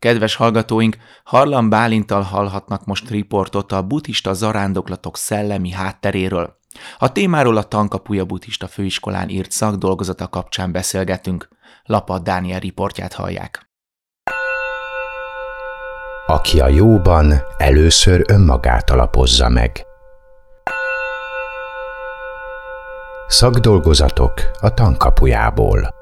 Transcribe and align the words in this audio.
Kedves 0.00 0.34
hallgatóink, 0.34 0.96
Harlan 1.24 1.68
Bálintal 1.68 2.22
hallhatnak 2.22 2.84
most 2.84 3.10
riportot 3.10 3.72
a 3.72 3.82
buddhista 3.82 4.32
zarándoklatok 4.32 5.16
szellemi 5.16 5.70
hátteréről. 5.70 6.58
A 6.98 7.12
témáról 7.12 7.56
a 7.56 7.62
Tankapuja 7.62 8.24
buddhista 8.24 8.66
főiskolán 8.66 9.28
írt 9.28 9.50
szakdolgozata 9.50 10.28
kapcsán 10.28 10.72
beszélgetünk. 10.72 11.48
Lapad 11.84 12.22
Dániel 12.22 12.58
riportját 12.58 13.12
hallják. 13.12 13.70
Aki 16.26 16.60
a 16.60 16.68
jóban 16.68 17.34
először 17.56 18.24
önmagát 18.28 18.90
alapozza 18.90 19.48
meg. 19.48 19.84
Szakdolgozatok 23.26 24.32
a 24.60 24.74
tankapujából. 24.74 25.99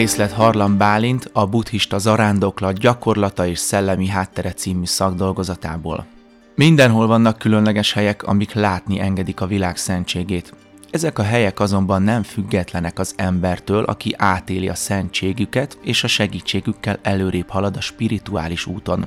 Részlet 0.00 0.32
Harlan 0.32 0.76
Bálint 0.76 1.30
a 1.32 1.46
buddhista 1.46 1.98
zarándoklat 1.98 2.78
gyakorlata 2.78 3.46
és 3.46 3.58
szellemi 3.58 4.06
háttere 4.06 4.52
című 4.52 4.84
szakdolgozatából. 4.84 6.06
Mindenhol 6.54 7.06
vannak 7.06 7.38
különleges 7.38 7.92
helyek, 7.92 8.22
amik 8.22 8.52
látni 8.52 9.00
engedik 9.00 9.40
a 9.40 9.46
világ 9.46 9.76
szentségét. 9.76 10.54
Ezek 10.90 11.18
a 11.18 11.22
helyek 11.22 11.60
azonban 11.60 12.02
nem 12.02 12.22
függetlenek 12.22 12.98
az 12.98 13.14
embertől, 13.16 13.84
aki 13.84 14.14
átéli 14.16 14.68
a 14.68 14.74
szentségüket 14.74 15.78
és 15.82 16.04
a 16.04 16.08
segítségükkel 16.08 16.98
előrébb 17.02 17.48
halad 17.48 17.76
a 17.76 17.80
spirituális 17.80 18.66
úton. 18.66 19.04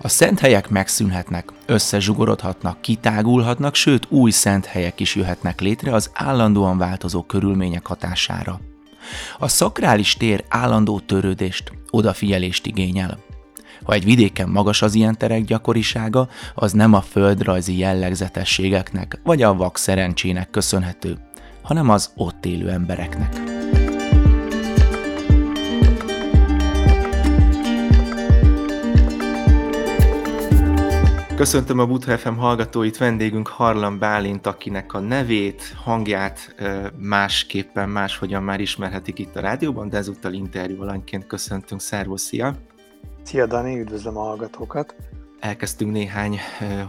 A 0.00 0.08
szent 0.08 0.38
helyek 0.38 0.68
megszűnhetnek, 0.68 1.48
összezsugorodhatnak, 1.66 2.80
kitágulhatnak, 2.80 3.74
sőt 3.74 4.06
új 4.10 4.30
szent 4.30 4.66
helyek 4.66 5.00
is 5.00 5.14
jöhetnek 5.14 5.60
létre 5.60 5.94
az 5.94 6.10
állandóan 6.14 6.78
változó 6.78 7.22
körülmények 7.22 7.86
hatására. 7.86 8.60
A 9.38 9.48
szakrális 9.48 10.16
tér 10.16 10.44
állandó 10.48 11.00
törődést, 11.00 11.72
odafigyelést 11.90 12.66
igényel. 12.66 13.18
Ha 13.82 13.92
egy 13.92 14.04
vidéken 14.04 14.48
magas 14.48 14.82
az 14.82 14.94
ilyen 14.94 15.18
terek 15.18 15.44
gyakorisága, 15.44 16.28
az 16.54 16.72
nem 16.72 16.92
a 16.94 17.00
földrajzi 17.00 17.78
jellegzetességeknek 17.78 19.20
vagy 19.24 19.42
a 19.42 19.54
vak 19.54 19.78
szerencsének 19.78 20.50
köszönhető, 20.50 21.18
hanem 21.62 21.90
az 21.90 22.10
ott 22.16 22.46
élő 22.46 22.70
embereknek. 22.70 23.51
Köszöntöm 31.42 31.78
a 31.78 31.86
Butha 31.86 32.18
FM 32.18 32.34
hallgatóit, 32.34 32.96
vendégünk 32.96 33.48
Harlan 33.48 33.98
Bálint, 33.98 34.46
akinek 34.46 34.92
a 34.92 34.98
nevét, 34.98 35.76
hangját 35.84 36.54
másképpen, 36.98 37.88
máshogyan 37.88 38.42
már 38.42 38.60
ismerhetik 38.60 39.18
itt 39.18 39.36
a 39.36 39.40
rádióban, 39.40 39.88
de 39.88 39.96
ezúttal 39.96 40.32
interjú 40.32 40.82
alanyként 40.82 41.26
köszöntünk. 41.26 41.80
Szervusz, 41.80 42.22
szia! 42.22 42.54
Szia 43.22 43.46
Dani, 43.46 43.80
üdvözlöm 43.80 44.16
a 44.16 44.20
hallgatókat! 44.20 44.94
Elkezdtünk 45.40 45.92
néhány 45.92 46.38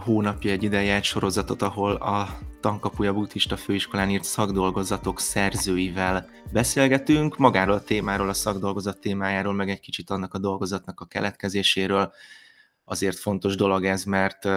hónapja 0.04 0.50
egy 0.50 0.62
ideje 0.62 0.94
egy 0.94 1.04
sorozatot, 1.04 1.62
ahol 1.62 1.94
a 1.94 2.38
Tankapuja 2.60 3.12
Buddhista 3.12 3.56
Főiskolán 3.56 4.10
írt 4.10 4.24
szakdolgozatok 4.24 5.20
szerzőivel 5.20 6.28
beszélgetünk, 6.52 7.36
magáról 7.36 7.74
a 7.74 7.82
témáról, 7.82 8.28
a 8.28 8.34
szakdolgozat 8.34 8.98
témájáról, 8.98 9.52
meg 9.52 9.70
egy 9.70 9.80
kicsit 9.80 10.10
annak 10.10 10.34
a 10.34 10.38
dolgozatnak 10.38 11.00
a 11.00 11.06
keletkezéséről, 11.06 12.12
azért 12.84 13.18
fontos 13.18 13.56
dolog 13.56 13.84
ez, 13.84 14.04
mert 14.04 14.44
uh, 14.44 14.52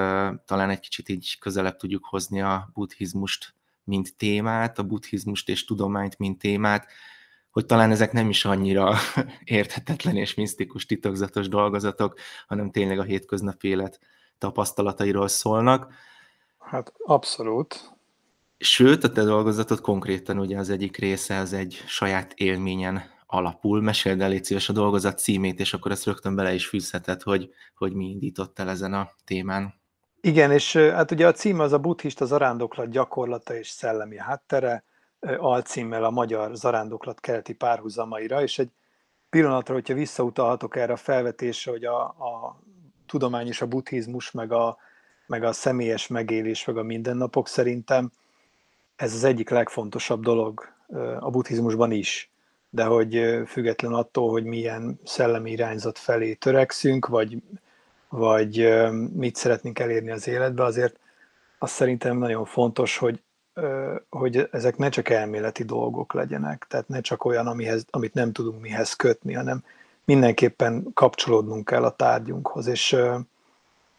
talán 0.45 0.69
egy 0.69 0.79
kicsit 0.79 1.09
így 1.09 1.37
közelebb 1.39 1.75
tudjuk 1.75 2.05
hozni 2.05 2.41
a 2.41 2.69
buddhizmust, 2.73 3.53
mint 3.83 4.17
témát, 4.17 4.79
a 4.79 4.83
buddhizmust 4.83 5.49
és 5.49 5.65
tudományt, 5.65 6.17
mint 6.17 6.39
témát, 6.39 6.87
hogy 7.49 7.65
talán 7.65 7.91
ezek 7.91 8.11
nem 8.11 8.29
is 8.29 8.45
annyira 8.45 8.95
érthetetlen 9.43 10.15
és 10.15 10.33
misztikus, 10.33 10.85
titokzatos 10.85 11.47
dolgozatok, 11.47 12.19
hanem 12.47 12.71
tényleg 12.71 12.99
a 12.99 13.03
hétköznapi 13.03 13.67
élet 13.67 13.99
tapasztalatairól 14.37 15.27
szólnak. 15.27 15.93
Hát 16.59 16.93
abszolút. 16.97 17.95
Sőt, 18.57 19.03
a 19.03 19.11
te 19.11 19.23
dolgozatod 19.23 19.81
konkrétan 19.81 20.39
ugye 20.39 20.57
az 20.57 20.69
egyik 20.69 20.97
része 20.97 21.37
az 21.37 21.53
egy 21.53 21.83
saját 21.87 22.33
élményen 22.33 23.03
alapul. 23.27 23.81
Meséld 23.81 24.21
el, 24.21 24.29
légy 24.29 24.63
a 24.67 24.71
dolgozat 24.71 25.19
címét, 25.19 25.59
és 25.59 25.73
akkor 25.73 25.91
ezt 25.91 26.05
rögtön 26.05 26.35
bele 26.35 26.53
is 26.53 26.67
fűzheted, 26.67 27.21
hogy, 27.21 27.49
hogy 27.75 27.93
mi 27.93 28.05
indított 28.05 28.59
el 28.59 28.69
ezen 28.69 28.93
a 28.93 29.09
témán. 29.25 29.73
Igen, 30.21 30.51
és 30.51 30.75
hát 30.75 31.11
ugye 31.11 31.27
a 31.27 31.31
cím 31.31 31.59
az 31.59 31.73
a 31.73 31.79
buddhista 31.79 32.25
zarándoklat 32.25 32.89
gyakorlata 32.89 33.55
és 33.55 33.69
szellemi 33.69 34.17
háttere, 34.17 34.83
alcímmel 35.37 36.03
a 36.03 36.09
magyar 36.09 36.55
zarándoklat 36.55 37.19
keleti 37.19 37.53
párhuzamaira, 37.53 38.41
és 38.41 38.59
egy 38.59 38.69
pillanatra, 39.29 39.73
hogyha 39.73 39.93
visszautalhatok 39.93 40.75
erre 40.75 40.93
a 40.93 40.97
felvetésre, 40.97 41.71
hogy 41.71 41.85
a, 41.85 42.01
a 42.01 42.59
tudomány 43.05 43.47
és 43.47 43.61
a 43.61 43.67
buddhizmus, 43.67 44.31
meg 44.31 44.51
a, 44.51 44.77
meg 45.27 45.43
a 45.43 45.51
személyes 45.51 46.07
megélés, 46.07 46.65
meg 46.65 46.77
a 46.77 46.83
mindennapok 46.83 47.47
szerintem 47.47 48.11
ez 48.95 49.13
az 49.13 49.23
egyik 49.23 49.49
legfontosabb 49.49 50.21
dolog 50.23 50.73
a 51.19 51.29
buddhizmusban 51.29 51.91
is 51.91 52.31
de 52.69 52.83
hogy 52.83 53.41
független 53.45 53.93
attól, 53.93 54.29
hogy 54.29 54.43
milyen 54.43 54.99
szellemi 55.03 55.51
irányzat 55.51 55.97
felé 55.97 56.33
törekszünk, 56.33 57.07
vagy, 57.07 57.41
vagy 58.09 58.67
mit 59.13 59.35
szeretnénk 59.35 59.79
elérni 59.79 60.11
az 60.11 60.27
életbe, 60.27 60.63
azért 60.63 60.99
azt 61.57 61.73
szerintem 61.73 62.17
nagyon 62.17 62.45
fontos, 62.45 62.97
hogy, 62.97 63.21
hogy 64.09 64.47
ezek 64.51 64.77
ne 64.77 64.89
csak 64.89 65.09
elméleti 65.09 65.63
dolgok 65.63 66.13
legyenek, 66.13 66.65
tehát 66.69 66.87
ne 66.87 67.01
csak 67.01 67.25
olyan, 67.25 67.47
amihez, 67.47 67.85
amit 67.89 68.13
nem 68.13 68.31
tudunk 68.31 68.61
mihez 68.61 68.93
kötni, 68.93 69.33
hanem 69.33 69.63
mindenképpen 70.05 70.93
kapcsolódnunk 70.93 71.65
kell 71.65 71.83
a 71.83 71.95
tárgyunkhoz. 71.95 72.67
És, 72.67 72.97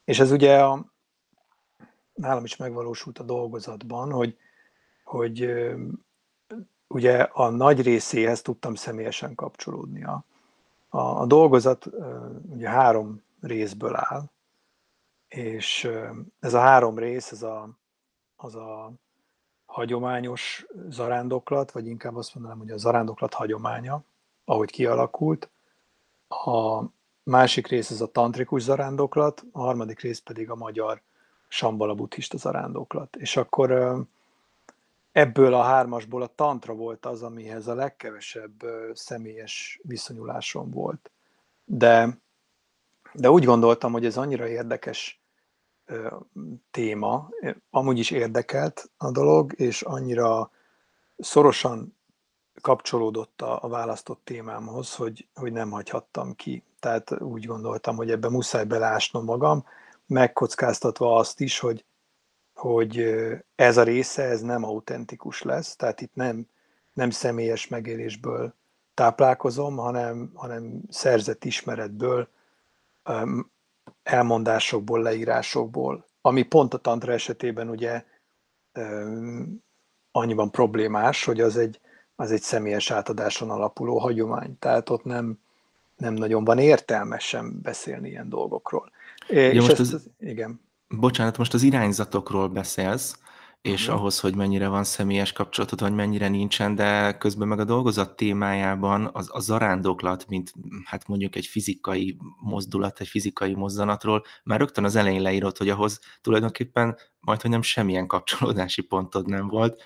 és 0.05 0.21
ez 0.21 0.31
ugye 0.31 0.59
a, 0.59 0.85
nálam 2.15 2.45
is 2.45 2.57
megvalósult 2.57 3.19
a 3.19 3.23
dolgozatban, 3.23 4.11
hogy, 4.11 4.37
hogy 5.05 5.51
ugye 6.89 7.19
a 7.19 7.49
nagy 7.49 7.83
részéhez 7.83 8.43
tudtam 8.43 8.75
személyesen 8.75 9.35
kapcsolódni. 9.35 10.05
A, 10.05 10.25
a, 10.89 11.27
dolgozat 11.27 11.87
ugye 12.49 12.69
három 12.69 13.23
részből 13.41 13.97
áll, 13.97 14.31
és 15.29 15.91
ez 16.41 16.55
a 16.55 16.61
három 16.61 16.99
rész, 16.99 17.33
ez 17.33 17.43
a, 17.43 17.69
az 18.37 18.55
a 18.55 18.93
hagyományos 19.67 20.67
zarándoklat, 20.89 21.73
vagy 21.73 21.87
inkább 21.87 22.17
azt 22.17 22.35
mondanám, 22.35 22.59
hogy 22.59 22.71
a 22.71 22.79
zarándoklat 22.79 23.35
hagyománya, 23.35 24.03
ahogy 24.45 24.71
kialakult. 24.71 25.51
A 26.29 26.83
másik 27.23 27.67
rész 27.67 27.91
ez 27.91 28.01
a 28.01 28.11
tantrikus 28.11 28.63
zarándoklat, 28.63 29.45
a 29.53 29.61
harmadik 29.61 30.01
rész 30.01 30.19
pedig 30.19 30.51
a 30.51 30.55
magyar 30.55 31.01
sambala 31.49 31.95
buddhista 31.95 32.37
zarándoklat. 32.37 33.17
És 33.17 33.37
akkor 33.37 33.97
ebből 35.13 35.55
a 35.55 35.63
hármasból 35.63 36.23
a 36.23 36.27
tantra 36.35 36.75
volt 36.75 37.07
az, 37.07 37.23
amihez 37.23 37.67
a 37.67 37.75
legkevesebb 37.75 38.65
személyes 38.93 39.81
viszonyulásom 39.83 40.71
volt. 40.71 41.11
De, 41.65 42.19
de 43.13 43.31
úgy 43.31 43.45
gondoltam, 43.45 43.93
hogy 43.93 44.05
ez 44.05 44.17
annyira 44.17 44.47
érdekes 44.47 45.23
téma, 46.71 47.29
amúgy 47.71 47.99
is 47.99 48.11
érdekelt 48.11 48.91
a 48.97 49.11
dolog, 49.11 49.53
és 49.57 49.83
annyira 49.83 50.51
szorosan 51.19 51.97
kapcsolódott 52.61 53.43
a, 53.43 53.69
választott 53.69 54.21
témámhoz, 54.25 54.95
hogy, 54.95 55.29
hogy 55.35 55.53
nem 55.53 55.71
hagyhattam 55.71 56.35
ki. 56.35 56.63
Tehát 56.81 57.21
úgy 57.21 57.47
gondoltam, 57.47 57.97
hogy 57.97 58.11
ebbe 58.11 58.29
muszáj 58.29 58.65
belásnom 58.65 59.25
magam, 59.25 59.65
megkockáztatva 60.07 61.17
azt 61.17 61.41
is, 61.41 61.59
hogy 61.59 61.85
hogy 62.59 63.15
ez 63.55 63.77
a 63.77 63.83
része 63.83 64.23
ez 64.23 64.41
nem 64.41 64.65
autentikus 64.65 65.43
lesz, 65.43 65.77
tehát 65.77 66.01
itt 66.01 66.15
nem, 66.15 66.47
nem 66.93 67.11
személyes 67.11 67.69
megélésből 67.69 68.55
táplálkozom, 68.95 69.77
hanem, 69.77 70.31
hanem 70.35 70.81
szerzett 70.89 71.45
ismeretből, 71.45 72.29
elmondásokból, 74.03 75.03
leírásokból, 75.03 76.07
ami 76.21 76.43
pont 76.43 76.75
a 76.75 76.79
tantra 76.79 77.13
esetében 77.13 77.69
ugye 77.69 78.05
annyiban 80.11 80.51
problémás, 80.51 81.25
hogy 81.25 81.41
az 81.41 81.57
egy, 81.57 81.81
az 82.17 82.31
egy 82.31 82.43
személyes 82.43 82.91
átadáson 82.91 83.51
alapuló 83.51 83.99
hagyomány, 83.99 84.59
tehát 84.59 84.91
ott 84.91 85.05
nem, 85.05 85.39
nem 85.97 86.15
nagyon 86.15 86.45
van 86.45 86.59
értelme 86.59 87.19
sem 87.19 87.61
beszélni 87.63 88.09
ilyen 88.09 88.29
dolgokról. 88.29 88.91
Ja, 89.29 89.51
és 89.51 89.61
most 89.61 89.81
ezt, 89.81 89.95
ez, 89.95 90.05
igen. 90.19 90.61
Bocsánat, 90.89 91.39
most 91.39 91.55
az 91.55 91.63
irányzatokról 91.63 92.49
beszélsz, 92.49 93.19
és 93.63 93.83
uh-huh. 93.83 94.01
ahhoz, 94.01 94.21
hogy 94.21 94.35
mennyire 94.35 94.69
van 94.69 94.85
személyes 94.85 95.33
kapcsolatod, 95.33 95.81
vagy 95.81 95.93
mennyire 95.93 96.29
nincsen, 96.29 96.75
de 96.75 97.17
közben 97.19 97.49
meg 97.49 97.59
a 97.59 97.65
dolgozat 97.65 98.17
témájában 98.17 99.11
az, 99.13 99.29
a 99.33 99.41
zarándoklat, 99.41 100.29
mint 100.29 100.53
hát 100.85 101.09
mondjuk 101.09 101.37
egy 101.37 101.47
fizikai 101.47 102.17
mozdulat, 102.41 103.01
egy 103.01 103.09
fizikai 103.09 103.55
mozzanatról, 103.55 104.25
már 104.43 104.59
rögtön 104.59 104.85
az 104.85 104.97
elején 104.97 105.23
leírott, 105.23 105.59
hogy 105.59 105.69
ahhoz 105.69 106.01
tulajdonképpen 106.21 106.97
majd, 107.21 107.41
hogy 107.41 107.51
nem 107.51 107.63
semmilyen 107.63 108.07
kapcsolódási 108.07 108.83
pontod 108.83 109.27
nem 109.27 109.49
volt. 109.49 109.83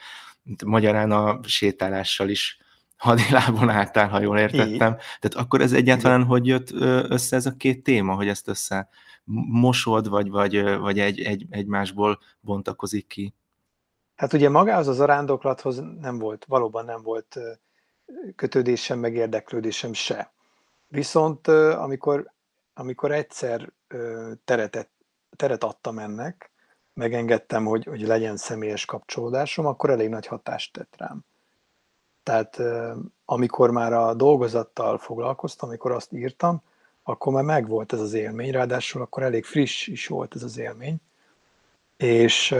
Magyarán 0.65 1.11
a 1.11 1.41
sétálással 1.43 2.29
is 2.29 2.59
hadilábon 2.97 3.69
álltál, 3.69 4.09
ha 4.09 4.21
jól 4.21 4.39
értettem. 4.39 4.97
Tehát 4.97 5.35
akkor 5.35 5.61
ez 5.61 5.73
egyáltalán 5.73 6.19
Igen. 6.19 6.31
hogy 6.31 6.47
jött 6.47 6.71
össze 7.11 7.37
ez 7.37 7.47
a 7.47 7.57
két 7.57 7.83
téma, 7.83 8.15
hogy 8.15 8.29
ezt 8.29 8.49
össze 8.49 8.89
mosod, 9.25 10.09
vagy, 10.09 10.31
vagy, 10.31 10.77
vagy 10.79 10.99
egy, 10.99 11.21
egy, 11.21 11.47
egymásból 11.51 12.19
bontakozik 12.41 13.07
ki? 13.07 13.35
Hát 14.15 14.33
ugye 14.33 14.49
magához 14.49 14.89
az 14.89 15.01
arándoklathoz 15.01 15.83
nem 16.01 16.19
volt, 16.19 16.45
valóban 16.45 16.85
nem 16.85 17.03
volt 17.03 17.39
kötődésem, 18.37 18.99
meg 18.99 19.15
érdeklődésem 19.15 19.93
se. 19.93 20.33
Viszont 20.89 21.49
amikor, 21.49 22.33
amikor 22.75 23.13
egyszer 23.13 23.73
teret, 24.45 24.91
teret 25.37 25.65
adtam 25.65 25.99
ennek, 25.99 26.51
megengedtem, 26.95 27.65
hogy, 27.65 27.85
hogy 27.85 28.01
legyen 28.01 28.37
személyes 28.37 28.85
kapcsolódásom, 28.85 29.67
akkor 29.67 29.91
elég 29.91 30.09
nagy 30.09 30.27
hatást 30.27 30.73
tett 30.73 30.95
rám. 30.97 31.25
Tehát 32.23 32.63
amikor 33.25 33.71
már 33.71 33.93
a 33.93 34.15
dolgozattal 34.15 34.99
foglalkoztam, 34.99 35.69
amikor 35.69 35.93
azt 35.93 36.13
írtam, 36.13 36.63
akkor 37.03 37.33
már 37.33 37.45
megvolt 37.45 37.93
ez 37.93 38.01
az 38.01 38.13
élmény, 38.13 38.51
ráadásul 38.51 39.03
akkor 39.03 39.23
elég 39.23 39.45
friss 39.45 39.87
is 39.87 40.07
volt 40.07 40.35
ez 40.35 40.43
az 40.43 40.59
élmény, 40.59 40.97
és 41.97 42.55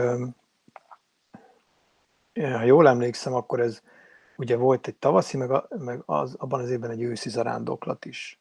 ha 2.33 2.63
jól 2.63 2.87
emlékszem, 2.87 3.33
akkor 3.33 3.59
ez 3.59 3.81
ugye 4.37 4.55
volt 4.55 4.87
egy 4.87 4.95
tavaszi, 4.95 5.37
meg, 5.37 5.51
a, 5.51 5.67
meg 5.77 6.01
az, 6.05 6.35
abban 6.37 6.59
az 6.59 6.69
évben 6.69 6.91
egy 6.91 7.01
őszi 7.01 7.29
zarándoklat 7.29 8.05
is. 8.05 8.39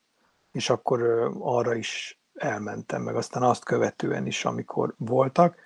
És 0.52 0.70
akkor 0.70 1.30
arra 1.38 1.74
is 1.74 2.18
elmentem, 2.34 3.02
meg 3.02 3.16
aztán 3.16 3.42
azt 3.42 3.64
követően 3.64 4.26
is, 4.26 4.44
amikor 4.44 4.94
voltak. 4.96 5.56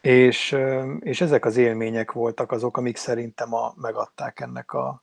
És, 0.00 0.56
és 1.00 1.20
ezek 1.20 1.44
az 1.44 1.56
élmények 1.56 2.12
voltak 2.12 2.52
azok, 2.52 2.76
amik 2.76 2.96
szerintem 2.96 3.54
a, 3.54 3.74
megadták 3.76 4.40
ennek 4.40 4.72
a, 4.72 5.02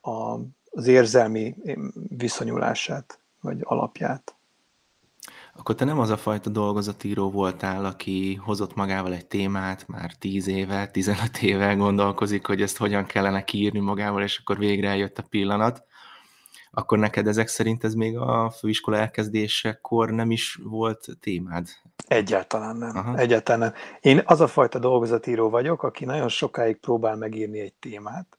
a, 0.00 0.38
az 0.70 0.86
érzelmi 0.86 1.54
viszonyulását, 2.08 3.18
vagy 3.44 3.58
alapját 3.62 4.34
akkor 5.56 5.74
te 5.74 5.84
nem 5.84 5.98
az 5.98 6.10
a 6.10 6.16
fajta 6.16 6.50
dolgozatíró 6.50 7.30
voltál, 7.30 7.84
aki 7.84 8.34
hozott 8.34 8.74
magával 8.74 9.12
egy 9.12 9.26
témát, 9.26 9.88
már 9.88 10.12
10 10.12 10.46
éve, 10.48 10.86
15 10.86 11.42
éve 11.42 11.74
gondolkozik, 11.74 12.46
hogy 12.46 12.62
ezt 12.62 12.76
hogyan 12.76 13.06
kellene 13.06 13.44
kiírni 13.44 13.80
magával, 13.80 14.22
és 14.22 14.38
akkor 14.38 14.58
végre 14.58 14.88
eljött 14.88 15.18
a 15.18 15.24
pillanat. 15.30 15.84
Akkor 16.70 16.98
neked 16.98 17.26
ezek 17.26 17.48
szerint 17.48 17.84
ez 17.84 17.94
még 17.94 18.18
a 18.18 18.50
főiskola 18.50 18.96
elkezdésekor 18.96 20.10
nem 20.10 20.30
is 20.30 20.58
volt 20.62 21.06
témád? 21.20 21.68
Egyáltalán 22.06 22.76
nem. 22.76 22.96
Aha. 22.96 23.16
Egyáltalán 23.16 23.60
nem. 23.60 23.72
Én 24.00 24.22
az 24.24 24.40
a 24.40 24.46
fajta 24.46 24.78
dolgozatíró 24.78 25.50
vagyok, 25.50 25.82
aki 25.82 26.04
nagyon 26.04 26.28
sokáig 26.28 26.76
próbál 26.76 27.16
megírni 27.16 27.60
egy 27.60 27.74
témát, 27.74 28.38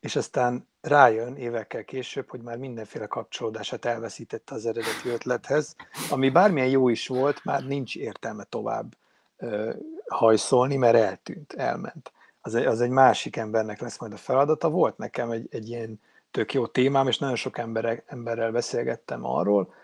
és 0.00 0.16
aztán 0.16 0.68
rájön 0.82 1.36
évekkel 1.36 1.84
később, 1.84 2.30
hogy 2.30 2.40
már 2.40 2.56
mindenféle 2.56 3.06
kapcsolódását 3.06 3.84
elveszítette 3.84 4.54
az 4.54 4.66
eredeti 4.66 5.08
ötlethez, 5.08 5.76
ami 6.10 6.30
bármilyen 6.30 6.68
jó 6.68 6.88
is 6.88 7.08
volt, 7.08 7.44
már 7.44 7.64
nincs 7.64 7.96
értelme 7.96 8.44
tovább 8.44 8.96
ö, 9.36 9.72
hajszolni, 10.06 10.76
mert 10.76 10.96
eltűnt, 10.96 11.52
elment. 11.52 12.12
Az 12.40 12.54
egy, 12.54 12.64
az 12.64 12.80
egy 12.80 12.90
másik 12.90 13.36
embernek 13.36 13.80
lesz 13.80 13.98
majd 13.98 14.12
a 14.12 14.16
feladata. 14.16 14.70
Volt 14.70 14.98
nekem 14.98 15.30
egy, 15.30 15.46
egy 15.50 15.68
ilyen 15.68 16.00
tök 16.30 16.52
jó 16.54 16.66
témám, 16.66 17.08
és 17.08 17.18
nagyon 17.18 17.36
sok 17.36 17.58
emberek, 17.58 18.04
emberrel 18.06 18.50
beszélgettem 18.50 19.24
arról, 19.24 19.74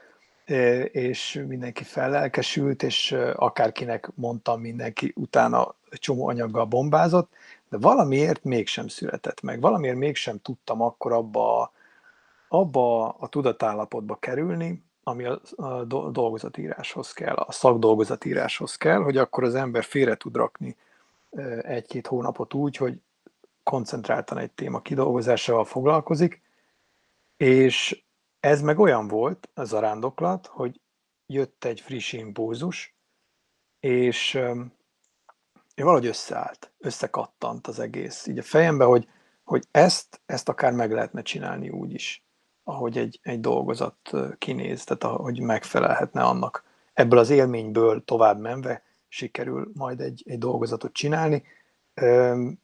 és 0.92 1.44
mindenki 1.46 1.84
fellelkesült, 1.84 2.82
és 2.82 3.16
akárkinek 3.34 4.10
mondtam, 4.14 4.60
mindenki 4.60 5.12
utána 5.16 5.74
csomó 5.90 6.28
anyaggal 6.28 6.64
bombázott, 6.64 7.32
de 7.70 7.78
valamiért 7.78 8.44
mégsem 8.44 8.88
született 8.88 9.40
meg. 9.40 9.60
Valamiért 9.60 9.96
mégsem 9.96 10.38
tudtam 10.38 10.82
akkor 10.82 11.12
abba, 11.12 11.72
abba 12.48 13.08
a 13.08 13.26
tudatállapotba 13.26 14.16
kerülni, 14.16 14.86
ami 15.02 15.24
a, 15.24 15.40
dolgozatíráshoz 16.10 17.12
kell, 17.12 17.34
a 17.34 17.52
szakdolgozatíráshoz 17.52 18.76
kell, 18.76 18.98
hogy 18.98 19.16
akkor 19.16 19.44
az 19.44 19.54
ember 19.54 19.84
félre 19.84 20.16
tud 20.16 20.36
rakni 20.36 20.76
egy-két 21.62 22.06
hónapot 22.06 22.54
úgy, 22.54 22.76
hogy 22.76 23.00
koncentráltan 23.62 24.38
egy 24.38 24.50
téma 24.50 24.80
kidolgozásával 24.80 25.64
foglalkozik, 25.64 26.42
és 27.36 28.02
ez 28.40 28.62
meg 28.62 28.78
olyan 28.78 29.08
volt, 29.08 29.48
az 29.54 29.72
a 29.72 29.80
rándoklat, 29.80 30.46
hogy 30.46 30.80
jött 31.26 31.64
egy 31.64 31.80
friss 31.80 32.12
impulzus, 32.12 32.94
és 33.80 34.38
valahogy 35.84 36.06
összeállt, 36.06 36.72
összekattant 36.78 37.66
az 37.66 37.78
egész. 37.78 38.26
Így 38.26 38.38
a 38.38 38.42
fejembe, 38.42 38.84
hogy, 38.84 39.08
hogy 39.44 39.64
ezt, 39.70 40.20
ezt 40.26 40.48
akár 40.48 40.72
meg 40.72 40.92
lehetne 40.92 41.22
csinálni 41.22 41.68
úgy 41.68 41.92
is, 41.92 42.24
ahogy 42.64 42.98
egy, 42.98 43.18
egy 43.22 43.40
dolgozat 43.40 44.10
kinéz, 44.38 44.84
tehát 44.84 45.04
ahogy 45.04 45.40
megfelelhetne 45.40 46.22
annak. 46.22 46.64
Ebből 46.92 47.18
az 47.18 47.30
élményből 47.30 48.04
tovább 48.04 48.40
menve 48.40 48.82
sikerül 49.08 49.70
majd 49.74 50.00
egy, 50.00 50.22
egy 50.26 50.38
dolgozatot 50.38 50.92
csinálni. 50.92 51.42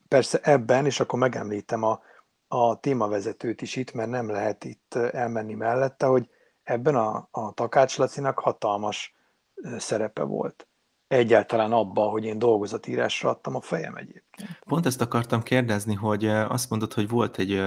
Persze 0.09 0.39
ebben, 0.43 0.87
és 0.87 1.01
akkor 1.01 1.19
megemlítem 1.19 1.83
a, 1.83 2.01
a 2.49 2.81
témavezetőt 2.81 3.63
is 3.63 3.77
itt, 3.77 3.93
mert 3.93 4.11
nem 4.11 4.31
lehet 4.31 4.65
itt 4.65 4.95
elmenni 4.95 5.55
mellette, 5.55 6.07
hogy 6.07 6.29
ebben 6.63 6.95
a, 6.95 7.29
a 7.31 7.53
Takács 7.53 7.99
Lacinak 7.99 8.39
hatalmas 8.39 9.15
szerepe 9.79 10.23
volt 10.23 10.69
egyáltalán 11.15 11.73
abba, 11.73 12.03
hogy 12.03 12.25
én 12.25 12.39
dolgozatírásra 12.39 13.31
adtam 13.31 13.55
a 13.55 13.61
fejem 13.61 13.95
egyébként. 13.95 14.59
Pont 14.67 14.87
ezt 14.87 15.01
akartam 15.01 15.43
kérdezni, 15.43 15.95
hogy 15.95 16.27
azt 16.27 16.71
mondod, 16.71 16.93
hogy 16.93 17.09
volt 17.09 17.39
egy, 17.39 17.63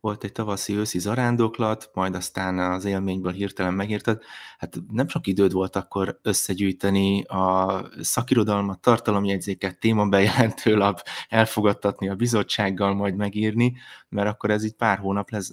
volt 0.00 0.24
egy 0.24 0.32
tavaszi-őszi 0.32 0.98
zarándoklat, 0.98 1.90
majd 1.94 2.14
aztán 2.14 2.58
az 2.58 2.84
élményből 2.84 3.32
hirtelen 3.32 3.74
megírtad. 3.74 4.22
Hát 4.58 4.76
nem 4.90 5.08
sok 5.08 5.26
időd 5.26 5.52
volt 5.52 5.76
akkor 5.76 6.18
összegyűjteni 6.22 7.22
a 7.22 7.82
szakirodalmat, 8.00 8.80
tartalomjegyzéket, 8.80 9.78
témabejelentőlap, 9.78 11.02
elfogadtatni 11.28 12.08
a 12.08 12.14
bizottsággal, 12.14 12.94
majd 12.94 13.16
megírni, 13.16 13.76
mert 14.08 14.28
akkor 14.28 14.50
ez 14.50 14.64
így 14.64 14.74
pár 14.74 14.98
hónap, 14.98 15.30
lesz, 15.30 15.52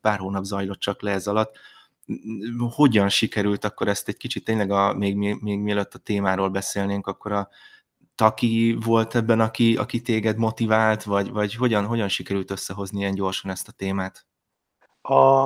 pár 0.00 0.18
hónap 0.18 0.44
zajlott 0.44 0.78
csak 0.78 1.02
le 1.02 1.10
ez 1.10 1.26
alatt 1.26 1.56
hogyan 2.74 3.08
sikerült 3.08 3.64
akkor 3.64 3.88
ezt 3.88 4.08
egy 4.08 4.16
kicsit 4.16 4.44
tényleg, 4.44 4.70
a, 4.70 4.94
még, 4.94 5.16
még, 5.16 5.58
mielőtt 5.58 5.94
a 5.94 5.98
témáról 5.98 6.48
beszélnénk, 6.48 7.06
akkor 7.06 7.32
a 7.32 7.48
Taki 8.14 8.76
volt 8.84 9.14
ebben, 9.14 9.40
aki, 9.40 9.76
aki 9.76 10.00
téged 10.00 10.36
motivált, 10.36 11.02
vagy, 11.02 11.30
vagy 11.30 11.54
hogyan, 11.54 11.86
hogyan 11.86 12.08
sikerült 12.08 12.50
összehozni 12.50 12.98
ilyen 12.98 13.14
gyorsan 13.14 13.50
ezt 13.50 13.68
a 13.68 13.72
témát? 13.72 14.26
A, 15.02 15.42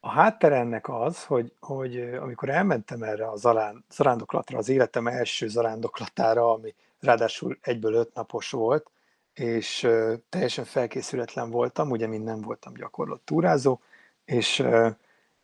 a 0.00 0.10
háttere 0.10 0.56
ennek 0.56 0.88
az, 0.88 1.24
hogy, 1.24 1.52
hogy 1.60 2.00
amikor 2.00 2.48
elmentem 2.48 3.02
erre 3.02 3.28
a 3.28 3.36
zarán, 3.36 3.84
zarándoklatra, 3.90 4.58
az 4.58 4.68
életem 4.68 5.06
első 5.06 5.48
zarándoklatára, 5.48 6.52
ami 6.52 6.74
ráadásul 7.00 7.58
egyből 7.60 7.94
öt 7.94 8.14
napos 8.14 8.50
volt, 8.50 8.90
és 9.32 9.88
teljesen 10.28 10.64
felkészületlen 10.64 11.50
voltam, 11.50 11.90
ugye 11.90 12.06
mind 12.06 12.24
nem 12.24 12.40
voltam 12.40 12.74
gyakorlott 12.74 13.24
túrázó, 13.24 13.80
és 14.24 14.66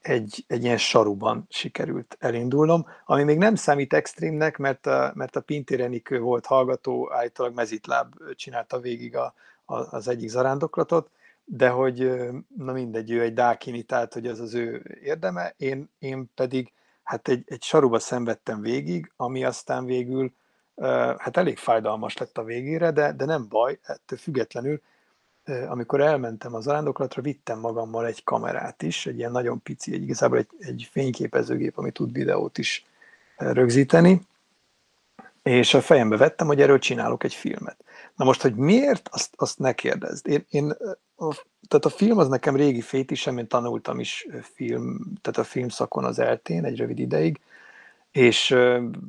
egy, 0.00 0.44
egy 0.46 0.64
ilyen 0.64 0.78
saruban 0.78 1.46
sikerült 1.48 2.16
elindulnom, 2.20 2.86
ami 3.04 3.22
még 3.22 3.38
nem 3.38 3.54
számít 3.54 3.92
extrémnek, 3.92 4.56
mert 4.56 4.86
a, 4.86 5.12
mert 5.14 5.36
a 5.36 5.40
Pintér 5.40 5.80
Enikő 5.80 6.20
volt 6.20 6.46
hallgató, 6.46 7.12
állítólag 7.12 7.54
mezitláb 7.54 8.14
csinálta 8.34 8.80
végig 8.80 9.16
a, 9.16 9.34
a, 9.64 9.96
az 9.96 10.08
egyik 10.08 10.28
zarándoklatot, 10.28 11.10
de 11.44 11.68
hogy 11.68 12.20
na 12.56 12.72
mindegy, 12.72 13.10
ő 13.10 13.22
egy 13.22 13.34
dákini, 13.34 13.82
tehát 13.82 14.12
hogy 14.12 14.26
az 14.26 14.40
az 14.40 14.54
ő 14.54 14.98
érdeme, 15.02 15.54
én, 15.56 15.90
én 15.98 16.30
pedig 16.34 16.72
hát 17.02 17.28
egy, 17.28 17.42
egy 17.46 17.62
saruba 17.62 17.98
szenvedtem 17.98 18.60
végig, 18.60 19.12
ami 19.16 19.44
aztán 19.44 19.84
végül 19.84 20.32
hát 21.16 21.36
elég 21.36 21.58
fájdalmas 21.58 22.16
lett 22.16 22.38
a 22.38 22.44
végére, 22.44 22.90
de, 22.90 23.12
de 23.12 23.24
nem 23.24 23.48
baj, 23.48 23.78
ettől 23.82 24.18
függetlenül 24.18 24.80
amikor 25.68 26.00
elmentem 26.00 26.54
az 26.54 26.66
arándoklatra, 26.66 27.22
vittem 27.22 27.58
magammal 27.58 28.06
egy 28.06 28.24
kamerát 28.24 28.82
is, 28.82 29.06
egy 29.06 29.18
ilyen 29.18 29.32
nagyon 29.32 29.62
pici, 29.62 29.92
egy, 29.92 30.02
igazából 30.02 30.38
egy, 30.38 30.48
egy 30.58 30.88
fényképezőgép, 30.90 31.78
ami 31.78 31.90
tud 31.90 32.12
videót 32.12 32.58
is 32.58 32.86
rögzíteni, 33.36 34.26
és 35.42 35.74
a 35.74 35.80
fejembe 35.80 36.16
vettem, 36.16 36.46
hogy 36.46 36.60
erről 36.60 36.78
csinálok 36.78 37.24
egy 37.24 37.34
filmet. 37.34 37.76
Na 38.16 38.24
most, 38.24 38.42
hogy 38.42 38.54
miért, 38.54 39.08
azt, 39.12 39.32
azt 39.36 39.58
ne 39.58 39.72
kérdezd. 39.72 40.26
Én, 40.26 40.44
én, 40.50 40.70
a, 41.16 41.34
tehát 41.68 41.84
a 41.84 41.88
film 41.88 42.18
az 42.18 42.28
nekem 42.28 42.56
régi 42.56 42.80
fétisem, 42.80 43.38
én 43.38 43.46
tanultam 43.46 44.00
is 44.00 44.26
film, 44.54 45.00
tehát 45.20 45.38
a 45.38 45.44
filmszakon 45.44 46.04
az 46.04 46.18
eltén 46.18 46.64
egy 46.64 46.76
rövid 46.76 46.98
ideig, 46.98 47.40
és 48.10 48.56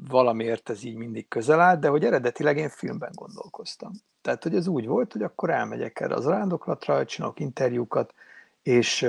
valamiért 0.07 0.69
ez 0.69 0.83
így 0.83 0.95
mindig 0.95 1.27
közel 1.27 1.59
állt, 1.59 1.79
de 1.79 1.87
hogy 1.87 2.05
eredetileg 2.05 2.57
én 2.57 2.69
filmben 2.69 3.11
gondolkoztam. 3.13 3.91
Tehát, 4.21 4.43
hogy 4.43 4.55
ez 4.55 4.67
úgy 4.67 4.87
volt, 4.87 5.11
hogy 5.11 5.23
akkor 5.23 5.49
elmegyek 5.49 5.99
erre 5.99 6.13
az 6.13 6.25
rándoklatra, 6.25 7.05
csinálok 7.05 7.39
interjúkat, 7.39 8.13
és, 8.61 9.07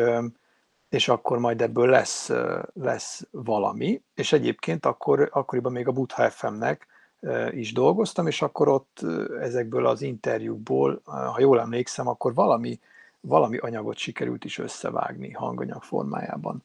és 0.89 1.09
akkor 1.09 1.39
majd 1.39 1.63
ebből 1.63 1.89
lesz, 1.89 2.31
lesz 2.73 3.27
valami. 3.31 4.03
És 4.15 4.33
egyébként 4.33 4.87
akkor, 4.87 5.29
akkoriban 5.33 5.73
még 5.73 5.89
a 5.89 5.93
Butha 5.93 6.31
FM-nek 6.31 6.87
is 7.51 7.73
dolgoztam, 7.73 8.27
és 8.27 8.43
akkor 8.43 8.69
ott 8.69 9.01
ezekből 9.41 9.87
az 9.87 10.03
interjúkból, 10.03 11.01
ha 11.05 11.41
jól 11.41 11.61
emlékszem, 11.61 12.09
akkor 12.09 12.35
valami, 12.35 12.81
valami 13.21 13.57
anyagot 13.57 13.97
sikerült 13.97 14.45
is 14.45 14.59
összevágni 14.59 15.31
hanganyag 15.31 15.83
formájában. 15.83 16.65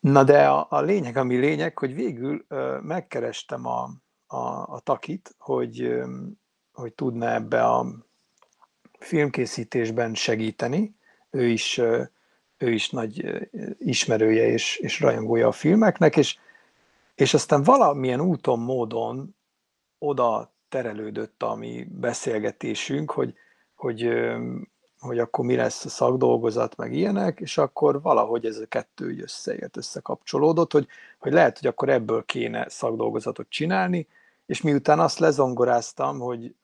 Na 0.00 0.24
de 0.24 0.48
a, 0.48 0.66
a 0.70 0.80
lényeg, 0.80 1.16
ami 1.16 1.36
lényeg, 1.36 1.78
hogy 1.78 1.94
végül 1.94 2.44
ö, 2.48 2.78
megkerestem 2.82 3.66
a, 3.66 3.90
a, 4.26 4.36
a 4.74 4.80
takit, 4.84 5.34
hogy, 5.38 5.82
ö, 5.82 6.06
hogy 6.72 6.92
tudna 6.92 7.32
ebbe 7.32 7.64
a 7.64 7.86
filmkészítésben 8.98 10.14
segíteni. 10.14 10.94
Ő 11.30 11.46
is, 11.46 11.78
ö, 11.78 12.02
ő 12.58 12.72
is 12.72 12.90
nagy 12.90 13.40
ismerője 13.78 14.46
és, 14.46 14.76
és 14.76 15.00
rajongója 15.00 15.48
a 15.48 15.52
filmeknek, 15.52 16.16
és, 16.16 16.38
és 17.14 17.34
aztán 17.34 17.62
valamilyen 17.62 18.20
úton, 18.20 18.58
módon 18.58 19.36
oda 19.98 20.52
terelődött 20.68 21.42
a 21.42 21.54
mi 21.54 21.86
beszélgetésünk, 21.90 23.10
hogy, 23.10 23.34
hogy 23.74 24.02
hogy 25.00 25.18
akkor 25.18 25.44
mi 25.44 25.56
lesz 25.56 25.84
a 25.84 25.88
szakdolgozat, 25.88 26.76
meg 26.76 26.92
ilyenek, 26.92 27.40
és 27.40 27.58
akkor 27.58 28.02
valahogy 28.02 28.44
ez 28.44 28.56
a 28.56 28.66
kettő 28.66 29.10
így 29.10 29.20
összeért, 29.20 29.76
összekapcsolódott, 29.76 30.72
hogy, 30.72 30.86
hogy 31.18 31.32
lehet, 31.32 31.58
hogy 31.58 31.68
akkor 31.68 31.88
ebből 31.88 32.24
kéne 32.24 32.68
szakdolgozatot 32.68 33.46
csinálni, 33.48 34.08
és 34.46 34.60
miután 34.60 35.00
azt 35.00 35.18
lezongoráztam, 35.18 36.18
hogy 36.18 36.54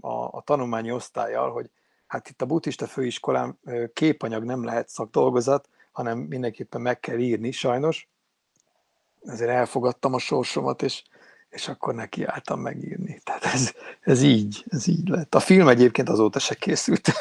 a, 0.00 0.08
a 0.10 0.42
tanulmányi 0.44 0.92
osztályjal, 0.92 1.52
hogy 1.52 1.70
hát 2.06 2.28
itt 2.28 2.42
a 2.42 2.46
buddhista 2.46 2.86
főiskolán 2.86 3.58
képanyag 3.92 4.44
nem 4.44 4.64
lehet 4.64 4.88
szakdolgozat, 4.88 5.68
hanem 5.92 6.18
mindenképpen 6.18 6.80
meg 6.80 7.00
kell 7.00 7.18
írni, 7.18 7.50
sajnos. 7.50 8.08
Ezért 9.24 9.50
elfogadtam 9.50 10.14
a 10.14 10.18
sorsomat, 10.18 10.82
és 10.82 11.02
és 11.56 11.68
akkor 11.68 11.94
nekiálltam 11.94 12.60
megírni. 12.60 13.20
Tehát 13.24 13.44
ez, 13.44 13.72
ez 14.00 14.22
így, 14.22 14.64
ez 14.68 14.86
így 14.86 15.08
lett. 15.08 15.34
A 15.34 15.40
film 15.40 15.68
egyébként 15.68 16.08
azóta 16.08 16.38
se 16.38 16.54
készült. 16.54 17.12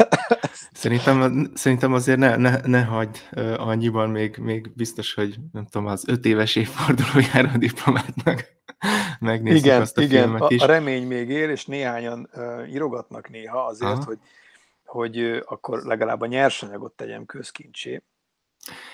Szerintem, 0.71 1.51
szerintem 1.53 1.93
azért 1.93 2.17
ne, 2.17 2.35
ne, 2.35 2.59
ne 2.63 2.83
hagyd 2.83 3.17
uh, 3.31 3.67
annyiban, 3.67 4.09
még, 4.09 4.37
még 4.37 4.71
biztos, 4.75 5.13
hogy 5.13 5.35
nem 5.51 5.65
tudom, 5.65 5.87
az 5.87 6.03
öt 6.07 6.25
éves 6.25 6.55
évfordulójára 6.55 7.51
a 7.53 7.57
diplomátnak 7.57 8.45
megnézzük 9.19 9.65
igen, 9.65 9.81
azt 9.81 9.97
a 9.97 10.01
igen, 10.01 10.23
filmet 10.23 10.51
is. 10.51 10.61
A, 10.61 10.63
a 10.63 10.67
remény 10.67 11.07
még 11.07 11.29
él, 11.29 11.49
és 11.49 11.65
néhányan 11.65 12.29
uh, 12.33 12.73
írogatnak 12.73 13.29
néha 13.29 13.65
azért, 13.65 13.91
Aha. 13.91 14.03
hogy, 14.05 14.19
hogy 14.85 15.19
uh, 15.19 15.37
akkor 15.45 15.83
legalább 15.83 16.21
a 16.21 16.25
nyersanyagot 16.25 16.93
tegyem 16.93 17.25
közkincsé. 17.25 18.01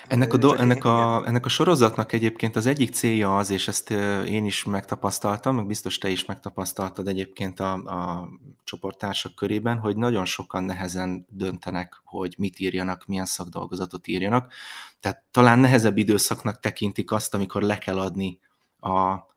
Ennek 0.06 0.32
a, 0.32 0.36
do, 0.36 0.54
ennek, 0.54 0.84
a, 0.84 1.26
ennek 1.26 1.44
a 1.44 1.48
sorozatnak 1.48 2.12
egyébként 2.12 2.56
az 2.56 2.66
egyik 2.66 2.92
célja 2.92 3.36
az, 3.36 3.50
és 3.50 3.68
ezt 3.68 3.90
én 4.26 4.44
is 4.44 4.64
megtapasztaltam, 4.64 5.56
meg 5.56 5.66
biztos 5.66 5.98
te 5.98 6.08
is 6.08 6.24
megtapasztaltad 6.24 7.08
egyébként 7.08 7.60
a, 7.60 7.72
a 7.72 8.28
csoporttársak 8.64 9.34
körében, 9.34 9.78
hogy 9.78 9.96
nagyon 9.96 10.24
sokan 10.24 10.64
nehezen 10.64 11.26
döntenek, 11.28 12.00
hogy 12.04 12.34
mit 12.38 12.58
írjanak, 12.58 13.06
milyen 13.06 13.26
szakdolgozatot 13.26 14.06
írjanak. 14.06 14.52
Tehát 15.00 15.22
talán 15.30 15.58
nehezebb 15.58 15.96
időszaknak 15.96 16.60
tekintik 16.60 17.10
azt, 17.10 17.34
amikor 17.34 17.62
le 17.62 17.78
kell 17.78 17.98
adni 17.98 18.38
a 18.80 19.30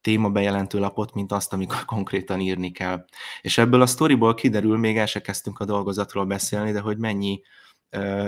téma 0.00 0.30
bejelentő 0.30 0.78
lapot, 0.78 1.14
mint 1.14 1.32
azt, 1.32 1.52
amikor 1.52 1.84
konkrétan 1.84 2.40
írni 2.40 2.70
kell. 2.70 3.04
És 3.40 3.58
ebből 3.58 3.82
a 3.82 3.86
sztoriból 3.86 4.34
kiderül, 4.34 4.78
még 4.78 4.96
el 4.96 5.06
se 5.06 5.20
kezdtünk 5.20 5.60
a 5.60 5.64
dolgozatról 5.64 6.24
beszélni, 6.24 6.72
de 6.72 6.80
hogy 6.80 6.98
mennyi 6.98 7.40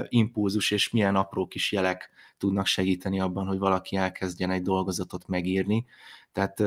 impulzus 0.09 0.71
és 0.71 0.91
milyen 0.91 1.17
apró 1.17 1.47
kis 1.47 1.73
jelek 1.73 2.11
tudnak 2.39 2.67
segíteni 2.67 3.21
abban, 3.21 3.47
hogy 3.47 3.59
valaki 3.59 3.97
elkezdjen 3.97 4.51
egy 4.51 4.63
dolgozatot 4.63 5.27
megírni. 5.27 5.85
Tehát 6.33 6.59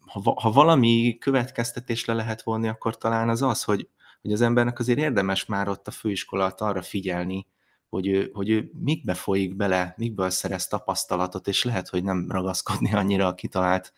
ha, 0.00 0.40
ha 0.40 0.50
valami 0.50 1.16
következtetés 1.20 2.04
le 2.04 2.14
lehet 2.14 2.42
vonni, 2.42 2.68
akkor 2.68 2.98
talán 2.98 3.28
az 3.28 3.42
az, 3.42 3.62
hogy, 3.62 3.88
hogy 4.22 4.32
az 4.32 4.40
embernek 4.40 4.78
azért 4.78 4.98
érdemes 4.98 5.46
már 5.46 5.68
ott 5.68 5.88
a 5.88 5.90
főiskola 5.90 6.44
arra 6.44 6.82
figyelni, 6.82 7.46
hogy 7.88 8.06
ő, 8.08 8.30
hogy 8.32 8.50
ő 8.50 8.70
mikbe 8.72 9.14
folyik 9.14 9.56
bele, 9.56 9.94
mikből 9.96 10.30
szerez 10.30 10.66
tapasztalatot, 10.66 11.48
és 11.48 11.64
lehet, 11.64 11.88
hogy 11.88 12.04
nem 12.04 12.26
ragaszkodni 12.30 12.94
annyira 12.94 13.26
a 13.26 13.34
kitalált 13.34 13.92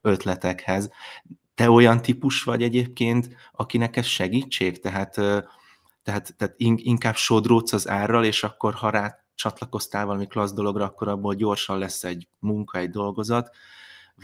ötletekhez. 0.00 0.90
Te 1.54 1.70
olyan 1.70 2.02
típus 2.02 2.42
vagy 2.42 2.62
egyébként, 2.62 3.28
akinek 3.52 3.96
ez 3.96 4.06
segítség? 4.06 4.80
Tehát 4.80 5.20
tehát, 6.06 6.34
tehát 6.36 6.54
inkább 6.76 7.14
sodródsz 7.14 7.72
az 7.72 7.88
árral, 7.88 8.24
és 8.24 8.42
akkor 8.42 8.74
ha 8.74 8.90
rá 8.90 9.18
csatlakoztál 9.34 10.06
valami 10.06 10.26
klassz 10.26 10.52
dologra, 10.52 10.84
akkor 10.84 11.08
abból 11.08 11.34
gyorsan 11.34 11.78
lesz 11.78 12.04
egy 12.04 12.28
munka, 12.38 12.78
egy 12.78 12.90
dolgozat, 12.90 13.50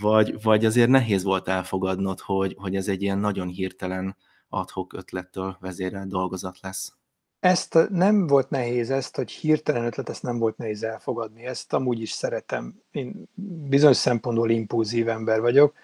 vagy, 0.01 0.43
vagy 0.43 0.65
azért 0.65 0.89
nehéz 0.89 1.23
volt 1.23 1.49
elfogadnod, 1.49 2.21
hogy, 2.21 2.57
hogy 2.59 2.77
ez 2.77 2.89
egy 2.89 3.03
ilyen 3.03 3.19
nagyon 3.19 3.49
hirtelen 3.49 4.17
adhok 4.49 4.93
ötlettől 4.93 5.57
vezérelt 5.61 6.09
dolgozat 6.09 6.61
lesz? 6.61 6.93
Ezt 7.41 7.89
nem 7.91 8.27
volt 8.27 8.51
nehéz, 8.51 8.91
ezt, 8.91 9.17
hogy 9.17 9.31
hirtelen 9.31 9.85
ötlet, 9.85 10.09
ezt 10.09 10.23
nem 10.23 10.39
volt 10.39 10.57
nehéz 10.57 10.83
elfogadni. 10.83 11.45
Ezt 11.45 11.73
amúgy 11.73 12.01
is 12.01 12.11
szeretem. 12.11 12.83
Én 12.91 13.29
bizonyos 13.69 13.97
szempontból 13.97 14.51
impulzív 14.51 15.09
ember 15.09 15.41
vagyok, 15.41 15.75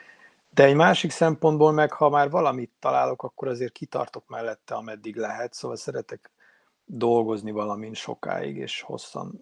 de 0.51 0.65
egy 0.65 0.75
másik 0.75 1.11
szempontból 1.11 1.73
meg, 1.73 1.93
ha 1.93 2.09
már 2.09 2.31
valamit 2.31 2.73
találok, 2.79 3.23
akkor 3.23 3.49
azért 3.49 3.73
kitartok 3.73 4.27
mellette, 4.27 4.75
ameddig 4.75 5.17
lehet, 5.17 5.55
szóval 5.55 5.77
szeretek 5.77 6.31
dolgozni 6.85 7.51
valamin 7.51 7.95
sokáig 7.95 8.57
és 8.57 8.81
hosszan, 8.81 9.41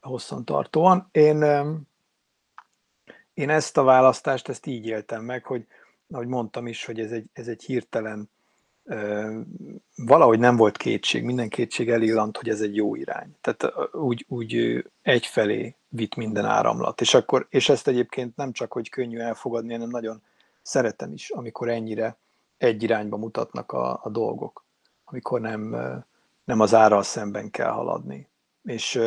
hosszan 0.00 0.44
tartóan. 0.44 1.08
Én, 1.12 1.42
én 3.34 3.50
ezt 3.50 3.76
a 3.76 3.82
választást, 3.82 4.48
ezt 4.48 4.66
így 4.66 4.86
éltem 4.86 5.24
meg, 5.24 5.44
hogy 5.44 5.66
ahogy 6.10 6.26
mondtam 6.26 6.66
is, 6.66 6.84
hogy 6.84 7.00
ez 7.00 7.12
egy, 7.12 7.26
ez 7.32 7.48
egy 7.48 7.62
hirtelen 7.62 8.30
valahogy 9.96 10.38
nem 10.38 10.56
volt 10.56 10.76
kétség, 10.76 11.24
minden 11.24 11.48
kétség 11.48 11.90
elillant, 11.90 12.36
hogy 12.36 12.48
ez 12.48 12.60
egy 12.60 12.76
jó 12.76 12.94
irány. 12.94 13.36
Tehát 13.40 13.74
úgy, 13.92 14.24
úgy 14.28 14.84
egyfelé 15.02 15.74
vitt 15.88 16.14
minden 16.14 16.44
áramlat. 16.44 17.00
És, 17.00 17.14
akkor, 17.14 17.46
és 17.50 17.68
ezt 17.68 17.88
egyébként 17.88 18.36
nem 18.36 18.52
csak, 18.52 18.72
hogy 18.72 18.88
könnyű 18.88 19.18
elfogadni, 19.18 19.72
hanem 19.72 19.88
nagyon 19.88 20.22
szeretem 20.62 21.12
is, 21.12 21.30
amikor 21.30 21.68
ennyire 21.68 22.16
egy 22.58 22.82
irányba 22.82 23.16
mutatnak 23.16 23.72
a, 23.72 24.00
a 24.02 24.08
dolgok, 24.08 24.64
amikor 25.04 25.40
nem, 25.40 25.76
nem 26.44 26.60
az 26.60 26.74
árral 26.74 27.02
szemben 27.02 27.50
kell 27.50 27.70
haladni. 27.70 28.28
És 28.62 29.00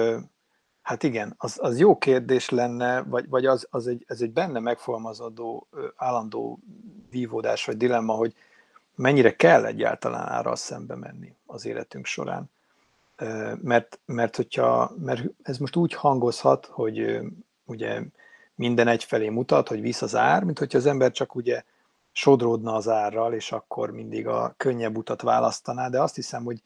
hát 0.82 1.04
igen, 1.04 1.34
az, 1.38 1.58
az 1.62 1.80
jó 1.80 1.98
kérdés 1.98 2.50
lenne, 2.50 3.02
vagy, 3.04 3.30
vagy 3.30 3.46
az, 3.46 3.68
az 3.70 3.88
egy, 3.88 4.04
ez 4.08 4.22
egy 4.22 4.32
benne 4.32 4.60
megfogalmazódó 4.60 5.68
állandó 5.96 6.60
vívódás 7.10 7.66
vagy 7.66 7.78
dilemma, 7.78 8.14
hogy 8.14 8.34
mennyire 8.96 9.36
kell 9.36 9.66
egyáltalán 9.66 10.28
árral 10.28 10.56
szembe 10.56 10.96
menni 10.96 11.36
az 11.46 11.66
életünk 11.66 12.06
során. 12.06 12.50
Mert, 13.62 14.00
mert, 14.06 14.36
hogyha, 14.36 14.92
mert 14.98 15.24
ez 15.44 15.58
most 15.58 15.76
úgy 15.76 15.94
hangozhat, 15.94 16.66
hogy 16.66 17.20
ugye 17.66 18.02
minden 18.56 18.88
egyfelé 18.88 19.30
mutat, 19.30 19.68
hogy 19.68 19.82
visz 19.82 20.02
az 20.02 20.16
ár, 20.16 20.44
mint 20.44 20.60
hogyha 20.60 20.78
az 20.78 20.86
ember 20.86 21.12
csak 21.12 21.36
ugye 21.36 21.64
sodródna 22.12 22.74
az 22.74 22.88
árral, 22.88 23.34
és 23.34 23.52
akkor 23.52 23.92
mindig 23.92 24.28
a 24.28 24.54
könnyebb 24.58 24.98
utat 24.98 25.22
választaná, 25.22 25.90
de 25.90 26.02
azt 26.02 26.16
hiszem, 26.16 26.44
hogy, 26.44 26.64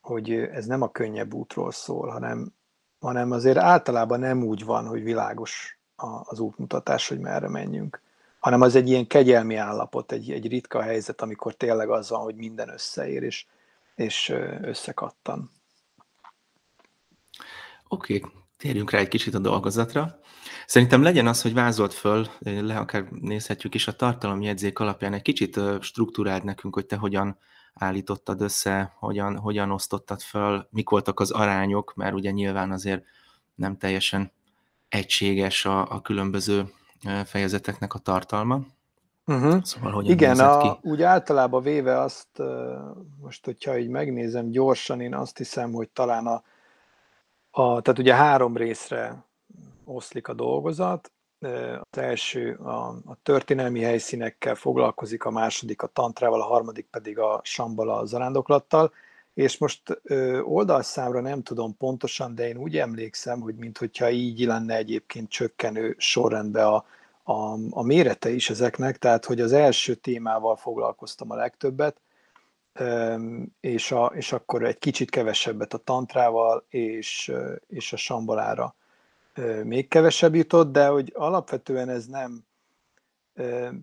hogy 0.00 0.32
ez 0.32 0.66
nem 0.66 0.82
a 0.82 0.90
könnyebb 0.90 1.34
útról 1.34 1.72
szól, 1.72 2.08
hanem, 2.08 2.52
hanem 3.00 3.30
azért 3.30 3.56
általában 3.56 4.20
nem 4.20 4.42
úgy 4.42 4.64
van, 4.64 4.86
hogy 4.86 5.02
világos 5.02 5.78
az 6.22 6.40
útmutatás, 6.40 7.08
hogy 7.08 7.18
merre 7.18 7.48
menjünk 7.48 8.00
hanem 8.46 8.60
az 8.60 8.74
egy 8.74 8.88
ilyen 8.88 9.06
kegyelmi 9.06 9.54
állapot, 9.54 10.12
egy, 10.12 10.30
egy 10.30 10.48
ritka 10.48 10.82
helyzet, 10.82 11.22
amikor 11.22 11.54
tényleg 11.54 11.90
az 11.90 12.10
van, 12.10 12.20
hogy 12.20 12.34
minden 12.34 12.68
összeér, 12.68 13.22
és, 13.22 13.46
és 13.94 14.32
összekattan. 14.62 15.50
Oké, 17.88 18.16
okay, 18.16 18.30
térjünk 18.56 18.90
rá 18.90 18.98
egy 18.98 19.08
kicsit 19.08 19.34
a 19.34 19.38
dolgozatra. 19.38 20.18
Szerintem 20.66 21.02
legyen 21.02 21.26
az, 21.26 21.42
hogy 21.42 21.54
vázolt 21.54 21.94
föl, 21.94 22.26
le 22.40 22.78
akár 22.78 23.04
nézhetjük 23.10 23.74
is 23.74 23.88
a 23.88 23.96
tartalomjegyzék 23.96 24.78
alapján, 24.78 25.12
egy 25.12 25.22
kicsit 25.22 25.60
struktúráld 25.80 26.44
nekünk, 26.44 26.74
hogy 26.74 26.86
te 26.86 26.96
hogyan 26.96 27.38
állítottad 27.74 28.40
össze, 28.40 28.92
hogyan, 28.98 29.36
hogyan 29.38 29.70
osztottad 29.70 30.20
föl, 30.20 30.68
mik 30.70 30.88
voltak 30.88 31.20
az 31.20 31.30
arányok, 31.30 31.94
mert 31.94 32.14
ugye 32.14 32.30
nyilván 32.30 32.72
azért 32.72 33.04
nem 33.54 33.76
teljesen 33.76 34.32
egységes 34.88 35.64
a, 35.64 35.90
a 35.90 36.00
különböző 36.00 36.72
fejezeteknek 37.24 37.94
a 37.94 37.98
tartalma. 37.98 38.60
Uh-huh. 39.26 39.62
Szóval 39.62 39.92
hogyan 39.92 40.12
Igen, 40.12 40.38
a, 40.38 40.78
úgy 40.82 41.02
általában 41.02 41.62
véve 41.62 42.00
azt, 42.00 42.28
most 43.20 43.44
hogyha 43.44 43.78
így 43.78 43.88
megnézem 43.88 44.50
gyorsan, 44.50 45.00
én 45.00 45.14
azt 45.14 45.36
hiszem, 45.36 45.72
hogy 45.72 45.88
talán 45.88 46.26
a, 46.26 46.42
a 47.50 47.80
tehát 47.80 47.98
ugye 47.98 48.14
három 48.14 48.56
részre 48.56 49.24
oszlik 49.84 50.28
a 50.28 50.34
dolgozat. 50.34 51.12
az 51.90 51.98
első 51.98 52.54
a, 52.54 52.86
a 52.86 53.16
történelmi 53.22 53.82
helyszínekkel 53.82 54.54
foglalkozik, 54.54 55.24
a 55.24 55.30
második 55.30 55.82
a 55.82 55.86
tantrával, 55.86 56.40
a 56.40 56.46
harmadik 56.46 56.86
pedig 56.90 57.18
a 57.18 57.40
sambala 57.44 57.96
a 57.96 58.06
zarándoklattal, 58.06 58.92
és 59.36 59.58
most 59.58 60.00
ö, 60.02 60.40
oldalszámra 60.40 61.20
nem 61.20 61.42
tudom 61.42 61.76
pontosan, 61.76 62.34
de 62.34 62.48
én 62.48 62.56
úgy 62.56 62.76
emlékszem, 62.76 63.40
hogy 63.40 63.54
mintha 63.54 64.10
így 64.10 64.44
lenne 64.44 64.76
egyébként 64.76 65.30
csökkenő 65.30 65.94
sorrendben 65.98 66.66
a, 66.66 66.84
a, 67.22 67.58
a 67.70 67.82
mérete 67.82 68.30
is 68.30 68.50
ezeknek, 68.50 68.98
tehát 68.98 69.24
hogy 69.24 69.40
az 69.40 69.52
első 69.52 69.94
témával 69.94 70.56
foglalkoztam 70.56 71.30
a 71.30 71.34
legtöbbet, 71.34 72.00
és, 73.60 73.92
a, 73.92 74.06
és 74.14 74.32
akkor 74.32 74.64
egy 74.64 74.78
kicsit 74.78 75.10
kevesebbet 75.10 75.74
a 75.74 75.78
tantrával 75.78 76.64
és, 76.68 77.32
és 77.68 77.92
a 77.92 77.96
sambalára 77.96 78.74
még 79.62 79.88
kevesebb 79.88 80.34
jutott, 80.34 80.72
de 80.72 80.86
hogy 80.86 81.12
alapvetően 81.14 81.88
ez 81.88 82.06
nem, 82.06 82.44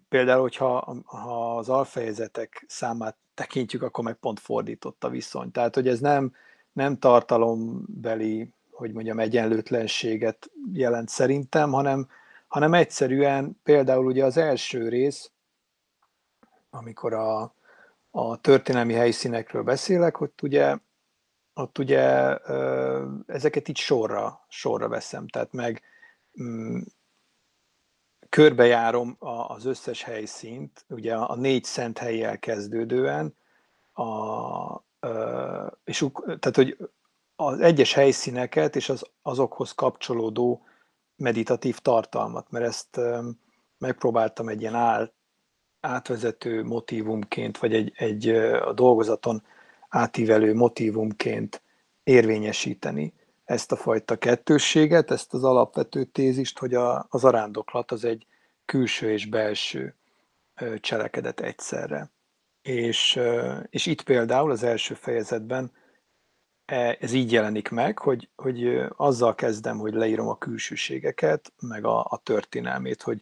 például, 0.10 0.42
hogyha 0.42 1.02
ha 1.06 1.58
az 1.58 1.70
alfejezetek 1.70 2.66
számát 2.68 3.16
tekintjük, 3.34 3.82
akkor 3.82 4.04
meg 4.04 4.14
pont 4.16 4.40
fordított 4.40 5.04
a 5.04 5.10
viszony. 5.10 5.52
Tehát, 5.52 5.76
hogy 5.76 5.88
ez 5.88 6.00
nem, 6.00 6.34
nem 6.72 6.98
tartalombeli, 6.98 8.50
hogy 8.72 8.94
mondjam, 8.94 9.20
egyenlőtlenséget 9.20 10.52
jelent 10.74 11.10
szerintem, 11.10 11.72
hanem, 11.72 12.08
hanem 12.48 12.74
egyszerűen 12.74 13.60
például 13.64 14.06
ugye 14.06 14.26
az 14.26 14.38
első 14.38 14.90
rész, 14.90 15.32
amikor 16.70 17.14
a, 17.14 17.54
a 18.12 18.38
történelmi 18.42 18.94
helyszínekről 18.94 19.64
beszélek, 19.64 20.16
hogy 20.16 20.32
ugye 20.42 20.78
ott 21.54 21.78
ugye 21.78 22.38
ezeket 23.28 23.68
így 23.68 23.78
sorra, 23.78 24.46
sorra 24.48 24.88
veszem, 24.88 25.28
tehát 25.28 25.54
meg 25.54 25.82
mm, 26.42 26.80
körbejárom 28.34 29.16
az 29.48 29.66
összes 29.66 30.04
helyszínt, 30.04 30.86
ugye 30.90 31.16
a 31.16 31.36
négy 31.36 31.64
szent 31.64 31.98
helyjel 31.98 32.40
kezdődően, 32.40 33.36
a, 33.94 34.84
és 35.84 36.06
tehát, 36.26 36.56
hogy 36.56 36.78
az 37.36 37.60
egyes 37.60 37.94
helyszíneket 37.94 38.76
és 38.76 38.90
az, 38.90 39.10
azokhoz 39.22 39.72
kapcsolódó 39.72 40.66
meditatív 41.16 41.80
tartalmat, 41.80 42.52
mert 42.52 42.66
ezt 42.66 43.00
megpróbáltam 43.78 44.48
egy 44.48 44.62
ilyen 44.62 44.76
áll, 44.76 45.12
átvezető 45.80 46.64
motivumként, 46.64 47.58
vagy 47.58 47.74
egy, 47.74 47.92
egy 47.96 48.30
a 48.60 48.74
dolgozaton 48.74 49.44
átívelő 49.90 50.54
motivumként 50.54 51.62
érvényesíteni 52.04 53.14
ezt 53.44 53.72
a 53.72 53.76
fajta 53.76 54.16
kettősséget, 54.16 55.12
ezt 55.12 55.34
az 55.34 55.44
alapvető 55.44 56.04
tézist, 56.04 56.60
hogy 56.60 56.74
a, 56.74 57.06
az 57.10 57.24
arándoklat 57.24 57.92
az 57.92 58.06
egy 58.06 58.26
külső 58.66 59.12
és 59.12 59.26
belső 59.26 59.96
cselekedet 60.80 61.40
egyszerre. 61.40 62.12
És, 62.62 63.20
és 63.70 63.86
itt 63.86 64.02
például 64.02 64.52
az 64.52 64.64
első 64.64 64.94
fejezetben 64.94 65.72
e, 66.66 66.98
ez 67.00 67.12
így 67.12 67.32
jelenik 67.32 67.70
meg, 67.70 68.00
hogy, 68.00 68.30
hogy 68.36 68.86
azzal 68.98 69.36
kezdem, 69.36 69.78
hogy 69.78 69.94
leírom 69.94 70.28
a 70.28 70.38
külsőségeket, 70.38 71.54
meg 71.60 71.86
a, 71.86 72.00
a 72.00 72.22
történelmét, 72.24 73.02
hogy 73.02 73.22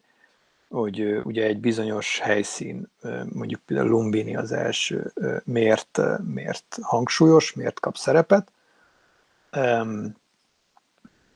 hogy 0.72 1.20
ugye 1.24 1.46
egy 1.46 1.60
bizonyos 1.60 2.18
helyszín, 2.18 2.90
mondjuk 3.32 3.60
például 3.60 3.88
Lumbini 3.88 4.36
az 4.36 4.52
első, 4.52 5.12
miért, 5.44 6.00
miért 6.24 6.78
hangsúlyos, 6.82 7.52
miért 7.52 7.80
kap 7.80 7.96
szerepet, 7.96 8.52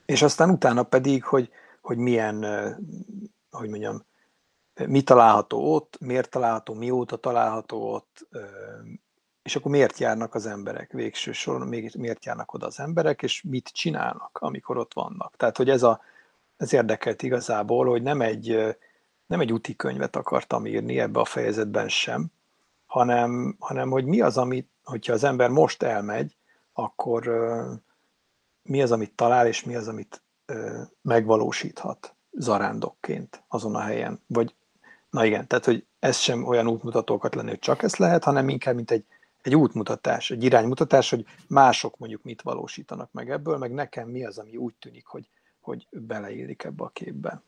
és 0.07 0.23
aztán 0.23 0.51
utána 0.51 0.83
pedig, 0.83 1.25
hogy, 1.25 1.51
hogy 1.81 1.97
milyen, 1.97 2.45
hogy 3.51 3.69
mondjam, 3.69 4.05
mi 4.87 5.03
található 5.03 5.75
ott, 5.75 5.97
miért 6.01 6.31
található, 6.31 6.75
mióta 6.75 7.17
található 7.17 7.93
ott, 7.93 8.29
és 9.43 9.57
akkor 9.57 9.71
miért 9.71 9.99
járnak 9.99 10.35
az 10.35 10.47
emberek 10.47 10.93
végső 10.93 11.33
soron, 11.33 11.69
miért 11.97 12.25
járnak 12.25 12.53
oda 12.53 12.67
az 12.67 12.81
emberek, 12.81 13.23
és 13.23 13.43
mit 13.43 13.69
csinálnak, 13.69 14.39
amikor 14.41 14.77
ott 14.77 14.95
vannak. 14.95 15.37
Tehát, 15.37 15.57
hogy 15.57 15.71
ez, 15.71 15.83
a, 15.83 16.01
ez 16.57 16.73
érdekelt 16.73 17.23
igazából, 17.23 17.87
hogy 17.87 18.03
nem 18.03 18.21
egy, 18.21 18.77
nem 19.27 19.41
egy 19.41 19.53
úti 19.53 19.77
könyvet 19.77 20.17
akartam 20.17 20.67
írni 20.67 21.01
ebbe 21.01 21.21
a 21.21 21.25
fejezetben 21.25 21.89
sem, 21.89 22.27
hanem, 22.87 23.57
hanem 23.59 23.91
hogy 23.91 24.05
mi 24.05 24.21
az, 24.21 24.39
amit, 24.39 24.71
hogyha 24.85 25.13
az 25.13 25.25
ember 25.25 25.51
most 25.51 25.83
elmegy, 25.83 26.37
akkor 26.73 27.29
mi 28.67 28.83
az, 28.83 28.93
amit 28.93 29.15
talál, 29.15 29.47
és 29.47 29.65
mi 29.65 29.77
az, 29.77 29.89
amit 29.89 30.23
uh, 30.53 30.81
megvalósíthat 31.03 32.17
zarándokként 32.31 33.45
azon 33.49 33.75
a 33.75 33.81
helyen. 33.81 34.21
Vagy, 34.27 34.55
na 35.11 35.25
igen, 35.25 35.47
tehát, 35.47 35.65
hogy 35.65 35.87
ez 35.99 36.17
sem 36.17 36.45
olyan 36.45 36.69
útmutatókat 36.69 37.35
lenni, 37.35 37.49
hogy 37.49 37.59
csak 37.59 37.83
ez 37.83 37.97
lehet, 37.97 38.25
hanem 38.25 38.49
inkább, 38.49 38.75
mint 38.75 38.91
egy, 38.91 39.05
egy 39.43 39.55
útmutatás, 39.55 40.31
egy 40.31 40.45
iránymutatás, 40.45 41.11
hogy 41.11 41.25
mások 41.49 41.99
mondjuk 41.99 42.23
mit 42.23 42.43
valósítanak 42.43 43.13
meg 43.13 43.31
ebből, 43.31 43.59
meg 43.59 43.73
nekem 43.73 44.09
mi 44.09 44.25
az, 44.25 44.39
ami 44.39 44.57
úgy 44.57 44.75
tűnik, 44.75 45.07
hogy, 45.07 45.29
hogy 45.61 45.87
beleillik 45.91 46.65
ebbe 46.65 46.85
a 46.85 46.89
képbe. 46.89 47.43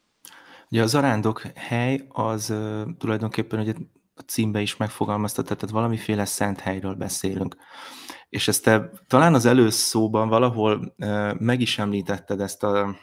Ugye 0.70 0.82
a 0.82 0.86
zarándok 0.86 1.40
hely 1.54 2.06
az 2.08 2.50
uh, 2.50 2.82
tulajdonképpen 2.98 3.60
ugye 3.60 3.74
a 4.14 4.20
címbe 4.26 4.60
is 4.60 4.76
megfogalmazta, 4.76 5.42
tehát 5.42 5.70
valamiféle 5.70 6.24
szent 6.24 6.60
helyről 6.60 6.94
beszélünk. 6.94 7.56
És 8.28 8.48
ezt 8.48 8.62
te 8.62 8.90
talán 9.06 9.34
az 9.34 9.44
előszóban 9.44 10.28
valahol 10.28 10.94
meg 11.38 11.60
is 11.60 11.78
említetted 11.78 12.40
ezt 12.40 12.62
a 12.62 12.96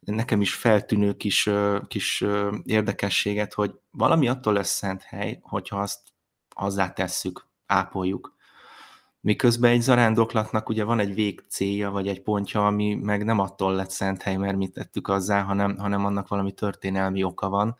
nekem 0.00 0.40
is 0.40 0.54
feltűnő 0.54 1.16
kis, 1.16 1.50
kis 1.88 2.24
érdekességet, 2.64 3.54
hogy 3.54 3.74
valami 3.90 4.28
attól 4.28 4.52
lesz 4.52 4.76
szent 4.76 5.02
hely, 5.02 5.38
hogyha 5.42 5.80
azt 5.80 6.00
azzá 6.54 6.92
tesszük, 6.92 7.46
ápoljuk. 7.66 8.34
Miközben 9.20 9.70
egy 9.70 9.80
zarándoklatnak 9.80 10.68
ugye 10.68 10.84
van 10.84 10.98
egy 10.98 11.14
vég 11.14 11.44
célja, 11.48 11.90
vagy 11.90 12.08
egy 12.08 12.22
pontja, 12.22 12.66
ami 12.66 12.94
meg 12.94 13.24
nem 13.24 13.38
attól 13.38 13.74
lett 13.74 13.90
szent 13.90 14.22
hely, 14.22 14.36
mert 14.36 14.56
mit 14.56 14.72
tettük 14.72 15.08
azzá, 15.08 15.42
hanem, 15.42 15.76
hanem 15.76 16.04
annak 16.04 16.28
valami 16.28 16.52
történelmi 16.52 17.22
oka 17.22 17.48
van, 17.48 17.76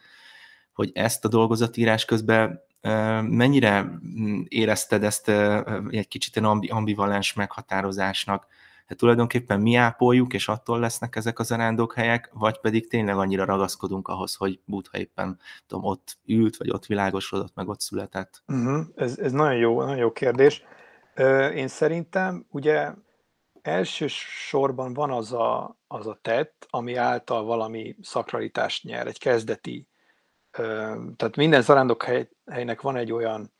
hogy 0.72 0.90
ezt 0.94 1.24
a 1.24 1.28
dolgozatírás 1.28 2.04
közben 2.04 2.60
mennyire 3.22 3.82
mm, 3.82 4.40
érezted 4.48 5.04
ezt 5.04 5.28
egy 5.90 6.08
kicsit 6.08 6.36
egy 6.36 6.70
ambivalens 6.70 7.32
meghatározásnak? 7.32 8.46
Hát 8.86 8.98
tulajdonképpen 8.98 9.60
mi 9.60 9.74
ápoljuk, 9.74 10.32
és 10.32 10.48
attól 10.48 10.78
lesznek 10.78 11.16
ezek 11.16 11.38
a 11.38 11.42
zarándokhelyek, 11.42 12.30
vagy 12.32 12.60
pedig 12.60 12.88
tényleg 12.88 13.16
annyira 13.16 13.44
ragaszkodunk 13.44 14.08
ahhoz, 14.08 14.34
hogy 14.34 14.60
Buddha 14.64 14.98
éppen 14.98 15.38
tudom, 15.66 15.84
ott 15.84 16.18
ült, 16.26 16.56
vagy 16.56 16.70
ott 16.70 16.86
világosodott, 16.86 17.54
meg 17.54 17.68
ott 17.68 17.80
született? 17.80 18.42
Uh-huh. 18.46 18.86
Ez, 18.96 19.18
ez 19.18 19.32
nagyon 19.32 19.56
jó, 19.56 19.80
nagyon 19.80 19.96
jó 19.96 20.12
kérdés. 20.12 20.62
Én 21.54 21.68
szerintem 21.68 22.46
ugye 22.50 22.92
elsősorban 23.62 24.94
van 24.94 25.10
az 25.10 25.32
a, 25.32 25.76
az 25.86 26.06
a 26.06 26.18
tett, 26.22 26.66
ami 26.70 26.94
által 26.94 27.44
valami 27.44 27.96
szakralitást 28.02 28.84
nyer, 28.84 29.06
egy 29.06 29.18
kezdeti. 29.18 29.86
Tehát 31.16 31.36
minden 31.36 31.62
zarándok 31.62 32.04
helynek 32.50 32.80
van 32.80 32.96
egy 32.96 33.12
olyan 33.12 33.52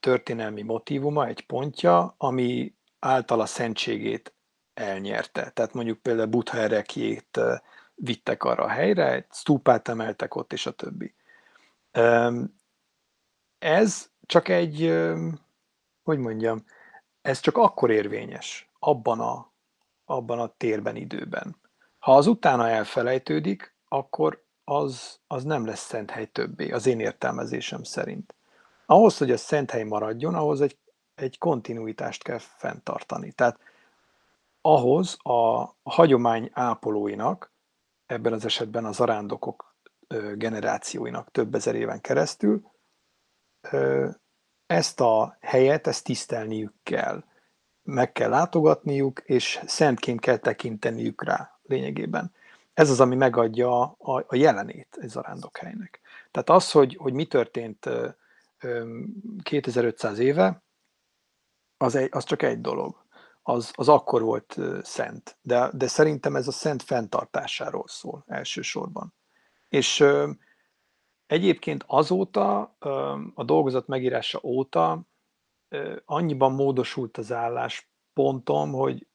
történelmi 0.00 0.62
motivuma, 0.62 1.26
egy 1.26 1.46
pontja, 1.46 2.14
ami 2.16 2.74
által 2.98 3.40
a 3.40 3.46
szentségét 3.46 4.34
elnyerte. 4.74 5.50
Tehát 5.50 5.72
mondjuk 5.74 5.98
például 5.98 6.28
Buddha 6.28 6.58
erekjét 6.58 7.40
vittek 7.94 8.42
arra 8.44 8.64
a 8.64 8.68
helyre, 8.68 9.12
egy 9.12 9.26
stúpát 9.30 9.88
emeltek 9.88 10.34
ott, 10.34 10.52
és 10.52 10.66
a 10.66 10.70
többi. 10.70 11.14
Ez 13.58 14.10
csak 14.26 14.48
egy 14.48 14.92
hogy 16.02 16.18
mondjam, 16.18 16.64
ez 17.20 17.40
csak 17.40 17.56
akkor 17.56 17.90
érvényes, 17.90 18.70
abban 18.78 19.20
a, 19.20 19.52
abban 20.04 20.38
a 20.38 20.54
térben, 20.56 20.96
időben. 20.96 21.56
Ha 21.98 22.16
az 22.16 22.26
utána 22.26 22.68
elfelejtődik, 22.68 23.74
akkor 23.88 24.44
az, 24.70 25.20
az 25.26 25.44
nem 25.44 25.66
lesz 25.66 25.86
szent 25.86 26.10
hely 26.10 26.26
többé, 26.26 26.70
az 26.70 26.86
én 26.86 27.00
értelmezésem 27.00 27.82
szerint. 27.82 28.34
Ahhoz, 28.86 29.18
hogy 29.18 29.30
a 29.30 29.36
szent 29.36 29.70
hely 29.70 29.82
maradjon, 29.82 30.34
ahhoz 30.34 30.60
egy, 30.60 30.78
egy 31.14 31.38
kontinuitást 31.38 32.22
kell 32.22 32.38
fenntartani. 32.38 33.32
Tehát 33.32 33.58
ahhoz 34.60 35.16
a, 35.22 35.70
hagyomány 35.82 36.50
ápolóinak, 36.52 37.52
ebben 38.06 38.32
az 38.32 38.44
esetben 38.44 38.84
az 38.84 39.00
arándokok 39.00 39.74
generációinak 40.34 41.30
több 41.30 41.54
ezer 41.54 41.74
éven 41.74 42.00
keresztül 42.00 42.70
ezt 44.66 45.00
a 45.00 45.36
helyet, 45.40 45.86
ezt 45.86 46.04
tisztelniük 46.04 46.72
kell. 46.82 47.24
Meg 47.82 48.12
kell 48.12 48.28
látogatniuk, 48.28 49.20
és 49.24 49.60
szentként 49.66 50.20
kell 50.20 50.36
tekinteniük 50.36 51.24
rá 51.24 51.58
lényegében. 51.62 52.32
Ez 52.80 52.90
az, 52.90 53.00
ami 53.00 53.16
megadja 53.16 53.82
a, 53.82 54.24
a 54.26 54.34
jelenét 54.34 54.96
egy 55.00 55.08
zarándokhelynek. 55.08 56.00
Tehát 56.30 56.50
az, 56.50 56.70
hogy, 56.70 56.96
hogy 56.96 57.12
mi 57.12 57.26
történt 57.26 57.88
2500 59.42 60.18
éve, 60.18 60.62
az, 61.76 61.94
egy, 61.94 62.08
az 62.12 62.24
csak 62.24 62.42
egy 62.42 62.60
dolog. 62.60 63.04
Az, 63.42 63.72
az 63.74 63.88
akkor 63.88 64.22
volt 64.22 64.56
szent. 64.82 65.38
De, 65.42 65.70
de 65.72 65.86
szerintem 65.86 66.36
ez 66.36 66.48
a 66.48 66.52
szent 66.52 66.82
fenntartásáról 66.82 67.84
szól 67.86 68.24
elsősorban. 68.26 69.14
És 69.68 70.04
egyébként 71.26 71.84
azóta, 71.86 72.60
a 73.34 73.44
dolgozat 73.44 73.86
megírása 73.86 74.40
óta 74.42 75.02
annyiban 76.04 76.52
módosult 76.52 77.18
az 77.18 77.32
álláspontom, 77.32 78.72
hogy 78.72 79.06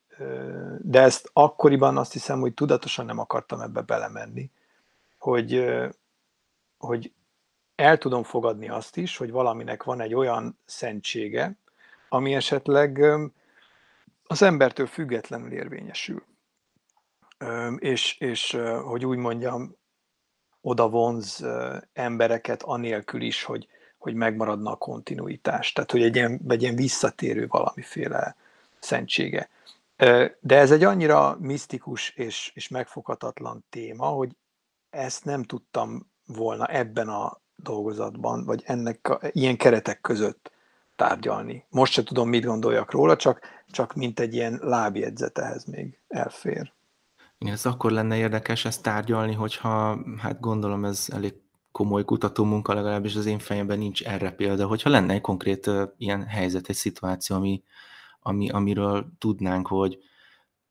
de 0.79 1.01
ezt 1.01 1.29
akkoriban 1.33 1.97
azt 1.97 2.13
hiszem, 2.13 2.39
hogy 2.39 2.53
tudatosan 2.53 3.05
nem 3.05 3.19
akartam 3.19 3.59
ebbe 3.59 3.81
belemenni, 3.81 4.51
hogy, 5.17 5.65
hogy 6.77 7.11
el 7.75 7.97
tudom 7.97 8.23
fogadni 8.23 8.69
azt 8.69 8.97
is, 8.97 9.17
hogy 9.17 9.31
valaminek 9.31 9.83
van 9.83 10.01
egy 10.01 10.13
olyan 10.13 10.59
szentsége, 10.65 11.55
ami 12.09 12.33
esetleg 12.33 13.05
az 14.27 14.41
embertől 14.41 14.87
függetlenül 14.87 15.51
érvényesül. 15.51 16.23
És, 17.77 18.17
és 18.19 18.57
hogy 18.83 19.05
úgy 19.05 19.17
mondjam, 19.17 19.75
oda 20.61 20.89
vonz 20.89 21.45
embereket 21.93 22.63
anélkül 22.63 23.21
is, 23.21 23.43
hogy, 23.43 23.67
hogy 23.97 24.13
megmaradna 24.13 24.71
a 24.71 24.75
kontinuitás. 24.75 25.73
Tehát, 25.73 25.91
hogy 25.91 26.03
egy 26.03 26.15
ilyen, 26.15 26.41
egy 26.47 26.61
ilyen 26.61 26.75
visszatérő 26.75 27.47
valamiféle 27.47 28.35
szentsége. 28.79 29.49
De 30.39 30.57
ez 30.57 30.71
egy 30.71 30.83
annyira 30.83 31.37
misztikus 31.39 32.09
és, 32.09 32.51
és 32.53 32.67
megfoghatatlan 32.67 33.65
téma, 33.69 34.05
hogy 34.05 34.35
ezt 34.89 35.25
nem 35.25 35.43
tudtam 35.43 36.11
volna 36.25 36.65
ebben 36.65 37.07
a 37.09 37.41
dolgozatban, 37.55 38.45
vagy 38.45 38.63
ennek 38.65 39.09
a, 39.09 39.19
ilyen 39.31 39.57
keretek 39.57 40.01
között 40.01 40.51
tárgyalni. 40.95 41.65
Most 41.69 41.93
se 41.93 42.03
tudom, 42.03 42.29
mit 42.29 42.45
gondoljak 42.45 42.91
róla, 42.91 43.15
csak, 43.15 43.39
csak 43.67 43.93
mint 43.93 44.19
egy 44.19 44.33
ilyen 44.33 44.59
lábjegyzet 44.63 45.37
ehhez 45.37 45.65
még 45.65 45.99
elfér. 46.07 46.73
Igen, 47.37 47.53
ez 47.53 47.65
akkor 47.65 47.91
lenne 47.91 48.17
érdekes 48.17 48.65
ezt 48.65 48.83
tárgyalni, 48.83 49.33
hogyha, 49.33 49.99
hát 50.17 50.39
gondolom 50.39 50.85
ez 50.85 51.07
elég 51.11 51.33
komoly 51.71 52.05
kutatómunka, 52.05 52.73
legalábbis 52.73 53.15
az 53.15 53.25
én 53.25 53.39
fejemben 53.39 53.77
nincs 53.77 54.03
erre 54.03 54.31
példa, 54.31 54.67
hogyha 54.67 54.89
lenne 54.89 55.13
egy 55.13 55.21
konkrét 55.21 55.71
ilyen 55.97 56.23
helyzet, 56.23 56.69
egy 56.69 56.75
szituáció, 56.75 57.35
ami, 57.35 57.63
ami, 58.27 58.49
amiről 58.49 59.11
tudnánk, 59.17 59.67
hogy 59.67 59.97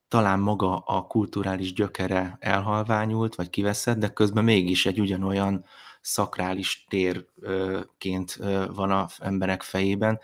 talán 0.09 0.39
maga 0.41 0.79
a 0.79 1.07
kulturális 1.07 1.73
gyökere 1.73 2.37
elhalványult, 2.41 3.35
vagy 3.35 3.51
kiveszett, 3.51 3.99
de 3.99 4.09
közben 4.09 4.45
mégis 4.45 4.87
egy 4.87 5.01
ugyanolyan 5.01 5.65
szakrális 6.01 6.85
térként 6.89 8.39
van 8.75 8.91
a 8.91 9.07
emberek 9.19 9.63
fejében. 9.63 10.21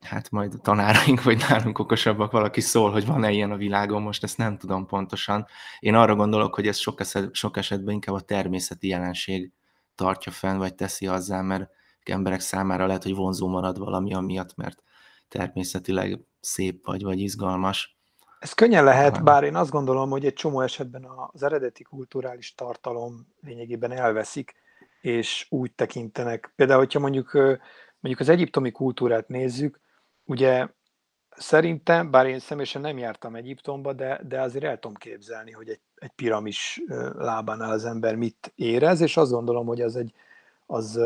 Hát 0.00 0.30
majd 0.30 0.54
a 0.54 0.58
tanáraink, 0.58 1.22
vagy 1.22 1.44
nálunk 1.48 1.78
okosabbak, 1.78 2.32
valaki 2.32 2.60
szól, 2.60 2.90
hogy 2.90 3.06
van-e 3.06 3.30
ilyen 3.30 3.50
a 3.50 3.56
világon, 3.56 4.02
most 4.02 4.22
ezt 4.22 4.38
nem 4.38 4.58
tudom 4.58 4.86
pontosan. 4.86 5.46
Én 5.78 5.94
arra 5.94 6.14
gondolok, 6.14 6.54
hogy 6.54 6.66
ez 6.66 6.78
sok, 6.78 7.00
eset, 7.00 7.34
sok 7.34 7.56
esetben 7.56 7.94
inkább 7.94 8.14
a 8.14 8.20
természeti 8.20 8.88
jelenség 8.88 9.52
tartja 9.94 10.32
fenn, 10.32 10.58
vagy 10.58 10.74
teszi 10.74 11.06
azzá, 11.06 11.40
mert 11.40 11.70
emberek 12.04 12.40
számára 12.40 12.86
lehet, 12.86 13.02
hogy 13.02 13.14
vonzó 13.14 13.48
marad 13.48 13.78
valami 13.78 14.14
amiatt, 14.14 14.56
mert 14.56 14.82
természetileg 15.30 16.18
szép 16.40 16.86
vagy, 16.86 17.02
vagy 17.02 17.20
izgalmas. 17.20 17.98
Ez 18.38 18.52
könnyen 18.52 18.84
lehet, 18.84 19.24
bár 19.24 19.44
én 19.44 19.56
azt 19.56 19.70
gondolom, 19.70 20.10
hogy 20.10 20.24
egy 20.24 20.32
csomó 20.32 20.60
esetben 20.60 21.06
az 21.32 21.42
eredeti 21.42 21.82
kulturális 21.82 22.54
tartalom 22.54 23.26
lényegében 23.42 23.92
elveszik, 23.92 24.54
és 25.00 25.46
úgy 25.48 25.72
tekintenek. 25.72 26.52
Például, 26.56 26.78
hogyha 26.78 26.98
mondjuk, 26.98 27.32
mondjuk 28.00 28.20
az 28.20 28.28
egyiptomi 28.28 28.70
kultúrát 28.70 29.28
nézzük, 29.28 29.80
ugye 30.24 30.68
szerintem, 31.36 32.10
bár 32.10 32.26
én 32.26 32.38
személyesen 32.38 32.80
nem 32.80 32.98
jártam 32.98 33.34
Egyiptomba, 33.34 33.92
de, 33.92 34.20
de 34.28 34.40
azért 34.40 34.64
el 34.64 34.78
tudom 34.78 34.96
képzelni, 34.96 35.50
hogy 35.50 35.68
egy, 35.68 35.80
egy 35.94 36.10
piramis 36.10 36.80
lábánál 37.16 37.70
az 37.70 37.84
ember 37.84 38.16
mit 38.16 38.52
érez, 38.54 39.00
és 39.00 39.16
azt 39.16 39.30
gondolom, 39.30 39.66
hogy 39.66 39.80
az 39.80 39.96
egy, 39.96 40.12
az, 40.70 40.96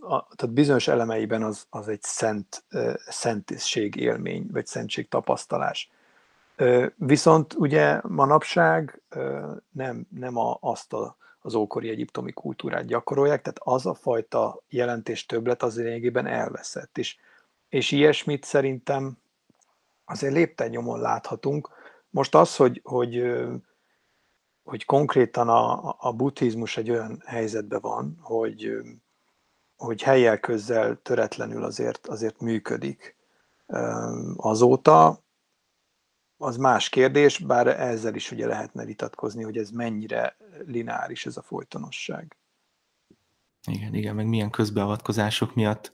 a, 0.00 0.28
tehát 0.36 0.50
bizonyos 0.50 0.88
elemeiben 0.88 1.42
az, 1.42 1.66
az 1.70 1.88
egy 1.88 2.02
szent, 2.02 2.64
szentség 3.06 3.96
élmény, 3.96 4.48
vagy 4.52 4.66
szentség 4.66 5.08
tapasztalás. 5.08 5.90
Viszont 6.96 7.54
ugye 7.54 8.00
manapság 8.02 9.02
nem, 9.70 10.06
nem 10.10 10.36
a, 10.36 10.58
azt 10.60 10.92
a, 10.92 11.16
az 11.40 11.54
ókori 11.54 11.88
egyiptomi 11.88 12.32
kultúrát 12.32 12.84
gyakorolják, 12.84 13.42
tehát 13.42 13.60
az 13.62 13.86
a 13.86 13.94
fajta 13.94 14.62
jelentés 14.68 15.26
többlet 15.26 15.62
az 15.62 15.76
lényegében 15.76 16.26
elveszett. 16.26 16.98
És, 16.98 17.16
és 17.68 17.90
ilyesmit 17.90 18.44
szerintem 18.44 19.18
azért 20.04 20.34
lépten 20.34 20.68
nyomon 20.68 21.00
láthatunk. 21.00 21.68
Most 22.10 22.34
az, 22.34 22.56
hogy, 22.56 22.80
hogy, 22.84 23.32
hogy 24.70 24.84
konkrétan 24.84 25.48
a, 25.48 25.94
a 25.98 26.12
buddhizmus 26.12 26.76
egy 26.76 26.90
olyan 26.90 27.22
helyzetben 27.26 27.80
van, 27.80 28.18
hogy, 28.20 28.72
hogy 29.76 30.02
helyel 30.02 30.38
közzel 30.38 30.98
töretlenül 31.02 31.64
azért, 31.64 32.06
azért 32.06 32.40
működik 32.40 33.16
azóta, 34.36 35.22
az 36.36 36.56
más 36.56 36.88
kérdés, 36.88 37.38
bár 37.38 37.66
ezzel 37.66 38.14
is 38.14 38.30
ugye 38.30 38.46
lehetne 38.46 38.84
vitatkozni, 38.84 39.42
hogy 39.42 39.56
ez 39.56 39.70
mennyire 39.70 40.36
lineáris 40.66 41.26
ez 41.26 41.36
a 41.36 41.42
folytonosság. 41.42 42.36
Igen, 43.68 43.94
igen, 43.94 44.14
meg 44.14 44.26
milyen 44.26 44.50
közbeavatkozások 44.50 45.54
miatt 45.54 45.92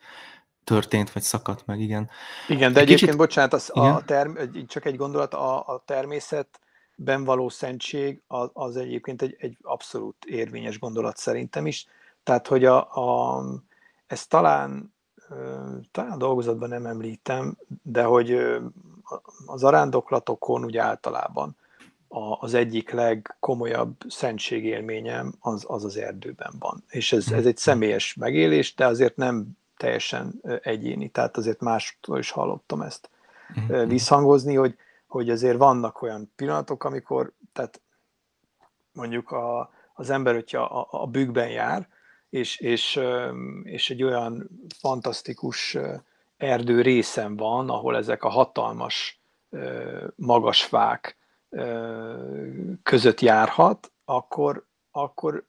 történt, 0.64 1.12
vagy 1.12 1.22
szakadt 1.22 1.66
meg, 1.66 1.80
igen. 1.80 2.10
Igen, 2.48 2.72
de 2.72 2.80
egy 2.80 2.84
egyébként, 2.84 2.98
kicsit... 2.98 3.16
bocsánat, 3.16 3.52
az, 3.52 3.70
a 3.74 4.02
term, 4.04 4.36
csak 4.66 4.84
egy 4.84 4.96
gondolat, 4.96 5.34
a, 5.34 5.68
a 5.68 5.82
természetben 6.96 7.24
való 7.24 7.48
szentség 7.48 8.22
az, 8.26 8.48
az 8.52 8.76
egyébként 8.76 9.22
egy, 9.22 9.36
egy 9.38 9.56
abszolút 9.62 10.24
érvényes 10.24 10.78
gondolat 10.78 11.16
szerintem 11.16 11.66
is. 11.66 11.86
Tehát, 12.22 12.46
hogy 12.46 12.64
a, 12.64 12.78
a, 12.78 13.44
ez 14.06 14.26
talán 14.26 14.94
talán 15.90 16.12
a 16.12 16.16
dolgozatban 16.16 16.68
nem 16.68 16.86
említem, 16.86 17.56
de 17.82 18.02
hogy 18.04 18.38
az 19.46 19.64
arándoklatokon 19.64 20.64
úgy 20.64 20.76
általában 20.76 21.56
az 22.40 22.54
egyik 22.54 22.90
legkomolyabb 22.90 23.96
szentségélményem 24.08 25.34
az, 25.40 25.64
az 25.68 25.84
az 25.84 25.96
erdőben 25.96 26.52
van. 26.58 26.84
És 26.88 27.12
ez, 27.12 27.32
ez 27.32 27.46
egy 27.46 27.56
személyes 27.56 28.14
megélés, 28.14 28.74
de 28.74 28.86
azért 28.86 29.16
nem 29.16 29.46
teljesen 29.76 30.40
egyéni, 30.62 31.08
tehát 31.08 31.36
azért 31.36 31.60
másoktól 31.60 32.18
is 32.18 32.30
hallottam 32.30 32.80
ezt 32.80 33.10
mhm. 33.54 33.88
visszhangozni, 33.88 34.54
hogy, 34.54 34.76
hogy 35.06 35.30
azért 35.30 35.56
vannak 35.56 36.02
olyan 36.02 36.32
pillanatok, 36.36 36.84
amikor, 36.84 37.32
tehát 37.52 37.80
mondjuk 38.92 39.30
a, 39.30 39.70
az 39.94 40.10
ember, 40.10 40.34
hogyha 40.34 40.62
a, 40.62 41.02
a 41.02 41.06
bükkben 41.06 41.48
jár, 41.48 41.88
és, 42.30 42.58
és, 42.58 43.00
és 43.62 43.90
egy 43.90 44.02
olyan 44.02 44.48
fantasztikus 44.78 45.78
erdő 46.36 46.80
részem 46.80 47.36
van, 47.36 47.70
ahol 47.70 47.96
ezek 47.96 48.24
a 48.24 48.28
hatalmas, 48.28 49.20
magas 50.14 50.64
fák 50.64 51.16
között 52.82 53.20
járhat, 53.20 53.92
akkor, 54.04 54.66
akkor 54.90 55.44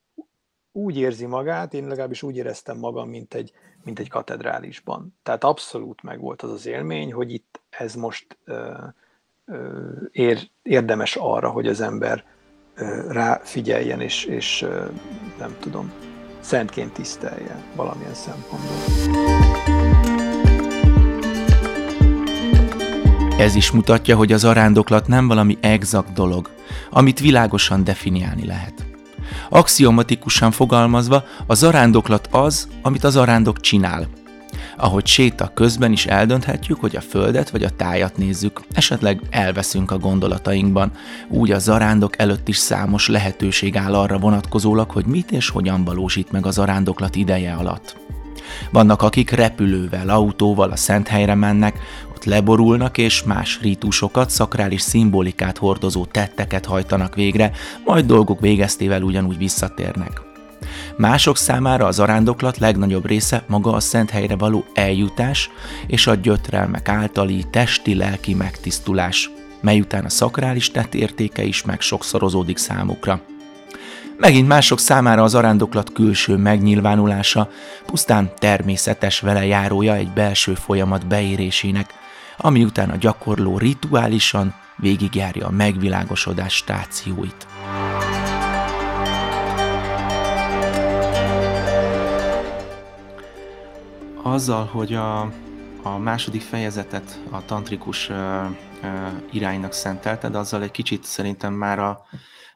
úgy 0.72 0.98
érzi 0.98 1.26
magát, 1.26 1.74
én 1.74 1.88
legalábbis 1.88 2.24
úgy 2.24 2.36
éreztem 2.36 2.78
magam, 2.78 3.10
mint 3.10 3.34
egy, 3.34 3.52
mint 3.84 4.00
egy 4.00 4.10
katedrálisban. 4.10 5.17
Tehát 5.24 5.43
abszolút 5.43 6.04
megvolt 6.04 6.41
az 6.41 6.52
az 6.52 6.65
élmény, 6.65 7.13
hogy 7.13 7.34
itt 7.34 7.62
ez 7.70 7.96
most 7.96 8.38
ér, 10.12 10.50
érdemes 10.62 11.16
arra, 11.16 11.50
hogy 11.50 11.68
az 11.68 11.82
ember 11.82 12.24
ráfigyeljen, 13.10 14.02
és, 14.02 14.26
és 14.26 14.66
nem 15.40 15.56
tudom, 15.60 15.92
szentként 16.40 16.94
tisztelje 16.94 17.64
valamilyen 17.76 18.14
szempontból. 18.14 18.78
Ez 23.38 23.56
is 23.56 23.72
mutatja, 23.72 24.16
hogy 24.16 24.32
az 24.32 24.44
arándoklat 24.44 25.08
nem 25.08 25.28
valami 25.28 25.58
exakt 25.62 26.14
dolog, 26.14 26.50
amit 26.90 27.20
világosan 27.20 27.84
definiálni 27.84 28.46
lehet. 28.46 28.86
Axiomatikusan 29.50 30.52
fogalmazva, 30.52 31.24
a 31.46 31.54
zarándoklat 31.54 32.28
az, 32.32 32.68
amit 32.82 33.04
az 33.04 33.16
arándok 33.16 33.60
csinál, 33.60 34.08
ahogy 34.78 35.06
séta 35.06 35.52
közben 35.54 35.92
is 35.92 36.06
eldönthetjük, 36.06 36.80
hogy 36.80 36.96
a 36.96 37.02
földet 37.02 37.50
vagy 37.50 37.63
a 37.63 37.70
tájat 37.70 38.18
nézzük, 38.18 38.62
esetleg 38.74 39.22
elveszünk 39.30 39.92
a 39.92 39.98
gondolatainkban. 39.98 40.92
Úgy 41.30 41.52
a 41.52 41.60
zarándok 41.60 42.20
előtt 42.20 42.48
is 42.48 42.58
számos 42.58 43.08
lehetőség 43.08 43.78
áll 43.78 43.94
arra 43.94 44.18
vonatkozólag, 44.18 44.92
hogy 44.92 45.06
mit 45.06 45.32
és 45.32 45.50
hogyan 45.50 45.84
valósít 45.84 46.32
meg 46.32 46.46
a 46.46 46.52
zarándoklat 46.52 47.16
ideje 47.16 47.54
alatt. 47.54 47.98
Vannak, 48.72 49.02
akik 49.02 49.32
repülővel, 49.32 50.10
autóval 50.10 50.72
a 50.72 50.76
szent 50.76 51.08
helyre 51.08 51.36
mennek, 51.36 51.80
ott 52.16 52.24
leborulnak 52.24 52.98
és 52.98 53.24
más 53.24 53.60
rítusokat, 53.62 54.30
szakrális 54.30 54.82
szimbolikát 54.82 55.58
hordozó 55.58 56.06
tetteket 56.06 56.66
hajtanak 56.66 57.16
végre, 57.16 57.52
majd 57.86 58.06
dolgok 58.06 58.40
végeztével 58.40 59.02
ugyanúgy 59.02 59.38
visszatérnek. 59.38 60.27
Mások 60.98 61.38
számára 61.38 61.86
az 61.86 62.00
arándoklat 62.00 62.58
legnagyobb 62.58 63.06
része 63.06 63.44
maga 63.48 63.72
a 63.72 63.80
szent 63.80 64.10
helyre 64.10 64.36
való 64.36 64.66
eljutás 64.74 65.50
és 65.88 66.08
a 66.08 66.16
gyötrelmek 66.16 66.90
általi 66.90 67.46
testi-lelki 67.52 68.34
megtisztulás, 68.34 69.30
mely 69.62 69.80
után 69.80 70.06
a 70.06 70.10
szakrális 70.10 70.72
tett 70.72 70.94
értéke 70.94 71.44
is 71.44 71.64
meg 71.64 71.82
sokszorozódik 71.82 72.58
számukra. 72.58 73.22
Megint 74.18 74.48
mások 74.48 74.80
számára 74.80 75.24
az 75.24 75.36
arándoklat 75.36 75.92
külső 75.94 76.36
megnyilvánulása 76.36 77.50
pusztán 77.86 78.32
természetes 78.40 79.20
vele 79.20 79.46
járója 79.46 79.96
egy 79.96 80.12
belső 80.12 80.54
folyamat 80.54 81.08
beérésének, 81.08 81.94
ami 82.38 82.64
után 82.64 82.90
a 82.90 82.96
gyakorló 82.96 83.58
rituálisan 83.58 84.56
végigjárja 84.78 85.48
a 85.48 85.52
megvilágosodás 85.52 86.54
stációit. 86.54 87.48
Azzal, 94.28 94.66
hogy 94.66 94.94
a, 94.94 95.22
a 95.84 95.98
második 95.98 96.42
fejezetet 96.42 97.22
a 97.32 97.46
tantrikus 97.46 98.10
ö, 98.10 98.13
ö, 98.13 99.08
iránynak 99.32 99.72
szentelted, 99.74 100.36
azzal 100.36 100.63
egy 100.63 100.72
kicsit 100.72 101.04
szerintem 101.04 101.54
már 101.54 101.80
a, 101.80 102.06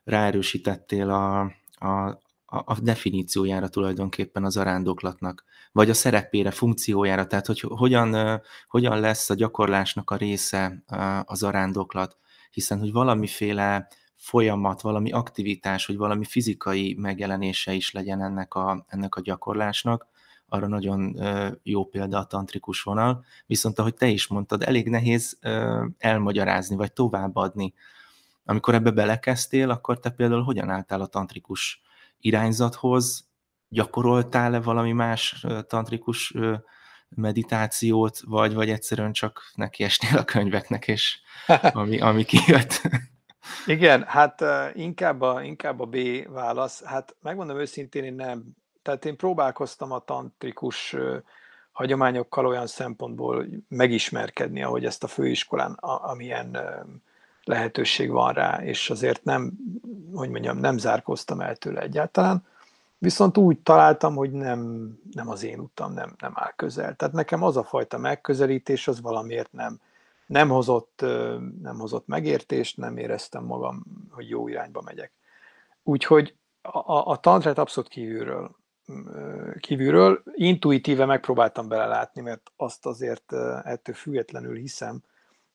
ráerősítettél 0.03 1.09
a, 1.09 1.39
a, 1.85 2.17
a 2.45 2.79
definíciójára 2.81 3.67
tulajdonképpen 3.67 4.43
az 4.43 4.57
arándoklatnak, 4.57 5.43
vagy 5.71 5.89
a 5.89 5.93
szerepére, 5.93 6.51
funkciójára, 6.51 7.27
tehát 7.27 7.45
hogy 7.45 7.59
hogyan, 7.59 8.41
hogyan 8.67 8.99
lesz 8.99 9.29
a 9.29 9.33
gyakorlásnak 9.33 10.09
a 10.11 10.15
része 10.15 10.83
az 11.25 11.43
arándoklat, 11.43 12.17
hiszen 12.51 12.79
hogy 12.79 12.91
valamiféle 12.91 13.87
folyamat, 14.15 14.81
valami 14.81 15.11
aktivitás, 15.11 15.85
hogy 15.85 15.97
valami 15.97 16.25
fizikai 16.25 16.95
megjelenése 16.99 17.73
is 17.73 17.91
legyen 17.91 18.21
ennek 18.23 18.53
a, 18.53 18.85
ennek 18.87 19.15
a 19.15 19.21
gyakorlásnak, 19.21 20.09
arra 20.51 20.67
nagyon 20.67 21.15
jó 21.63 21.85
példa 21.85 22.17
a 22.17 22.25
tantrikus 22.25 22.81
vonal, 22.81 23.23
viszont 23.45 23.79
ahogy 23.79 23.93
te 23.93 24.07
is 24.07 24.27
mondtad, 24.27 24.63
elég 24.63 24.89
nehéz 24.89 25.37
elmagyarázni, 25.97 26.75
vagy 26.75 26.93
továbbadni. 26.93 27.73
Amikor 28.45 28.73
ebbe 28.73 28.91
belekezdtél, 28.91 29.69
akkor 29.69 29.99
te 29.99 30.09
például 30.09 30.43
hogyan 30.43 30.69
álltál 30.69 31.01
a 31.01 31.05
tantrikus 31.05 31.81
irányzathoz, 32.19 33.27
gyakoroltál-e 33.69 34.59
valami 34.59 34.91
más 34.91 35.45
tantrikus 35.67 36.33
meditációt, 37.09 38.19
vagy, 38.19 38.53
vagy 38.53 38.69
egyszerűen 38.69 39.11
csak 39.11 39.51
nekiesnél 39.55 40.17
a 40.17 40.23
könyveknek, 40.23 40.87
és 40.87 41.19
ami, 41.73 41.99
ami 41.99 42.23
kijött? 42.23 42.81
Igen, 43.65 44.03
hát 44.03 44.43
inkább 44.73 45.21
a, 45.21 45.43
inkább 45.43 45.79
a 45.79 45.85
B 45.85 45.97
válasz. 46.29 46.83
Hát 46.83 47.15
megmondom 47.21 47.59
őszintén, 47.59 48.03
én 48.03 48.13
nem. 48.13 48.59
Tehát 48.81 49.05
én 49.05 49.17
próbálkoztam 49.17 49.91
a 49.91 49.99
tantrikus 49.99 50.95
hagyományokkal 51.71 52.45
olyan 52.45 52.67
szempontból 52.67 53.45
megismerkedni, 53.67 54.63
ahogy 54.63 54.85
ezt 54.85 55.03
a 55.03 55.07
főiskolán, 55.07 55.73
amilyen 55.81 56.57
lehetőség 57.43 58.11
van 58.11 58.33
rá, 58.33 58.63
és 58.63 58.89
azért 58.89 59.23
nem, 59.23 59.51
hogy 60.13 60.29
mondjam, 60.29 60.57
nem 60.57 60.77
zárkoztam 60.77 61.41
el 61.41 61.55
tőle 61.55 61.81
egyáltalán, 61.81 62.45
viszont 62.97 63.37
úgy 63.37 63.59
találtam, 63.59 64.15
hogy 64.15 64.31
nem, 64.31 64.91
nem 65.11 65.29
az 65.29 65.43
én 65.43 65.59
utam, 65.59 65.93
nem, 65.93 66.15
nem 66.19 66.31
áll 66.35 66.53
közel. 66.55 66.95
Tehát 66.95 67.13
nekem 67.13 67.43
az 67.43 67.57
a 67.57 67.63
fajta 67.63 67.97
megközelítés, 67.97 68.87
az 68.87 69.01
valamiért 69.01 69.51
nem, 69.51 69.79
nem 70.25 70.49
hozott, 70.49 71.01
nem 71.61 71.79
hozott 71.79 72.07
megértést, 72.07 72.77
nem 72.77 72.97
éreztem 72.97 73.43
magam, 73.43 73.83
hogy 74.11 74.29
jó 74.29 74.47
irányba 74.47 74.81
megyek. 74.81 75.11
Úgyhogy 75.83 76.35
a, 76.61 77.09
a 77.09 77.17
tantrát 77.17 77.57
abszolút 77.57 77.89
kívülről, 77.89 78.55
kívülről 79.59 80.23
intuitíve 80.33 81.05
megpróbáltam 81.05 81.67
belelátni, 81.67 82.21
mert 82.21 82.51
azt 82.55 82.85
azért 82.85 83.33
ettől 83.63 83.95
függetlenül 83.95 84.55
hiszem, 84.55 85.03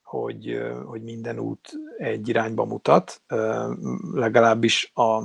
hogy, 0.03 0.61
hogy 0.85 1.03
minden 1.03 1.39
út 1.39 1.71
egy 1.97 2.27
irányba 2.27 2.65
mutat, 2.65 3.21
legalábbis 4.13 4.91
a, 4.93 5.23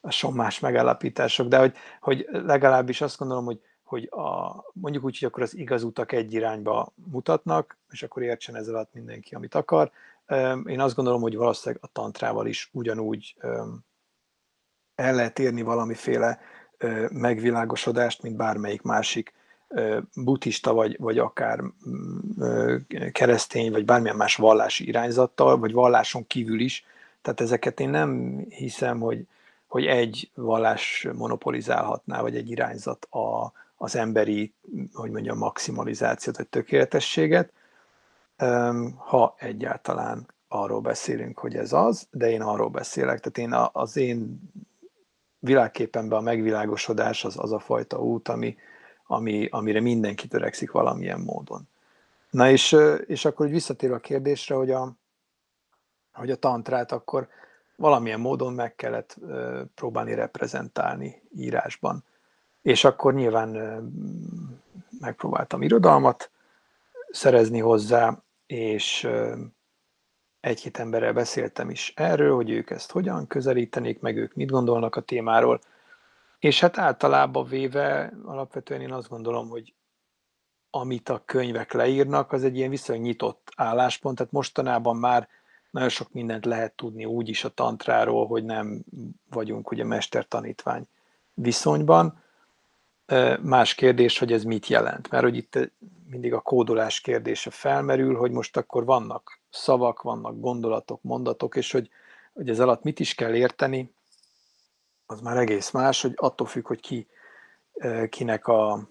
a 0.00 0.10
sommás 0.10 0.60
megállapítások, 0.60 1.48
de 1.48 1.58
hogy, 1.58 1.74
hogy 2.00 2.28
legalábbis 2.30 3.00
azt 3.00 3.18
gondolom, 3.18 3.44
hogy, 3.44 3.60
hogy 3.82 4.08
a, 4.10 4.54
mondjuk 4.72 5.04
úgy, 5.04 5.18
hogy 5.18 5.28
akkor 5.28 5.42
az 5.42 5.56
igaz 5.56 5.82
utak 5.82 6.12
egy 6.12 6.32
irányba 6.32 6.92
mutatnak, 6.94 7.76
és 7.90 8.02
akkor 8.02 8.22
értsen 8.22 8.56
ez 8.56 8.68
alatt 8.68 8.94
mindenki, 8.94 9.34
amit 9.34 9.54
akar. 9.54 9.90
Én 10.66 10.80
azt 10.80 10.94
gondolom, 10.94 11.20
hogy 11.20 11.36
valószínűleg 11.36 11.84
a 11.84 11.92
tantrával 11.92 12.46
is 12.46 12.70
ugyanúgy 12.72 13.36
el 14.94 15.14
lehet 15.14 15.38
érni 15.38 15.62
valamiféle 15.62 16.40
megvilágosodást, 17.10 18.22
mint 18.22 18.36
bármelyik 18.36 18.82
másik 18.82 19.32
buddhista, 20.14 20.72
vagy, 20.72 20.96
vagy 20.98 21.18
akár 21.18 21.60
keresztény, 23.12 23.70
vagy 23.72 23.84
bármilyen 23.84 24.16
más 24.16 24.36
vallási 24.36 24.86
irányzattal, 24.86 25.58
vagy 25.58 25.72
valláson 25.72 26.26
kívül 26.26 26.60
is. 26.60 26.84
Tehát 27.22 27.40
ezeket 27.40 27.80
én 27.80 27.88
nem 27.88 28.38
hiszem, 28.48 29.00
hogy, 29.00 29.26
hogy 29.66 29.86
egy 29.86 30.30
vallás 30.34 31.08
monopolizálhatná, 31.12 32.20
vagy 32.20 32.36
egy 32.36 32.50
irányzat 32.50 33.04
a, 33.10 33.52
az 33.76 33.96
emberi, 33.96 34.52
hogy 34.92 35.10
mondjam, 35.10 35.38
maximalizációt, 35.38 36.36
vagy 36.36 36.46
tökéletességet, 36.46 37.52
ha 38.96 39.34
egyáltalán 39.38 40.26
arról 40.48 40.80
beszélünk, 40.80 41.38
hogy 41.38 41.54
ez 41.54 41.72
az, 41.72 42.06
de 42.10 42.30
én 42.30 42.42
arról 42.42 42.68
beszélek. 42.68 43.20
Tehát 43.20 43.38
én 43.38 43.68
az 43.72 43.96
én 43.96 44.40
világképenben 45.42 46.18
a 46.18 46.22
megvilágosodás 46.22 47.24
az, 47.24 47.34
az 47.38 47.52
a 47.52 47.58
fajta 47.58 47.98
út, 47.98 48.28
ami, 48.28 48.56
ami, 49.06 49.48
amire 49.50 49.80
mindenki 49.80 50.28
törekszik 50.28 50.70
valamilyen 50.70 51.20
módon. 51.20 51.68
Na 52.30 52.50
és, 52.50 52.76
és 53.06 53.24
akkor 53.24 53.46
hogy 53.46 53.54
visszatér 53.54 53.92
a 53.92 53.98
kérdésre, 53.98 54.54
hogy 54.54 54.70
a, 54.70 54.92
hogy 56.12 56.30
a 56.30 56.36
tantrát 56.36 56.92
akkor 56.92 57.28
valamilyen 57.76 58.20
módon 58.20 58.52
meg 58.52 58.74
kellett 58.74 59.16
próbálni 59.74 60.14
reprezentálni 60.14 61.22
írásban. 61.36 62.04
És 62.62 62.84
akkor 62.84 63.14
nyilván 63.14 63.48
megpróbáltam 65.00 65.62
irodalmat 65.62 66.30
szerezni 67.10 67.58
hozzá, 67.58 68.22
és 68.46 69.08
egy-két 70.42 70.78
emberrel 70.78 71.12
beszéltem 71.12 71.70
is 71.70 71.92
erről, 71.96 72.34
hogy 72.34 72.50
ők 72.50 72.70
ezt 72.70 72.90
hogyan 72.90 73.26
közelítenék, 73.26 74.00
meg 74.00 74.16
ők 74.16 74.34
mit 74.34 74.50
gondolnak 74.50 74.96
a 74.96 75.00
témáról, 75.00 75.60
és 76.38 76.60
hát 76.60 76.78
általában 76.78 77.46
véve, 77.46 78.12
alapvetően 78.24 78.80
én 78.80 78.92
azt 78.92 79.08
gondolom, 79.08 79.48
hogy 79.48 79.74
amit 80.70 81.08
a 81.08 81.22
könyvek 81.24 81.72
leírnak, 81.72 82.32
az 82.32 82.44
egy 82.44 82.56
ilyen 82.56 82.70
viszonylag 82.70 83.04
nyitott 83.04 83.52
álláspont, 83.56 84.16
tehát 84.16 84.32
mostanában 84.32 84.96
már 84.96 85.28
nagyon 85.70 85.88
sok 85.88 86.12
mindent 86.12 86.44
lehet 86.44 86.72
tudni 86.72 87.04
úgy 87.04 87.28
is 87.28 87.44
a 87.44 87.48
tantráról, 87.48 88.26
hogy 88.26 88.44
nem 88.44 88.82
vagyunk 89.30 89.70
ugye 89.70 89.84
mester-tanítvány 89.84 90.84
viszonyban. 91.34 92.22
Más 93.40 93.74
kérdés, 93.74 94.18
hogy 94.18 94.32
ez 94.32 94.44
mit 94.44 94.66
jelent, 94.66 95.10
mert 95.10 95.24
hogy 95.24 95.36
itt 95.36 95.58
mindig 96.10 96.32
a 96.32 96.40
kódolás 96.40 97.00
kérdése 97.00 97.50
felmerül, 97.50 98.16
hogy 98.16 98.30
most 98.30 98.56
akkor 98.56 98.84
vannak 98.84 99.41
szavak, 99.52 100.02
vannak 100.02 100.40
gondolatok, 100.40 101.02
mondatok, 101.02 101.56
és 101.56 101.72
hogy, 101.72 101.90
hogy 102.32 102.48
ez 102.48 102.60
alatt 102.60 102.82
mit 102.82 103.00
is 103.00 103.14
kell 103.14 103.34
érteni, 103.34 103.94
az 105.06 105.20
már 105.20 105.36
egész 105.36 105.70
más, 105.70 106.02
hogy 106.02 106.12
attól 106.16 106.46
függ, 106.46 106.66
hogy 106.66 106.80
ki, 106.80 107.08
kinek 108.08 108.46
a 108.46 108.88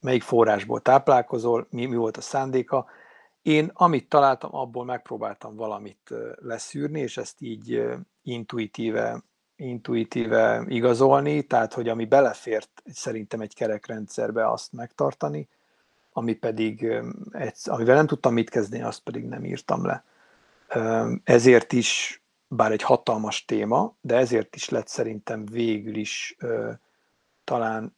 melyik 0.00 0.22
forrásból 0.22 0.80
táplálkozol, 0.80 1.66
mi, 1.70 1.86
mi 1.86 1.96
volt 1.96 2.16
a 2.16 2.20
szándéka. 2.20 2.86
Én 3.42 3.70
amit 3.74 4.08
találtam, 4.08 4.54
abból 4.54 4.84
megpróbáltam 4.84 5.56
valamit 5.56 6.14
leszűrni, 6.36 7.00
és 7.00 7.16
ezt 7.16 7.40
így 7.40 7.82
intuitíve, 8.22 9.22
intuitíve 9.56 10.64
igazolni, 10.68 11.42
tehát 11.42 11.74
hogy 11.74 11.88
ami 11.88 12.04
belefért 12.04 12.82
szerintem 12.84 13.40
egy 13.40 13.54
kerekrendszerbe, 13.54 14.50
azt 14.50 14.72
megtartani, 14.72 15.48
ami 16.16 16.34
pedig, 16.34 16.86
amivel 17.64 17.94
nem 17.94 18.06
tudtam 18.06 18.32
mit 18.32 18.50
kezdeni, 18.50 18.82
azt 18.82 19.02
pedig 19.02 19.24
nem 19.24 19.44
írtam 19.44 19.86
le. 19.86 20.04
Ezért 21.24 21.72
is 21.72 22.22
bár 22.48 22.72
egy 22.72 22.82
hatalmas 22.82 23.44
téma, 23.44 23.96
de 24.00 24.16
ezért 24.16 24.56
is 24.56 24.68
lett 24.68 24.88
szerintem 24.88 25.44
végül 25.46 25.94
is 25.94 26.36
talán 27.44 27.96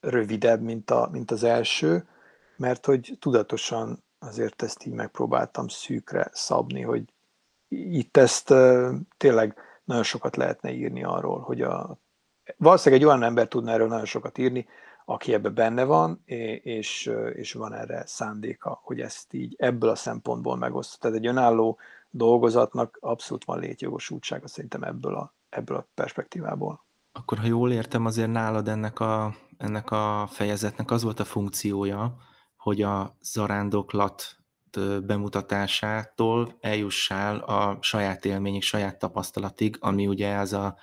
rövidebb, 0.00 0.60
mint, 0.60 0.90
a, 0.90 1.08
mint 1.12 1.30
az 1.30 1.42
első, 1.42 2.08
mert 2.56 2.86
hogy 2.86 3.16
tudatosan 3.20 4.04
azért 4.18 4.62
ezt 4.62 4.86
így 4.86 4.92
megpróbáltam 4.92 5.68
szűkre 5.68 6.30
szabni, 6.32 6.82
hogy 6.82 7.12
itt 7.68 8.16
ezt 8.16 8.54
tényleg 9.16 9.56
nagyon 9.84 10.02
sokat 10.02 10.36
lehetne 10.36 10.72
írni 10.72 11.04
arról, 11.04 11.40
hogy 11.40 11.62
a, 11.62 11.98
valószínűleg 12.56 13.02
egy 13.02 13.08
olyan 13.08 13.22
ember 13.22 13.48
tudna 13.48 13.70
erről 13.70 13.88
nagyon 13.88 14.04
sokat 14.04 14.38
írni, 14.38 14.66
aki 15.10 15.32
ebbe 15.32 15.48
benne 15.48 15.84
van, 15.84 16.22
és, 16.62 17.10
és 17.34 17.52
van 17.52 17.72
erre 17.74 18.06
szándéka, 18.06 18.80
hogy 18.82 19.00
ezt 19.00 19.32
így 19.32 19.54
ebből 19.58 19.90
a 19.90 19.94
szempontból 19.94 20.56
megosztja. 20.56 20.98
Tehát 21.00 21.16
egy 21.16 21.26
önálló 21.26 21.78
dolgozatnak 22.10 22.98
abszolút 23.00 23.44
van 23.44 23.58
létjogosultsága 23.58 24.48
szerintem 24.48 24.82
ebből 24.82 25.14
a, 25.14 25.34
ebből 25.48 25.76
a 25.76 25.88
perspektívából. 25.94 26.84
Akkor, 27.12 27.38
ha 27.38 27.46
jól 27.46 27.72
értem, 27.72 28.04
azért 28.04 28.30
nálad 28.30 28.68
ennek 28.68 29.00
a, 29.00 29.34
ennek 29.56 29.90
a 29.90 30.28
fejezetnek 30.30 30.90
az 30.90 31.02
volt 31.02 31.20
a 31.20 31.24
funkciója, 31.24 32.16
hogy 32.56 32.82
a 32.82 33.16
zarándoklat 33.20 34.36
bemutatásától 35.02 36.56
eljussál 36.60 37.38
a 37.38 37.78
saját 37.80 38.24
élményig, 38.24 38.62
saját 38.62 38.98
tapasztalatig, 38.98 39.76
ami 39.80 40.06
ugye 40.06 40.28
ez 40.34 40.52
a 40.52 40.76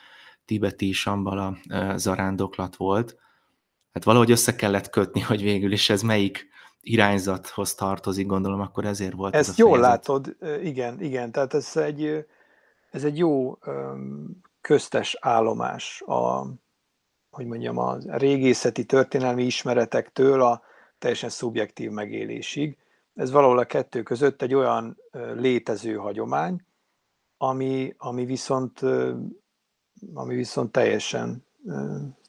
tibeti 0.45 0.91
sambala 0.91 1.57
zarándoklat 1.95 2.75
volt. 2.75 3.23
Hát 3.95 4.03
valahogy 4.03 4.31
össze 4.31 4.55
kellett 4.55 4.89
kötni, 4.89 5.21
hogy 5.21 5.41
végül 5.41 5.71
is 5.71 5.89
ez 5.89 6.01
melyik 6.01 6.47
irányzathoz 6.81 7.75
tartozik, 7.75 8.27
gondolom, 8.27 8.59
akkor 8.59 8.85
ezért 8.85 9.13
volt 9.13 9.35
Ezt 9.35 9.49
ez 9.49 9.59
a 9.59 9.61
jól 9.67 9.79
fejezet. 9.79 9.91
látod, 9.91 10.35
igen, 10.63 11.01
igen, 11.01 11.31
tehát 11.31 11.53
ez 11.53 11.77
egy, 11.77 12.25
ez 12.91 13.03
egy 13.03 13.17
jó 13.17 13.57
köztes 14.61 15.17
állomás 15.21 16.01
a, 16.01 16.47
hogy 17.29 17.45
mondjam, 17.45 17.77
a 17.77 17.97
régészeti 18.05 18.85
történelmi 18.85 19.43
ismeretektől 19.43 20.41
a 20.41 20.61
teljesen 20.97 21.29
szubjektív 21.29 21.89
megélésig. 21.89 22.77
Ez 23.13 23.31
valahol 23.31 23.57
a 23.57 23.65
kettő 23.65 24.03
között 24.03 24.41
egy 24.41 24.53
olyan 24.53 24.97
létező 25.35 25.95
hagyomány, 25.95 26.65
ami, 27.37 27.93
ami 27.97 28.25
viszont, 28.25 28.81
ami 30.13 30.35
viszont 30.35 30.71
teljesen, 30.71 31.45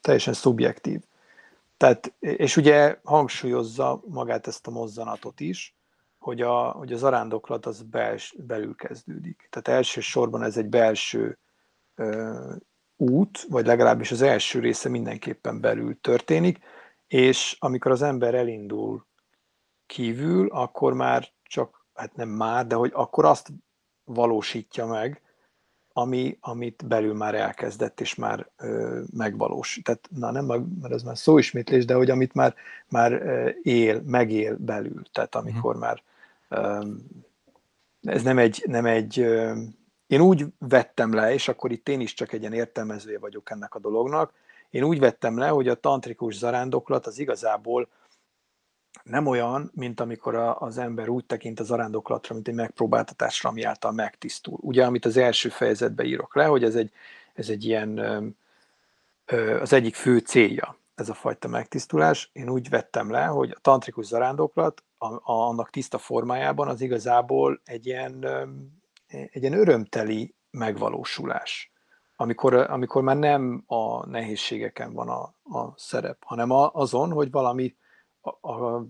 teljesen 0.01 0.33
szubjektív. 0.33 1.01
Tehát, 1.77 2.13
és 2.19 2.57
ugye 2.57 2.99
hangsúlyozza 3.03 4.01
magát 4.07 4.47
ezt 4.47 4.67
a 4.67 4.71
mozzanatot 4.71 5.39
is, 5.39 5.75
hogy, 6.17 6.41
a, 6.41 6.71
hogy 6.71 6.93
az 6.93 7.03
arándoklat 7.03 7.65
az 7.65 7.81
bels, 7.81 8.35
belül 8.37 8.75
kezdődik. 8.75 9.47
Tehát 9.49 9.79
elsősorban 9.79 10.43
ez 10.43 10.57
egy 10.57 10.69
belső 10.69 11.39
ö, 11.95 12.53
út, 12.95 13.45
vagy 13.49 13.65
legalábbis 13.65 14.11
az 14.11 14.21
első 14.21 14.59
része 14.59 14.89
mindenképpen 14.89 15.61
belül 15.61 15.99
történik, 16.01 16.59
és 17.07 17.55
amikor 17.59 17.91
az 17.91 18.01
ember 18.01 18.35
elindul 18.35 19.07
kívül, 19.85 20.49
akkor 20.49 20.93
már 20.93 21.29
csak, 21.43 21.85
hát 21.93 22.15
nem 22.15 22.29
már, 22.29 22.67
de 22.67 22.75
hogy 22.75 22.91
akkor 22.93 23.25
azt 23.25 23.49
valósítja 24.03 24.85
meg, 24.85 25.21
ami, 25.97 26.37
amit 26.41 26.83
belül 26.87 27.13
már 27.13 27.35
elkezdett, 27.35 28.01
és 28.01 28.15
már 28.15 28.47
ö, 28.57 29.01
megvalós. 29.13 29.79
Tehát, 29.83 30.09
na 30.15 30.31
nem, 30.31 30.45
mert 30.81 30.93
ez 30.93 31.03
már 31.03 31.17
szóismétlés, 31.17 31.85
de 31.85 31.93
hogy 31.93 32.09
amit 32.09 32.33
már, 32.33 32.55
már 32.87 33.21
él, 33.63 34.01
megél 34.05 34.57
belül. 34.59 35.01
Tehát 35.11 35.35
amikor 35.35 35.75
uh-huh. 35.75 35.81
már 35.81 36.01
ö, 36.49 36.87
ez 38.01 38.23
nem 38.23 38.37
egy, 38.37 38.63
nem 38.67 38.85
egy 38.85 39.19
ö, 39.19 39.53
én 40.07 40.21
úgy 40.21 40.45
vettem 40.59 41.13
le, 41.13 41.33
és 41.33 41.47
akkor 41.47 41.71
itt 41.71 41.89
én 41.89 41.99
is 41.99 42.13
csak 42.13 42.33
egy 42.33 42.41
ilyen 42.41 42.53
értelmezője 42.53 43.19
vagyok 43.19 43.51
ennek 43.51 43.75
a 43.75 43.79
dolognak, 43.79 44.33
én 44.69 44.83
úgy 44.83 44.99
vettem 44.99 45.37
le, 45.37 45.47
hogy 45.47 45.67
a 45.67 45.75
tantrikus 45.75 46.35
zarándoklat 46.35 47.07
az 47.07 47.19
igazából 47.19 47.87
nem 49.03 49.25
olyan, 49.25 49.71
mint 49.73 49.99
amikor 49.99 50.35
a, 50.35 50.59
az 50.59 50.77
ember 50.77 51.09
úgy 51.09 51.25
tekint 51.25 51.59
az 51.59 51.71
arándoklatra, 51.71 52.33
mint 52.33 52.47
egy 52.47 52.53
megpróbáltatásra, 52.53 53.49
ami 53.49 53.63
által 53.63 53.91
megtisztul. 53.91 54.57
Ugye, 54.61 54.85
amit 54.85 55.05
az 55.05 55.17
első 55.17 55.49
fejezetben 55.49 56.05
írok 56.05 56.35
le, 56.35 56.45
hogy 56.45 56.63
ez 56.63 56.75
egy, 56.75 56.91
ez 57.33 57.49
egy 57.49 57.65
ilyen, 57.65 57.97
az 59.61 59.73
egyik 59.73 59.95
fő 59.95 60.17
célja, 60.17 60.77
ez 60.95 61.09
a 61.09 61.13
fajta 61.13 61.47
megtisztulás. 61.47 62.29
Én 62.33 62.49
úgy 62.49 62.69
vettem 62.69 63.11
le, 63.11 63.25
hogy 63.25 63.51
a 63.51 63.59
tantrikus 63.61 64.05
zarándoklat 64.05 64.83
a, 64.97 65.05
a, 65.13 65.21
annak 65.23 65.69
tiszta 65.69 65.97
formájában 65.97 66.67
az 66.67 66.81
igazából 66.81 67.61
egy 67.65 67.85
ilyen, 67.85 68.25
egy 69.07 69.41
ilyen 69.41 69.59
örömteli 69.59 70.35
megvalósulás. 70.51 71.71
Amikor, 72.15 72.53
amikor 72.53 73.01
már 73.01 73.17
nem 73.17 73.63
a 73.67 74.05
nehézségeken 74.05 74.93
van 74.93 75.09
a, 75.09 75.21
a 75.57 75.73
szerep, 75.75 76.17
hanem 76.25 76.51
a, 76.51 76.71
azon, 76.73 77.11
hogy 77.11 77.31
valami 77.31 77.75
a 78.41 78.85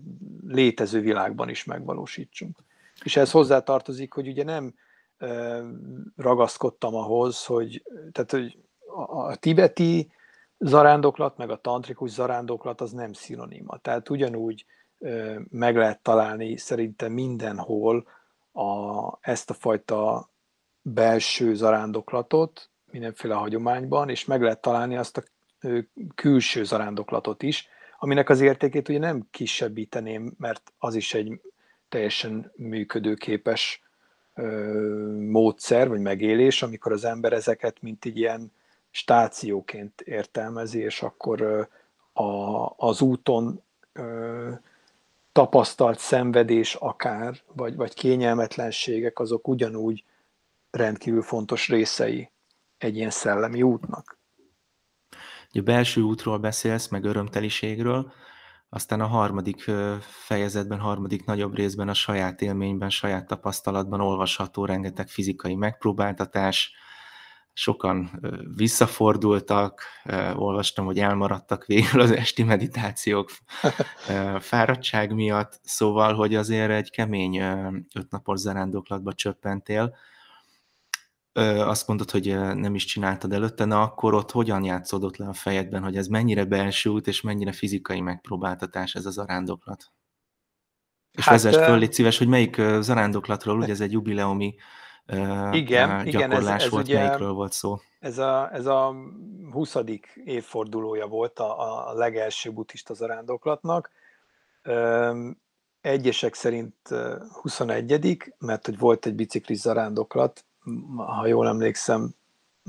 létező 0.46 1.00
világban 1.00 1.48
is 1.48 1.64
megvalósítsunk. 1.64 2.56
És 3.04 3.16
ez 3.16 3.30
hozzátartozik, 3.30 4.12
hogy 4.12 4.28
ugye 4.28 4.44
nem 4.44 4.74
ragaszkodtam 6.16 6.94
ahhoz, 6.94 7.44
hogy, 7.44 7.82
tehát, 8.12 8.30
hogy 8.30 8.58
a 9.06 9.36
tibeti 9.36 10.12
zarándoklat, 10.58 11.36
meg 11.36 11.50
a 11.50 11.60
tantrikus 11.60 12.10
zarándoklat 12.10 12.80
az 12.80 12.92
nem 12.92 13.12
szinonima. 13.12 13.76
Tehát 13.76 14.08
ugyanúgy 14.08 14.64
meg 15.48 15.76
lehet 15.76 16.02
találni 16.02 16.56
szerintem 16.56 17.12
mindenhol 17.12 18.06
a, 18.52 19.18
ezt 19.20 19.50
a 19.50 19.54
fajta 19.54 20.30
belső 20.82 21.54
zarándoklatot, 21.54 22.70
mindenféle 22.90 23.34
hagyományban, 23.34 24.08
és 24.08 24.24
meg 24.24 24.42
lehet 24.42 24.60
találni 24.60 24.96
azt 24.96 25.16
a 25.16 25.22
külső 26.14 26.64
zarándoklatot 26.64 27.42
is, 27.42 27.68
aminek 28.00 28.28
az 28.28 28.40
értékét 28.40 28.88
ugye 28.88 28.98
nem 28.98 29.26
kisebbíteném, 29.30 30.34
mert 30.38 30.72
az 30.78 30.94
is 30.94 31.14
egy 31.14 31.40
teljesen 31.88 32.52
működőképes 32.56 33.82
módszer, 35.18 35.88
vagy 35.88 36.00
megélés, 36.00 36.62
amikor 36.62 36.92
az 36.92 37.04
ember 37.04 37.32
ezeket 37.32 37.82
mint 37.82 38.04
egy 38.04 38.16
ilyen 38.16 38.52
stációként 38.90 40.00
értelmezi, 40.00 40.78
és 40.78 41.02
akkor 41.02 41.68
a, 42.12 42.66
az 42.76 43.00
úton 43.00 43.62
tapasztalt 45.32 45.98
szenvedés 45.98 46.74
akár, 46.74 47.40
vagy, 47.52 47.76
vagy 47.76 47.94
kényelmetlenségek, 47.94 49.18
azok 49.18 49.48
ugyanúgy 49.48 50.04
rendkívül 50.70 51.22
fontos 51.22 51.68
részei 51.68 52.30
egy 52.78 52.96
ilyen 52.96 53.10
szellemi 53.10 53.62
útnak. 53.62 54.17
Ugye 55.50 55.62
belső 55.62 56.00
útról 56.00 56.38
beszélsz, 56.38 56.88
meg 56.88 57.04
örömteliségről, 57.04 58.12
aztán 58.68 59.00
a 59.00 59.06
harmadik 59.06 59.70
fejezetben, 60.00 60.78
harmadik 60.78 61.24
nagyobb 61.24 61.54
részben 61.54 61.88
a 61.88 61.94
saját 61.94 62.42
élményben, 62.42 62.90
saját 62.90 63.26
tapasztalatban 63.26 64.00
olvasható 64.00 64.64
rengeteg 64.64 65.08
fizikai 65.08 65.54
megpróbáltatás, 65.54 66.72
sokan 67.52 68.20
visszafordultak, 68.54 69.82
olvastam, 70.34 70.84
hogy 70.84 70.98
elmaradtak 70.98 71.66
végül 71.66 72.00
az 72.00 72.10
esti 72.10 72.42
meditációk 72.42 73.30
fáradtság 74.38 75.14
miatt, 75.14 75.60
szóval, 75.62 76.14
hogy 76.14 76.34
azért 76.34 76.70
egy 76.70 76.90
kemény 76.90 77.42
ötnapos 77.94 78.38
zarándoklatba 78.38 79.12
csöppentél, 79.12 79.94
azt 81.38 81.86
mondod, 81.86 82.10
hogy 82.10 82.38
nem 82.54 82.74
is 82.74 82.84
csináltad 82.84 83.32
előtte, 83.32 83.64
na 83.64 83.82
akkor 83.82 84.14
ott 84.14 84.30
hogyan 84.30 84.64
játszódott 84.64 85.16
le 85.16 85.28
a 85.28 85.32
fejedben, 85.32 85.82
hogy 85.82 85.96
ez 85.96 86.06
mennyire 86.06 86.44
belső 86.44 86.90
út, 86.90 87.06
és 87.06 87.20
mennyire 87.20 87.52
fizikai 87.52 88.00
megpróbáltatás 88.00 88.94
ez 88.94 89.06
az 89.06 89.18
arándoklat? 89.18 89.92
És 91.10 91.24
hát, 91.24 91.42
vezess 91.42 91.64
föl, 91.64 91.78
légy 91.78 91.92
szíves, 91.92 92.18
hogy 92.18 92.28
melyik 92.28 92.60
zarándoklatról, 92.80 93.58
ugye 93.58 93.72
ez 93.72 93.80
egy 93.80 93.92
jubileumi 93.92 94.54
igen, 95.52 96.04
gyakorlás 96.04 96.06
igen, 96.06 96.32
ez, 96.32 96.46
ez 96.46 96.68
volt, 96.68 96.84
ugye, 96.84 96.98
melyikről 96.98 97.32
volt 97.32 97.52
szó? 97.52 97.78
Ez 98.00 98.18
a, 98.18 98.52
ez 98.52 98.66
a 98.66 98.94
20. 99.50 99.76
évfordulója 100.24 101.06
volt 101.06 101.38
a, 101.38 101.88
a 101.88 101.92
legelső 101.92 102.52
buddhista 102.52 102.94
zarándoklatnak. 102.94 103.90
Egyesek 105.80 106.34
szerint 106.34 106.74
21 107.42 108.34
mert 108.38 108.66
hogy 108.66 108.78
volt 108.78 109.06
egy 109.06 109.14
biciklis 109.14 109.58
zarándoklat, 109.58 110.44
ha 110.96 111.26
jól 111.26 111.48
emlékszem, 111.48 112.14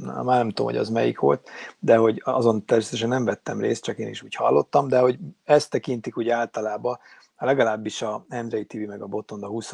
már 0.03 0.23
nem 0.23 0.49
tudom, 0.49 0.65
hogy 0.65 0.77
az 0.77 0.89
melyik 0.89 1.19
volt, 1.19 1.49
de 1.79 1.95
hogy 1.97 2.21
azon 2.25 2.65
természetesen 2.65 3.09
nem 3.09 3.25
vettem 3.25 3.59
részt, 3.59 3.83
csak 3.83 3.97
én 3.97 4.07
is 4.07 4.21
úgy 4.21 4.35
hallottam, 4.35 4.87
de 4.87 4.99
hogy 4.99 5.19
ezt 5.43 5.69
tekintik 5.69 6.17
úgy 6.17 6.29
általában, 6.29 6.99
legalábbis 7.37 8.01
a 8.01 8.25
Andrei 8.29 8.65
TV 8.65 8.77
meg 8.77 9.01
a 9.01 9.07
Botonda 9.07 9.47
20. 9.47 9.73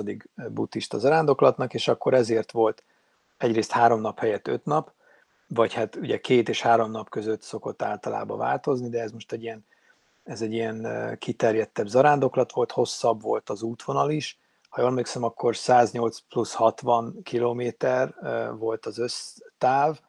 buddhista 0.49 0.97
zarándoklatnak, 0.97 1.73
és 1.73 1.87
akkor 1.87 2.13
ezért 2.13 2.51
volt 2.51 2.83
egyrészt 3.37 3.71
három 3.71 4.01
nap 4.01 4.19
helyett 4.19 4.47
öt 4.47 4.65
nap, 4.65 4.91
vagy 5.47 5.73
hát 5.73 5.95
ugye 5.95 6.19
két 6.19 6.49
és 6.49 6.61
három 6.61 6.91
nap 6.91 7.09
között 7.09 7.41
szokott 7.41 7.81
általában 7.81 8.37
változni, 8.37 8.89
de 8.89 9.01
ez 9.01 9.11
most 9.11 9.31
egy 9.31 9.43
ilyen, 9.43 9.65
ez 10.23 10.41
egy 10.41 10.53
ilyen 10.53 10.87
kiterjedtebb 11.19 11.87
zarándoklat 11.87 12.51
volt, 12.51 12.71
hosszabb 12.71 13.21
volt 13.21 13.49
az 13.49 13.61
útvonal 13.61 14.11
is, 14.11 14.39
ha 14.75 14.81
jól 14.81 14.89
emlékszem, 14.89 15.23
akkor 15.23 15.55
108 15.55 16.19
plusz 16.19 16.53
60 16.53 17.21
kilométer 17.23 18.15
volt 18.57 18.85
az 18.85 18.97
össztáv, 18.97 19.99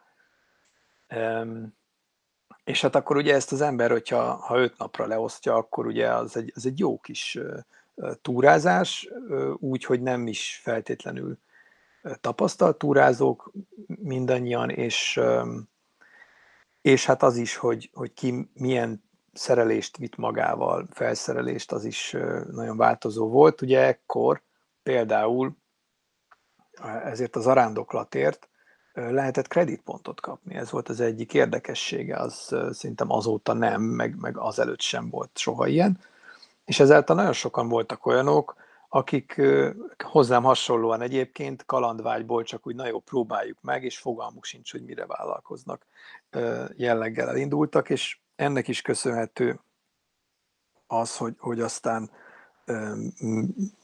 és 2.64 2.80
hát 2.80 2.94
akkor 2.94 3.16
ugye 3.16 3.34
ezt 3.34 3.52
az 3.52 3.60
ember, 3.60 3.90
hogyha 3.90 4.34
ha 4.34 4.58
öt 4.58 4.78
napra 4.78 5.06
leosztja, 5.06 5.54
akkor 5.54 5.86
ugye 5.86 6.08
az 6.14 6.36
egy, 6.36 6.52
az 6.54 6.66
egy 6.66 6.78
jó 6.78 6.98
kis 6.98 7.38
túrázás, 8.22 9.08
úgy, 9.56 9.84
hogy 9.84 10.02
nem 10.02 10.26
is 10.26 10.60
feltétlenül 10.62 11.38
tapasztalt 12.20 12.78
túrázók 12.78 13.52
mindannyian, 13.86 14.70
és, 14.70 15.20
és 16.80 17.06
hát 17.06 17.22
az 17.22 17.36
is, 17.36 17.56
hogy, 17.56 17.90
hogy 17.92 18.12
ki 18.12 18.50
milyen 18.54 19.04
szerelést 19.32 19.96
vitt 19.96 20.16
magával, 20.16 20.86
felszerelést, 20.90 21.72
az 21.72 21.84
is 21.84 22.16
nagyon 22.50 22.76
változó 22.76 23.28
volt. 23.28 23.62
Ugye 23.62 23.80
ekkor 23.80 24.44
például 24.86 25.56
ezért 27.04 27.36
az 27.36 27.46
arándoklatért 27.46 28.48
lehetett 28.92 29.48
kreditpontot 29.48 30.20
kapni. 30.20 30.54
Ez 30.54 30.70
volt 30.70 30.88
az 30.88 31.00
egyik 31.00 31.34
érdekessége, 31.34 32.16
az 32.16 32.56
szerintem 32.70 33.10
azóta 33.10 33.52
nem, 33.52 33.82
meg, 33.82 34.16
meg 34.20 34.36
azelőtt 34.38 34.80
sem 34.80 35.10
volt 35.10 35.38
soha 35.38 35.66
ilyen. 35.66 35.98
És 36.64 36.80
ezáltal 36.80 37.16
nagyon 37.16 37.32
sokan 37.32 37.68
voltak 37.68 38.06
olyanok, 38.06 38.56
akik 38.88 39.42
hozzám 40.04 40.42
hasonlóan 40.42 41.00
egyébként 41.00 41.64
kalandvágyból 41.64 42.42
csak 42.42 42.66
úgy 42.66 42.74
na 42.74 42.98
próbáljuk 42.98 43.58
meg, 43.60 43.84
és 43.84 43.98
fogalmuk 43.98 44.44
sincs, 44.44 44.72
hogy 44.72 44.84
mire 44.84 45.06
vállalkoznak 45.06 45.86
jelleggel 46.76 47.28
elindultak, 47.28 47.90
és 47.90 48.18
ennek 48.36 48.68
is 48.68 48.82
köszönhető 48.82 49.60
az, 50.86 51.16
hogy, 51.16 51.34
hogy 51.38 51.60
aztán 51.60 52.10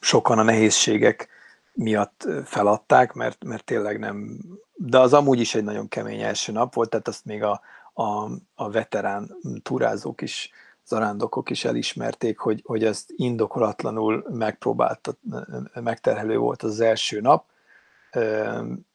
sokan 0.00 0.38
a 0.38 0.42
nehézségek 0.42 1.28
miatt 1.72 2.28
feladták, 2.44 3.12
mert, 3.12 3.44
mert 3.44 3.64
tényleg 3.64 3.98
nem, 3.98 4.40
de 4.74 4.98
az 4.98 5.12
amúgy 5.12 5.40
is 5.40 5.54
egy 5.54 5.64
nagyon 5.64 5.88
kemény 5.88 6.20
első 6.20 6.52
nap 6.52 6.74
volt, 6.74 6.90
tehát 6.90 7.08
azt 7.08 7.24
még 7.24 7.42
a, 7.42 7.60
a, 7.92 8.30
a 8.54 8.70
veterán 8.70 9.36
turázók 9.62 10.20
is, 10.20 10.50
zarándokok 10.86 11.50
is 11.50 11.64
elismerték, 11.64 12.38
hogy, 12.38 12.62
hogy 12.64 12.84
ez 12.84 13.04
indokolatlanul 13.06 14.26
megpróbált, 14.30 15.16
megterhelő 15.74 16.36
volt 16.36 16.62
az 16.62 16.80
első 16.80 17.20
nap, 17.20 17.50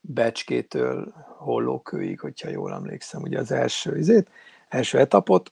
Becskétől 0.01 1.13
Hollókőig, 1.37 2.19
hogyha 2.19 2.49
jól 2.49 2.73
emlékszem, 2.73 3.21
ugye 3.21 3.39
az 3.39 3.51
első 3.51 3.97
izét, 3.97 4.29
első 4.67 4.99
etapot, 4.99 5.51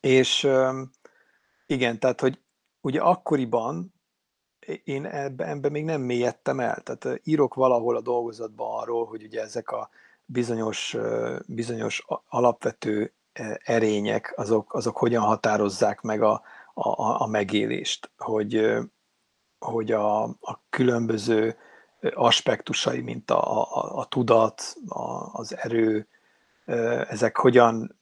és 0.00 0.48
igen, 1.66 1.98
tehát, 1.98 2.20
hogy 2.20 2.38
ugye 2.86 3.00
akkoriban 3.00 3.94
én 4.84 5.04
ebbe, 5.04 5.46
ebbe 5.46 5.68
még 5.68 5.84
nem 5.84 6.00
mélyedtem 6.00 6.60
el. 6.60 6.80
Tehát 6.80 7.20
írok 7.24 7.54
valahol 7.54 7.96
a 7.96 8.00
dolgozatban 8.00 8.80
arról, 8.80 9.06
hogy 9.06 9.22
ugye 9.22 9.40
ezek 9.40 9.70
a 9.70 9.88
bizonyos, 10.24 10.96
bizonyos 11.46 12.06
alapvető 12.28 13.12
erények, 13.62 14.32
azok, 14.36 14.74
azok 14.74 14.96
hogyan 14.96 15.22
határozzák 15.22 16.00
meg 16.00 16.22
a, 16.22 16.42
a, 16.74 17.22
a 17.22 17.26
megélést, 17.26 18.10
hogy, 18.18 18.76
hogy 19.58 19.92
a, 19.92 20.22
a 20.24 20.60
különböző 20.70 21.56
aspektusai, 22.14 23.00
mint 23.00 23.30
a, 23.30 23.62
a, 23.62 23.98
a 23.98 24.04
tudat, 24.04 24.76
a, 24.88 25.30
az 25.32 25.56
erő, 25.56 26.08
ezek 27.08 27.36
hogyan, 27.36 27.98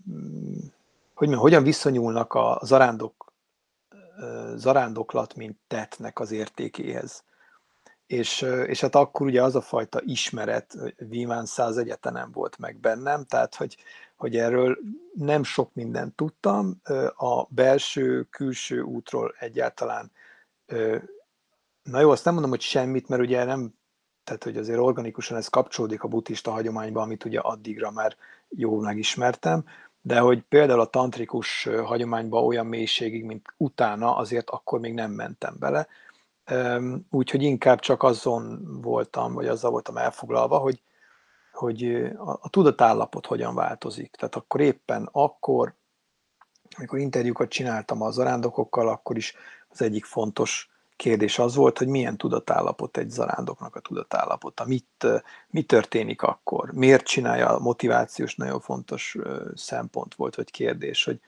hogy 1.15 1.35
hogyan 1.35 1.63
viszonyulnak 1.63 2.35
a 2.35 2.61
zarándok, 2.63 3.24
zarándoklat, 4.55 5.35
mint 5.35 5.59
tettnek 5.67 6.21
az 6.21 6.31
értékéhez. 6.31 7.25
És, 8.07 8.43
és 8.43 8.81
hát 8.81 8.95
akkor 8.95 9.27
ugye 9.27 9.43
az 9.43 9.55
a 9.55 9.61
fajta 9.61 10.01
ismeret 10.03 10.77
Víván 10.97 11.47
száz 11.47 11.77
egyetlen 11.77 12.31
volt 12.33 12.59
meg 12.59 12.77
bennem, 12.77 13.25
tehát 13.25 13.55
hogy, 13.55 13.77
hogy 14.17 14.37
erről 14.37 14.79
nem 15.15 15.43
sok 15.43 15.75
mindent 15.75 16.15
tudtam, 16.15 16.81
a 17.17 17.47
belső, 17.49 18.23
külső 18.23 18.81
útról 18.81 19.35
egyáltalán, 19.39 20.13
na 21.83 22.01
jó, 22.01 22.11
azt 22.11 22.25
nem 22.25 22.33
mondom, 22.33 22.53
hogy 22.53 22.61
semmit, 22.61 23.09
mert 23.09 23.23
ugye 23.23 23.45
nem, 23.45 23.75
tehát 24.25 24.45
hogy 24.45 24.57
azért 24.57 24.79
organikusan 24.79 25.37
ez 25.37 25.49
kapcsolódik 25.49 26.03
a 26.03 26.09
buddhista 26.09 26.51
hagyományba, 26.51 27.01
amit 27.01 27.25
ugye 27.25 27.39
addigra 27.39 27.91
már 27.91 28.17
jól 28.49 28.81
megismertem, 28.81 29.65
de 30.07 30.19
hogy 30.19 30.43
például 30.43 30.81
a 30.81 30.87
tantrikus 30.87 31.69
hagyományban 31.85 32.45
olyan 32.45 32.67
mélységig, 32.67 33.25
mint 33.25 33.55
utána, 33.57 34.17
azért 34.17 34.51
akkor 34.51 34.81
még 34.81 34.95
nem 34.95 35.11
mentem 35.11 35.57
bele, 35.59 35.87
úgyhogy 37.11 37.43
inkább 37.43 37.79
csak 37.79 38.03
azon 38.03 38.65
voltam, 38.83 39.35
vagy 39.35 39.47
azzal 39.47 39.71
voltam 39.71 39.97
elfoglalva, 39.97 40.59
hogy, 40.59 40.83
hogy 41.53 42.13
a 42.41 42.49
tudatállapot 42.51 43.27
hogyan 43.27 43.55
változik. 43.55 44.11
Tehát 44.11 44.35
akkor 44.35 44.61
éppen 44.61 45.09
akkor, 45.13 45.75
amikor 46.77 46.99
interjúkat 46.99 47.49
csináltam 47.49 48.03
az 48.03 48.15
zarándokokkal, 48.15 48.89
akkor 48.89 49.17
is 49.17 49.35
az 49.69 49.83
egyik 49.83 50.05
fontos 50.05 50.71
kérdés 50.97 51.39
az 51.39 51.55
volt, 51.55 51.79
hogy 51.79 51.89
milyen 51.89 52.17
tudatállapot 52.17 52.97
egy 52.97 53.11
zarándoknak 53.11 53.77
a 53.77 53.81
tudatállapota, 53.81 54.65
mit, 54.65 55.07
mi 55.49 55.63
történik 55.63 56.23
akkor, 56.23 56.73
miért 56.73 57.05
csinálja 57.05 57.49
a 57.49 57.59
motivációs, 57.59 58.35
nagyon 58.35 58.61
fontos 58.61 59.17
szempont 59.55 60.15
volt, 60.15 60.35
vagy 60.35 60.51
kérdés, 60.51 61.05
hogy 61.05 61.21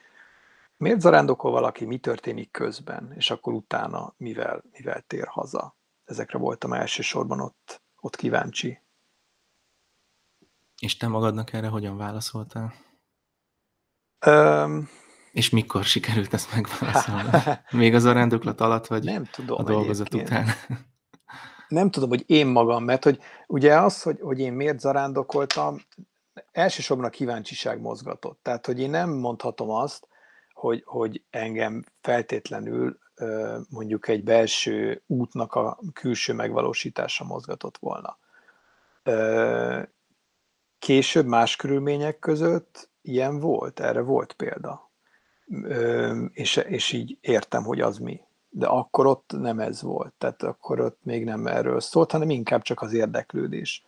miért 0.76 1.00
zarándokol 1.00 1.50
valaki, 1.50 1.84
mi 1.84 1.98
történik 1.98 2.50
közben, 2.50 3.12
és 3.16 3.30
akkor 3.30 3.52
utána 3.52 4.14
mivel, 4.16 4.62
mivel 4.72 5.00
tér 5.06 5.26
haza. 5.26 5.76
Ezekre 6.04 6.38
voltam 6.38 6.72
elsősorban 6.72 7.40
ott, 7.40 7.82
ott 8.00 8.16
kíváncsi. 8.16 8.80
És 10.78 10.96
te 10.96 11.08
magadnak 11.08 11.52
erre 11.52 11.68
hogyan 11.68 11.96
válaszoltál? 11.96 12.74
Um, 14.26 14.88
és 15.36 15.50
mikor 15.50 15.84
sikerült 15.84 16.34
ezt 16.34 16.54
megválaszolni? 16.54 17.28
Még 17.70 17.94
az 17.94 18.04
arándoklat 18.04 18.60
alatt, 18.60 18.86
vagy 18.86 19.04
nem 19.04 19.24
tudom, 19.24 19.58
a 19.58 19.62
dolgozat 19.62 20.06
egyébként. 20.06 20.30
után? 20.30 20.54
Nem 21.68 21.90
tudom, 21.90 22.08
hogy 22.08 22.24
én 22.26 22.46
magam, 22.46 22.84
mert 22.84 23.04
hogy 23.04 23.18
ugye 23.46 23.80
az, 23.80 24.02
hogy, 24.02 24.20
hogy 24.20 24.38
én 24.38 24.52
miért 24.52 24.80
zarándokoltam, 24.80 25.80
elsősorban 26.52 27.06
a 27.06 27.10
kíváncsiság 27.10 27.80
mozgatott. 27.80 28.38
Tehát, 28.42 28.66
hogy 28.66 28.80
én 28.80 28.90
nem 28.90 29.10
mondhatom 29.10 29.70
azt, 29.70 30.08
hogy, 30.52 30.82
hogy 30.84 31.22
engem 31.30 31.84
feltétlenül 32.00 32.98
mondjuk 33.68 34.08
egy 34.08 34.24
belső 34.24 35.02
útnak 35.06 35.54
a 35.54 35.78
külső 35.92 36.32
megvalósítása 36.32 37.24
mozgatott 37.24 37.78
volna. 37.78 38.18
Később 40.78 41.26
más 41.26 41.56
körülmények 41.56 42.18
között 42.18 42.90
ilyen 43.02 43.38
volt, 43.40 43.80
erre 43.80 44.00
volt 44.00 44.32
példa. 44.32 44.85
És, 46.32 46.56
és 46.56 46.92
így 46.92 47.18
értem, 47.20 47.64
hogy 47.64 47.80
az 47.80 47.98
mi. 47.98 48.20
De 48.48 48.66
akkor 48.66 49.06
ott 49.06 49.32
nem 49.38 49.58
ez 49.58 49.82
volt, 49.82 50.12
tehát 50.18 50.42
akkor 50.42 50.80
ott 50.80 50.98
még 51.02 51.24
nem 51.24 51.46
erről 51.46 51.80
szólt, 51.80 52.12
hanem 52.12 52.30
inkább 52.30 52.62
csak 52.62 52.82
az 52.82 52.92
érdeklődés. 52.92 53.84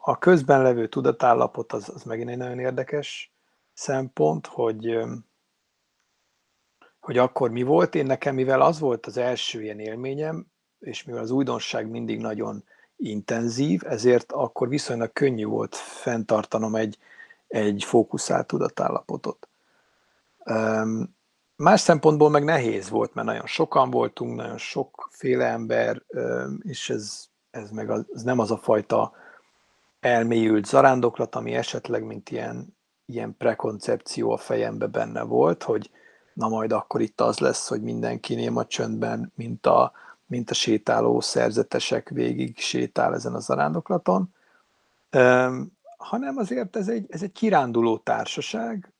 A 0.00 0.18
közben 0.18 0.62
levő 0.62 0.88
tudatállapot 0.88 1.72
az, 1.72 1.88
az 1.88 2.02
megint 2.02 2.30
egy 2.30 2.36
nagyon 2.36 2.58
érdekes 2.58 3.32
szempont, 3.72 4.46
hogy, 4.46 4.98
hogy 7.00 7.18
akkor 7.18 7.50
mi 7.50 7.62
volt. 7.62 7.94
Én 7.94 8.06
nekem, 8.06 8.34
mivel 8.34 8.60
az 8.60 8.78
volt 8.78 9.06
az 9.06 9.16
első 9.16 9.62
ilyen 9.62 9.78
élményem, 9.78 10.46
és 10.78 11.04
mivel 11.04 11.22
az 11.22 11.30
újdonság 11.30 11.90
mindig 11.90 12.20
nagyon 12.20 12.64
intenzív, 12.96 13.80
ezért 13.84 14.32
akkor 14.32 14.68
viszonylag 14.68 15.12
könnyű 15.12 15.44
volt 15.44 15.74
fenntartanom 15.76 16.74
egy, 16.74 16.98
egy 17.48 17.84
fókuszált 17.84 18.46
tudatállapotot. 18.46 19.48
Más 21.56 21.80
szempontból 21.80 22.30
meg 22.30 22.44
nehéz 22.44 22.88
volt, 22.88 23.14
mert 23.14 23.26
nagyon 23.26 23.46
sokan 23.46 23.90
voltunk, 23.90 24.36
nagyon 24.36 24.58
sokféle 24.58 25.46
ember, 25.46 26.02
és 26.62 26.90
ez, 26.90 27.24
ez 27.50 27.70
meg 27.70 27.90
az, 27.90 28.04
ez 28.14 28.22
nem 28.22 28.38
az 28.38 28.50
a 28.50 28.56
fajta 28.56 29.12
elmélyült 30.00 30.66
zarándoklat, 30.66 31.34
ami 31.34 31.54
esetleg, 31.54 32.04
mint 32.04 32.30
ilyen, 32.30 32.76
ilyen 33.06 33.36
prekoncepció 33.38 34.30
a 34.30 34.36
fejembe 34.36 34.86
benne 34.86 35.22
volt, 35.22 35.62
hogy 35.62 35.90
na 36.32 36.48
majd 36.48 36.72
akkor 36.72 37.00
itt 37.00 37.20
az 37.20 37.38
lesz, 37.38 37.68
hogy 37.68 37.82
mindenki 37.82 38.34
néma 38.34 38.66
csöndben, 38.66 39.32
mint 39.34 39.66
a, 39.66 39.92
mint 40.26 40.50
a 40.50 40.54
sétáló 40.54 41.20
szerzetesek 41.20 42.08
végig 42.08 42.58
sétál 42.58 43.14
ezen 43.14 43.34
a 43.34 43.40
zarándoklaton, 43.40 44.34
hanem 45.96 46.36
azért 46.36 46.76
ez 46.76 46.88
egy, 46.88 47.06
ez 47.08 47.22
egy 47.22 47.32
kiránduló 47.32 47.98
társaság, 47.98 48.91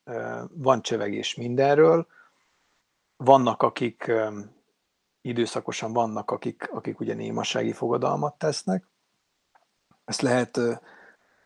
van 0.51 0.83
csevegés 0.83 1.35
mindenről, 1.35 2.07
vannak, 3.17 3.63
akik 3.63 4.13
időszakosan 5.21 5.93
vannak, 5.93 6.31
akik, 6.31 6.69
akik 6.73 7.01
ugye 7.01 7.15
némasági 7.15 7.73
fogadalmat 7.73 8.39
tesznek. 8.39 8.87
Ezt 10.05 10.21
lehet 10.21 10.59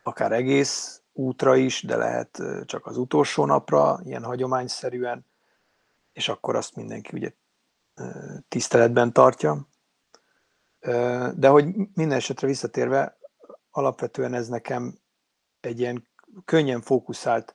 akár 0.02 0.32
egész 0.32 1.02
útra 1.12 1.56
is, 1.56 1.82
de 1.82 1.96
lehet 1.96 2.42
csak 2.64 2.86
az 2.86 2.96
utolsó 2.96 3.44
napra, 3.44 4.00
ilyen 4.04 4.24
hagyományszerűen, 4.24 5.26
és 6.12 6.28
akkor 6.28 6.56
azt 6.56 6.76
mindenki 6.76 7.10
ugye 7.16 7.32
tiszteletben 8.48 9.12
tartja. 9.12 9.68
De 11.34 11.48
hogy 11.48 11.66
minden 11.74 12.16
esetre 12.16 12.46
visszatérve, 12.46 13.18
alapvetően 13.70 14.34
ez 14.34 14.48
nekem 14.48 14.98
egy 15.60 15.80
ilyen 15.80 16.08
könnyen 16.44 16.80
fókuszált 16.80 17.54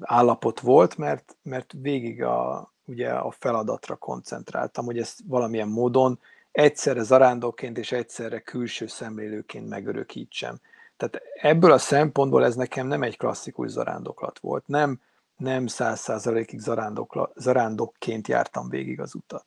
állapot 0.00 0.60
volt, 0.60 0.96
mert, 0.96 1.36
mert 1.42 1.72
végig 1.80 2.22
a, 2.22 2.72
ugye 2.84 3.10
a 3.10 3.30
feladatra 3.30 3.96
koncentráltam, 3.96 4.84
hogy 4.84 4.98
ezt 4.98 5.20
valamilyen 5.26 5.68
módon 5.68 6.18
egyszerre 6.52 7.02
zarándokként 7.02 7.78
és 7.78 7.92
egyszerre 7.92 8.40
külső 8.40 8.86
szemlélőként 8.86 9.68
megörökítsem. 9.68 10.60
Tehát 10.96 11.20
ebből 11.34 11.72
a 11.72 11.78
szempontból 11.78 12.44
ez 12.44 12.54
nekem 12.54 12.86
nem 12.86 13.02
egy 13.02 13.16
klasszikus 13.16 13.70
zarándoklat 13.70 14.38
volt, 14.38 14.66
nem 14.66 15.00
nem 15.36 15.66
száz 15.66 16.00
százalékig 16.00 16.60
zarándokként 17.34 18.28
jártam 18.28 18.68
végig 18.68 19.00
az 19.00 19.14
utat. 19.14 19.46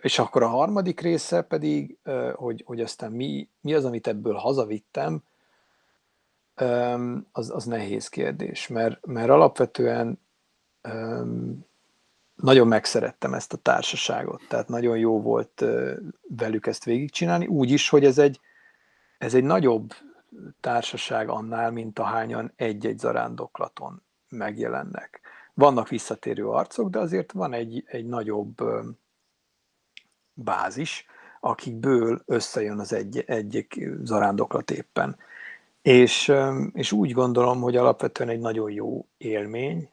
És 0.00 0.18
akkor 0.18 0.42
a 0.42 0.48
harmadik 0.48 1.00
része 1.00 1.42
pedig, 1.42 1.98
hogy, 2.34 2.62
hogy 2.66 2.80
aztán 2.80 3.12
mi, 3.12 3.48
mi 3.60 3.74
az, 3.74 3.84
amit 3.84 4.06
ebből 4.06 4.34
hazavittem, 4.34 5.22
az, 7.32 7.50
az 7.50 7.64
nehéz 7.64 8.08
kérdés, 8.08 8.68
mert, 8.68 9.06
mert 9.06 9.30
alapvetően 9.30 10.20
nagyon 12.34 12.66
megszerettem 12.66 13.34
ezt 13.34 13.52
a 13.52 13.56
társaságot, 13.56 14.42
tehát 14.48 14.68
nagyon 14.68 14.98
jó 14.98 15.22
volt 15.22 15.64
velük 16.28 16.66
ezt 16.66 16.84
végigcsinálni, 16.84 17.46
úgy 17.46 17.70
is, 17.70 17.88
hogy 17.88 18.04
ez 18.04 18.18
egy, 18.18 18.40
ez 19.18 19.34
egy 19.34 19.44
nagyobb 19.44 19.92
társaság 20.60 21.28
annál, 21.28 21.70
mint 21.70 21.98
ahányan 21.98 22.52
egy-egy 22.56 22.98
zarándoklaton 22.98 24.02
megjelennek. 24.28 25.20
Vannak 25.54 25.88
visszatérő 25.88 26.48
arcok, 26.48 26.90
de 26.90 26.98
azért 26.98 27.32
van 27.32 27.52
egy, 27.52 27.84
egy 27.86 28.06
nagyobb 28.06 28.62
bázis, 30.32 31.06
akikből 31.40 32.22
összejön 32.26 32.78
az 32.78 32.92
egy, 32.92 33.24
egyik 33.26 33.88
zarándoklat 34.02 34.70
éppen. 34.70 35.16
És, 35.86 36.32
és 36.72 36.92
úgy 36.92 37.12
gondolom, 37.12 37.60
hogy 37.60 37.76
alapvetően 37.76 38.28
egy 38.28 38.40
nagyon 38.40 38.70
jó 38.70 39.06
élmény, 39.16 39.90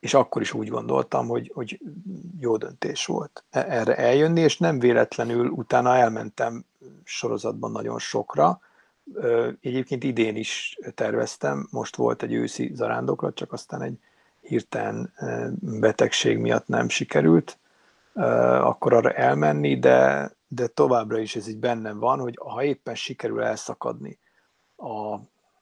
és 0.00 0.14
akkor 0.14 0.42
is 0.42 0.52
úgy 0.52 0.68
gondoltam, 0.68 1.28
hogy, 1.28 1.50
hogy 1.54 1.80
jó 2.40 2.56
döntés 2.56 3.06
volt 3.06 3.44
e, 3.50 3.66
erre 3.68 3.96
eljönni, 3.96 4.40
és 4.40 4.58
nem 4.58 4.78
véletlenül 4.78 5.48
utána 5.48 5.96
elmentem 5.96 6.64
sorozatban 7.04 7.70
nagyon 7.70 7.98
sokra. 7.98 8.60
Egyébként 9.60 10.04
idén 10.04 10.36
is 10.36 10.78
terveztem, 10.94 11.68
most 11.70 11.96
volt 11.96 12.22
egy 12.22 12.32
őszi 12.32 12.70
zarándoklat, 12.74 13.34
csak 13.34 13.52
aztán 13.52 13.82
egy 13.82 13.98
hirtelen 14.40 15.12
betegség 15.60 16.38
miatt 16.38 16.66
nem 16.66 16.88
sikerült 16.88 17.58
akkor 18.60 18.92
arra 18.92 19.10
elmenni, 19.12 19.78
de, 19.78 20.30
de 20.48 20.66
továbbra 20.66 21.18
is 21.18 21.36
ez 21.36 21.48
így 21.48 21.58
bennem 21.58 21.98
van, 21.98 22.20
hogy 22.20 22.38
ha 22.42 22.64
éppen 22.64 22.94
sikerül 22.94 23.42
elszakadni 23.42 24.18
a, 24.80 25.14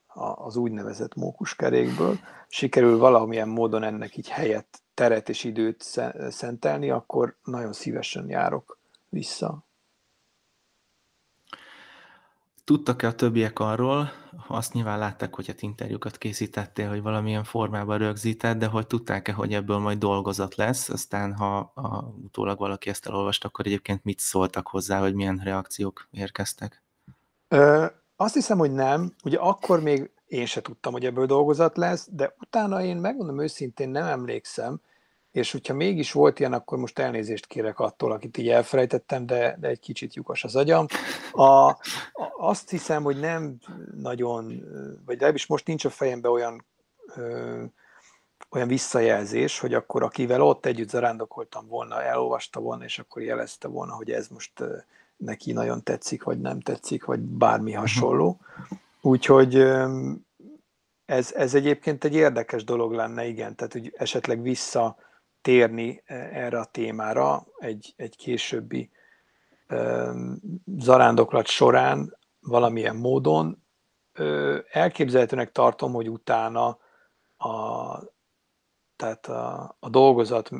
a, 0.06 0.46
az 0.46 0.56
úgynevezett 0.56 1.14
mókuskerékből, 1.14 2.18
sikerül 2.48 2.98
valamilyen 2.98 3.48
módon 3.48 3.82
ennek 3.82 4.16
így 4.16 4.28
helyet, 4.28 4.82
teret 4.94 5.28
és 5.28 5.44
időt 5.44 5.82
szentelni, 6.28 6.90
akkor 6.90 7.36
nagyon 7.44 7.72
szívesen 7.72 8.28
járok 8.28 8.78
vissza. 9.08 9.66
Tudtak-e 12.64 13.06
a 13.06 13.14
többiek 13.14 13.58
arról, 13.58 14.10
azt 14.48 14.72
nyilván 14.72 14.98
látták, 14.98 15.34
hogy 15.34 15.46
hát 15.46 15.62
interjúkat 15.62 16.18
készítettél, 16.18 16.88
hogy 16.88 17.02
valamilyen 17.02 17.44
formában 17.44 17.98
rögzített, 17.98 18.58
de 18.58 18.66
hogy 18.66 18.86
tudták-e, 18.86 19.32
hogy 19.32 19.54
ebből 19.54 19.78
majd 19.78 19.98
dolgozat 19.98 20.54
lesz, 20.54 20.88
aztán 20.88 21.34
ha 21.34 21.56
a, 21.74 22.12
utólag 22.22 22.58
valaki 22.58 22.88
ezt 22.88 23.06
elolvast, 23.06 23.44
akkor 23.44 23.66
egyébként 23.66 24.04
mit 24.04 24.18
szóltak 24.18 24.68
hozzá, 24.68 25.00
hogy 25.00 25.14
milyen 25.14 25.40
reakciók 25.44 26.08
érkeztek? 26.10 26.82
Ö, 27.48 27.86
azt 28.20 28.34
hiszem, 28.34 28.58
hogy 28.58 28.72
nem. 28.72 29.14
Ugye 29.24 29.38
akkor 29.38 29.82
még 29.82 30.10
én 30.26 30.46
se 30.46 30.60
tudtam, 30.60 30.92
hogy 30.92 31.04
ebből 31.04 31.26
dolgozat 31.26 31.76
lesz, 31.76 32.08
de 32.10 32.34
utána 32.40 32.82
én 32.82 32.96
megmondom 32.96 33.40
őszintén 33.40 33.88
nem 33.88 34.06
emlékszem, 34.06 34.80
és 35.30 35.52
hogyha 35.52 35.74
mégis 35.74 36.12
volt 36.12 36.38
ilyen, 36.38 36.52
akkor 36.52 36.78
most 36.78 36.98
elnézést 36.98 37.46
kérek 37.46 37.78
attól, 37.78 38.12
akit 38.12 38.36
így 38.36 38.48
elfelejtettem, 38.48 39.26
de, 39.26 39.56
de 39.60 39.68
egy 39.68 39.80
kicsit 39.80 40.14
lyukas 40.14 40.44
az 40.44 40.56
agyam. 40.56 40.86
A, 41.32 41.42
a, 41.42 41.76
azt 42.38 42.70
hiszem, 42.70 43.02
hogy 43.02 43.20
nem 43.20 43.58
nagyon, 43.94 44.46
vagy 45.04 45.14
legalábbis 45.14 45.46
most 45.46 45.66
nincs 45.66 45.84
a 45.84 45.90
fejemben 45.90 46.30
olyan 46.30 46.64
ö, 47.16 47.64
olyan 48.50 48.68
visszajelzés, 48.68 49.58
hogy 49.58 49.74
akkor 49.74 50.02
akivel 50.02 50.42
ott 50.42 50.66
együtt 50.66 50.88
zarándokoltam 50.88 51.66
volna, 51.66 52.02
elolvasta 52.02 52.60
volna, 52.60 52.84
és 52.84 52.98
akkor 52.98 53.22
jelezte 53.22 53.68
volna, 53.68 53.94
hogy 53.94 54.10
ez 54.10 54.28
most 54.28 54.62
neki 55.18 55.52
nagyon 55.52 55.82
tetszik, 55.82 56.22
vagy 56.22 56.40
nem 56.40 56.60
tetszik, 56.60 57.04
vagy 57.04 57.20
bármi 57.20 57.70
mhm. 57.70 57.80
hasonló. 57.80 58.40
Úgyhogy 59.00 59.54
ez, 61.04 61.32
ez 61.32 61.54
egyébként 61.54 62.04
egy 62.04 62.14
érdekes 62.14 62.64
dolog 62.64 62.92
lenne, 62.92 63.26
igen, 63.26 63.56
tehát 63.56 63.72
hogy 63.72 63.94
esetleg 63.96 64.42
vissza 64.42 64.96
térni 65.40 66.02
e, 66.04 66.14
erre 66.14 66.58
a 66.58 66.64
témára 66.64 67.46
egy, 67.58 67.94
egy 67.96 68.16
későbbi 68.16 68.90
zarándoklat 70.78 71.46
során 71.46 72.16
valamilyen 72.40 72.96
módon. 72.96 73.62
Elképzelhetőnek 74.70 75.52
tartom, 75.52 75.92
hogy 75.92 76.10
utána 76.10 76.78
a, 77.36 77.98
tehát 78.96 79.26
a, 79.26 79.76
a 79.80 79.88
dolgozat 79.88 80.50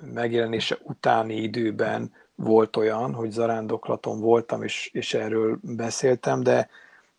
megjelenése 0.00 0.78
utáni 0.82 1.34
időben 1.34 2.12
volt 2.40 2.76
olyan, 2.76 3.14
hogy 3.14 3.30
zarándoklaton 3.30 4.20
voltam, 4.20 4.62
és, 4.62 4.90
és 4.92 5.14
erről 5.14 5.58
beszéltem, 5.62 6.42
de, 6.42 6.68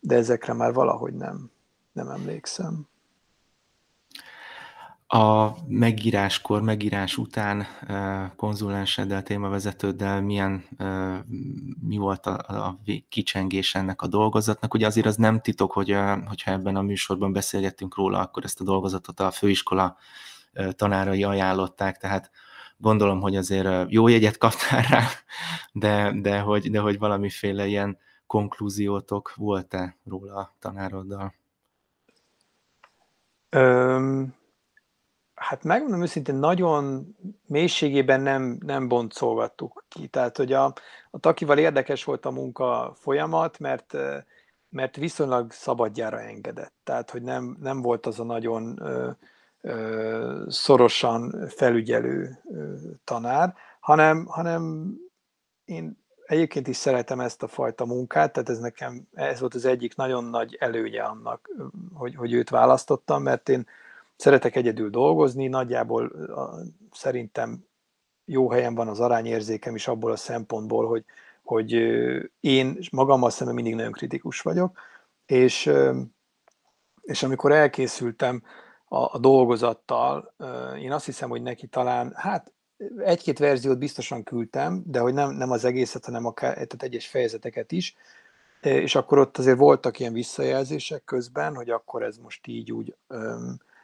de 0.00 0.14
ezekre 0.14 0.52
már 0.52 0.72
valahogy 0.72 1.14
nem, 1.14 1.50
nem 1.92 2.08
emlékszem. 2.08 2.86
A 5.06 5.50
megíráskor, 5.66 6.62
megírás 6.62 7.16
után 7.16 7.66
konzulenseddel, 8.36 9.22
témavezetőddel 9.22 10.20
milyen, 10.20 10.64
mi 11.80 11.96
volt 11.96 12.26
a, 12.26 12.66
a 12.66 12.80
kicsengés 13.08 13.74
ennek 13.74 14.02
a 14.02 14.06
dolgozatnak? 14.06 14.74
Ugye 14.74 14.86
azért 14.86 15.06
az 15.06 15.16
nem 15.16 15.40
titok, 15.40 15.72
hogy 15.72 15.96
hogyha 16.26 16.50
ebben 16.50 16.76
a 16.76 16.82
műsorban 16.82 17.32
beszélgettünk 17.32 17.96
róla, 17.96 18.20
akkor 18.20 18.44
ezt 18.44 18.60
a 18.60 18.64
dolgozatot 18.64 19.20
a 19.20 19.30
főiskola 19.30 19.96
tanárai 20.76 21.24
ajánlották, 21.24 21.96
tehát 21.96 22.30
gondolom, 22.82 23.20
hogy 23.20 23.36
azért 23.36 23.90
jó 23.90 24.08
jegyet 24.08 24.38
kaptál 24.38 24.82
rá, 24.82 25.06
de, 25.72 26.12
de, 26.20 26.38
hogy, 26.40 26.70
de 26.70 26.80
hogy 26.80 26.98
valamiféle 26.98 27.66
ilyen 27.66 27.98
konklúziótok 28.26 29.34
volt-e 29.34 29.96
róla 30.04 30.34
a 30.36 30.54
tanároddal? 30.58 31.34
Um 33.56 34.40
Hát 35.42 35.64
megmondom 35.64 36.02
őszintén, 36.02 36.34
nagyon 36.34 37.16
mélységében 37.46 38.20
nem, 38.20 38.58
nem 38.66 38.88
boncolgattuk 38.88 39.84
ki. 39.88 40.06
Tehát, 40.06 40.36
hogy 40.36 40.52
a, 40.52 40.64
a 41.10 41.18
Takival 41.20 41.58
érdekes 41.58 42.04
volt 42.04 42.26
a 42.26 42.30
munka 42.30 42.92
folyamat, 42.96 43.58
mert, 43.58 43.96
mert 44.68 44.96
viszonylag 44.96 45.52
szabadjára 45.52 46.20
engedett. 46.20 46.74
Tehát, 46.84 47.10
hogy 47.10 47.22
nem, 47.22 47.56
nem 47.60 47.82
volt 47.82 48.06
az 48.06 48.20
a 48.20 48.24
nagyon 48.24 48.82
szorosan 50.48 51.48
felügyelő 51.48 52.42
tanár, 53.04 53.54
hanem, 53.80 54.26
hanem 54.26 54.94
én 55.64 56.00
egyébként 56.26 56.68
is 56.68 56.76
szeretem 56.76 57.20
ezt 57.20 57.42
a 57.42 57.48
fajta 57.48 57.84
munkát, 57.84 58.32
tehát 58.32 58.48
ez 58.48 58.58
nekem, 58.58 59.08
ez 59.14 59.40
volt 59.40 59.54
az 59.54 59.64
egyik 59.64 59.96
nagyon 59.96 60.24
nagy 60.24 60.56
előnye 60.60 61.02
annak, 61.02 61.50
hogy, 61.94 62.14
hogy 62.14 62.32
őt 62.32 62.50
választottam, 62.50 63.22
mert 63.22 63.48
én 63.48 63.66
Szeretek 64.22 64.56
egyedül 64.56 64.90
dolgozni, 64.90 65.46
nagyjából 65.46 66.12
szerintem 66.92 67.66
jó 68.24 68.50
helyen 68.50 68.74
van 68.74 68.88
az 68.88 69.00
arányérzékem 69.00 69.74
is 69.74 69.88
abból 69.88 70.10
a 70.10 70.16
szempontból, 70.16 70.86
hogy, 70.86 71.04
hogy 71.42 71.72
én 72.40 72.78
magammal 72.90 73.30
szemben 73.30 73.54
mindig 73.54 73.74
nagyon 73.74 73.92
kritikus 73.92 74.40
vagyok, 74.40 74.78
és, 75.26 75.70
és 77.00 77.22
amikor 77.22 77.52
elkészültem 77.52 78.42
a, 78.92 79.10
a 79.12 79.18
dolgozattal, 79.18 80.34
én 80.80 80.92
azt 80.92 81.04
hiszem, 81.04 81.28
hogy 81.28 81.42
neki 81.42 81.66
talán, 81.66 82.12
hát 82.14 82.52
egy-két 82.98 83.38
verziót 83.38 83.78
biztosan 83.78 84.22
küldtem, 84.22 84.82
de 84.86 85.00
hogy 85.00 85.14
nem, 85.14 85.30
nem 85.30 85.50
az 85.50 85.64
egészet, 85.64 86.04
hanem 86.04 86.26
akár 86.26 86.52
tehát 86.52 86.82
egyes 86.82 87.06
fejezeteket 87.06 87.72
is, 87.72 87.96
és 88.60 88.94
akkor 88.94 89.18
ott 89.18 89.38
azért 89.38 89.58
voltak 89.58 89.98
ilyen 89.98 90.12
visszajelzések 90.12 91.04
közben, 91.04 91.54
hogy 91.54 91.70
akkor 91.70 92.02
ez 92.02 92.16
most 92.16 92.46
így 92.46 92.72
úgy 92.72 92.96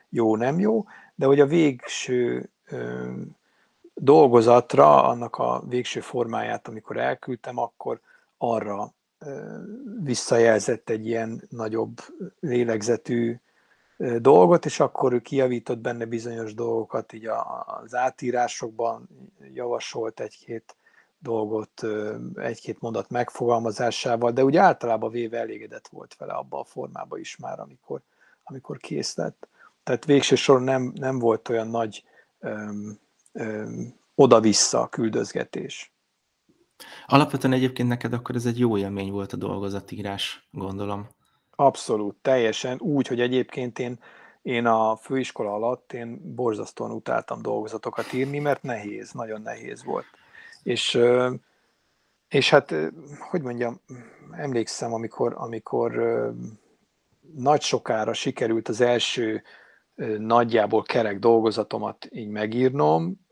jó, 0.08 0.36
nem 0.36 0.58
jó, 0.58 0.84
de 1.14 1.26
hogy 1.26 1.40
a 1.40 1.46
végső 1.46 2.50
dolgozatra, 3.94 5.04
annak 5.04 5.36
a 5.36 5.62
végső 5.68 6.00
formáját, 6.00 6.68
amikor 6.68 6.96
elküldtem, 6.96 7.58
akkor 7.58 8.00
arra 8.38 8.92
visszajelzett 10.02 10.90
egy 10.90 11.06
ilyen 11.06 11.42
nagyobb 11.48 12.00
lélegzetű 12.40 13.36
dolgot, 14.18 14.64
és 14.64 14.80
akkor 14.80 15.12
ő 15.12 15.20
kijavított 15.20 15.78
benne 15.78 16.04
bizonyos 16.04 16.54
dolgokat, 16.54 17.12
így 17.12 17.26
az 17.82 17.94
átírásokban 17.94 19.08
javasolt 19.52 20.20
egy-két 20.20 20.76
dolgot, 21.18 21.86
egy-két 22.34 22.80
mondat 22.80 23.10
megfogalmazásával, 23.10 24.32
de 24.32 24.44
úgy 24.44 24.56
általában 24.56 25.10
véve 25.10 25.38
elégedett 25.38 25.88
volt 25.88 26.16
vele 26.16 26.32
abba 26.32 26.60
a 26.60 26.64
formába 26.64 27.18
is 27.18 27.36
már, 27.36 27.60
amikor, 27.60 28.00
amikor 28.44 28.76
kész 28.76 29.16
lett. 29.16 29.48
Tehát 29.82 30.04
végső 30.04 30.34
soron 30.34 30.62
nem, 30.62 30.92
nem 30.94 31.18
volt 31.18 31.48
olyan 31.48 31.68
nagy 31.68 32.04
öm, 32.38 32.98
öm, 33.32 33.94
oda-vissza 34.14 34.88
küldözgetés. 34.88 35.92
Alapvetően 37.06 37.52
egyébként 37.52 37.88
neked 37.88 38.12
akkor 38.12 38.34
ez 38.34 38.46
egy 38.46 38.58
jó 38.58 38.78
élmény 38.78 39.10
volt 39.10 39.32
a 39.32 39.36
dolgozatírás, 39.36 40.48
gondolom. 40.50 41.08
Abszolút, 41.60 42.16
teljesen. 42.22 42.80
Úgy, 42.80 43.06
hogy 43.06 43.20
egyébként 43.20 43.78
én, 43.78 43.98
én 44.42 44.66
a 44.66 44.96
főiskola 44.96 45.52
alatt 45.52 45.92
én 45.92 46.34
borzasztóan 46.34 46.90
utáltam 46.90 47.42
dolgozatokat 47.42 48.12
írni, 48.12 48.38
mert 48.38 48.62
nehéz, 48.62 49.12
nagyon 49.12 49.42
nehéz 49.42 49.84
volt. 49.84 50.04
És, 50.62 51.00
és 52.28 52.50
hát, 52.50 52.74
hogy 53.30 53.42
mondjam, 53.42 53.80
emlékszem, 54.30 54.92
amikor, 54.92 55.34
amikor 55.36 55.92
nagy 57.34 57.60
sokára 57.60 58.12
sikerült 58.12 58.68
az 58.68 58.80
első 58.80 59.42
nagyjából 60.18 60.82
kerek 60.82 61.18
dolgozatomat 61.18 62.08
így 62.10 62.28
megírnom, 62.28 63.26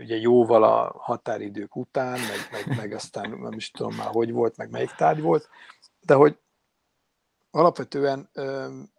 ugye 0.00 0.16
jóval 0.16 0.62
a 0.62 0.94
határidők 0.98 1.76
után, 1.76 2.18
meg, 2.18 2.66
meg, 2.66 2.76
meg 2.76 2.92
aztán 2.92 3.30
nem 3.30 3.52
is 3.52 3.70
tudom 3.70 3.94
már, 3.94 4.08
hogy 4.08 4.32
volt, 4.32 4.56
meg 4.56 4.70
melyik 4.70 4.90
tárgy 4.90 5.20
volt, 5.20 5.48
de 6.00 6.14
hogy 6.14 6.38
alapvetően 7.50 8.30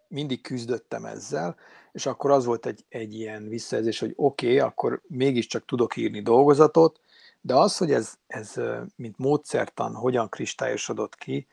mindig 0.08 0.40
küzdöttem 0.40 1.04
ezzel, 1.04 1.56
és 1.92 2.06
akkor 2.06 2.30
az 2.30 2.44
volt 2.44 2.66
egy, 2.66 2.84
egy 2.88 3.14
ilyen 3.14 3.48
visszajelzés, 3.48 3.98
hogy 3.98 4.12
oké, 4.16 4.46
okay, 4.46 4.58
akkor 4.58 5.02
mégiscsak 5.06 5.64
tudok 5.64 5.96
írni 5.96 6.22
dolgozatot, 6.22 7.00
de 7.40 7.54
az, 7.54 7.76
hogy 7.76 7.92
ez, 7.92 8.14
ez 8.26 8.54
mint 8.96 9.18
módszertan 9.18 9.94
hogyan 9.94 10.28
kristályosodott 10.28 11.14
ki, 11.14 11.46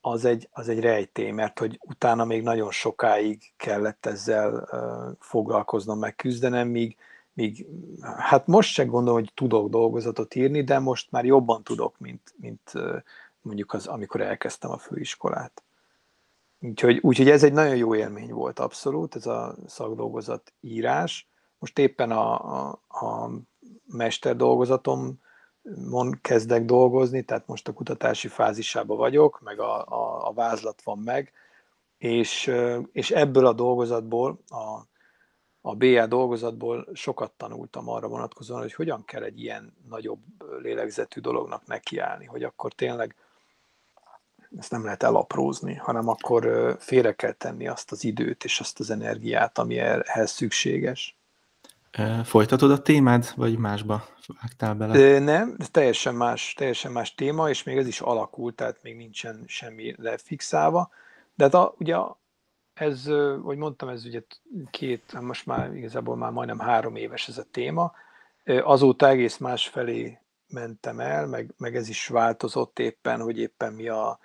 az 0.00 0.24
egy, 0.24 0.48
az 0.52 0.68
egy 0.68 0.80
rejtély, 0.80 1.30
mert 1.30 1.58
hogy 1.58 1.78
utána 1.82 2.24
még 2.24 2.42
nagyon 2.42 2.70
sokáig 2.70 3.52
kellett 3.56 4.06
ezzel 4.06 4.68
foglalkoznom, 5.20 5.98
meg 5.98 6.16
küzdenem, 6.16 6.68
míg, 6.68 6.96
míg 7.32 7.66
hát 8.16 8.46
most 8.46 8.72
se 8.72 8.84
gondolom, 8.84 9.20
hogy 9.20 9.32
tudok 9.34 9.68
dolgozatot 9.68 10.34
írni, 10.34 10.64
de 10.64 10.78
most 10.78 11.10
már 11.10 11.24
jobban 11.24 11.62
tudok, 11.62 11.98
mint, 11.98 12.34
mint 12.36 12.72
mondjuk 13.40 13.72
az, 13.72 13.86
amikor 13.86 14.20
elkezdtem 14.20 14.70
a 14.70 14.78
főiskolát. 14.78 15.62
Úgyhogy, 16.64 16.98
úgyhogy 17.02 17.30
ez 17.30 17.42
egy 17.42 17.52
nagyon 17.52 17.76
jó 17.76 17.94
élmény 17.94 18.32
volt 18.32 18.58
abszolút, 18.58 19.16
ez 19.16 19.26
a 19.26 19.54
szakdolgozat 19.66 20.52
írás. 20.60 21.28
Most 21.58 21.78
éppen 21.78 22.10
a, 22.10 22.32
a, 22.68 22.80
a 22.88 23.30
mester 23.86 24.36
dolgozatom 24.36 25.20
mon 25.88 26.18
kezdek 26.20 26.64
dolgozni, 26.64 27.22
tehát 27.22 27.46
most 27.46 27.68
a 27.68 27.72
kutatási 27.72 28.28
fázisában 28.28 28.96
vagyok, 28.96 29.40
meg 29.40 29.60
a, 29.60 29.86
a, 29.86 30.28
a 30.28 30.32
vázlat 30.32 30.82
van 30.82 30.98
meg, 30.98 31.32
és, 31.98 32.52
és 32.92 33.10
ebből 33.10 33.46
a 33.46 33.52
dolgozatból, 33.52 34.38
a, 34.48 34.86
a 35.60 35.74
BA 35.74 36.06
dolgozatból 36.06 36.88
sokat 36.92 37.32
tanultam 37.32 37.88
arra 37.88 38.08
vonatkozóan, 38.08 38.60
hogy 38.60 38.74
hogyan 38.74 39.04
kell 39.04 39.22
egy 39.22 39.40
ilyen 39.40 39.76
nagyobb 39.88 40.20
lélegzetű 40.62 41.20
dolognak 41.20 41.66
nekiállni, 41.66 42.24
hogy 42.24 42.42
akkor 42.42 42.72
tényleg 42.72 43.14
ezt 44.58 44.70
nem 44.70 44.84
lehet 44.84 45.02
elaprózni, 45.02 45.74
hanem 45.74 46.08
akkor 46.08 46.74
félre 46.80 47.12
kell 47.12 47.32
tenni 47.32 47.68
azt 47.68 47.92
az 47.92 48.04
időt 48.04 48.44
és 48.44 48.60
azt 48.60 48.80
az 48.80 48.90
energiát, 48.90 49.58
ami 49.58 49.78
ehhez 49.78 50.30
szükséges. 50.30 51.18
Folytatod 52.24 52.70
a 52.70 52.82
témád, 52.82 53.32
vagy 53.36 53.58
másba 53.58 54.08
vágtál 54.40 54.74
bele? 54.74 55.18
Nem, 55.18 55.56
teljesen 55.70 56.14
más, 56.14 56.54
teljesen 56.56 56.92
más 56.92 57.14
téma, 57.14 57.48
és 57.48 57.62
még 57.62 57.76
ez 57.76 57.86
is 57.86 58.00
alakult, 58.00 58.54
tehát 58.54 58.82
még 58.82 58.96
nincsen 58.96 59.44
semmi 59.46 59.94
lefixálva. 59.98 60.90
De 61.34 61.44
hát 61.44 61.54
a, 61.54 61.74
ugye 61.78 61.96
ez, 62.74 63.04
hogy 63.42 63.56
mondtam, 63.56 63.88
ez 63.88 64.04
ugye 64.04 64.22
két, 64.70 65.20
most 65.20 65.46
már 65.46 65.74
igazából 65.74 66.16
már 66.16 66.30
majdnem 66.30 66.58
három 66.58 66.96
éves 66.96 67.28
ez 67.28 67.38
a 67.38 67.46
téma. 67.50 67.92
Azóta 68.44 69.08
egész 69.08 69.36
más 69.36 69.68
felé 69.68 70.18
mentem 70.48 71.00
el, 71.00 71.26
meg, 71.26 71.54
meg 71.56 71.76
ez 71.76 71.88
is 71.88 72.06
változott 72.06 72.78
éppen, 72.78 73.20
hogy 73.20 73.38
éppen 73.38 73.72
mi 73.72 73.88
a 73.88 74.18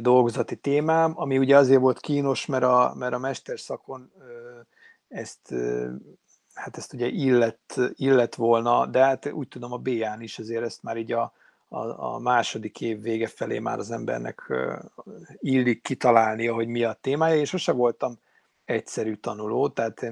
dolgozati 0.00 0.56
témám, 0.56 1.12
ami 1.14 1.38
ugye 1.38 1.56
azért 1.56 1.80
volt 1.80 2.00
kínos, 2.00 2.46
mert 2.46 2.64
a, 2.64 2.94
mert 2.96 3.14
a 3.14 3.18
mesterszakon 3.18 4.12
ezt 5.08 5.54
hát 6.54 6.76
ezt 6.76 6.92
ugye 6.92 7.06
illet, 7.06 7.76
illet 7.94 8.34
volna, 8.34 8.86
de 8.86 9.04
hát 9.04 9.32
úgy 9.32 9.48
tudom 9.48 9.72
a 9.72 9.78
B-án 9.78 10.20
is 10.20 10.38
azért 10.38 10.64
ezt 10.64 10.82
már 10.82 10.96
így 10.96 11.12
a, 11.12 11.32
a, 11.68 12.14
a 12.14 12.18
második 12.18 12.80
év 12.80 13.00
vége 13.00 13.26
felé 13.26 13.58
már 13.58 13.78
az 13.78 13.90
embernek 13.90 14.52
illik 15.38 15.82
kitalálnia, 15.82 16.54
hogy 16.54 16.68
mi 16.68 16.84
a 16.84 16.98
témája, 17.00 17.40
és 17.40 17.48
sose 17.48 17.72
voltam 17.72 18.18
egyszerű 18.64 19.14
tanuló, 19.14 19.68
tehát 19.68 20.06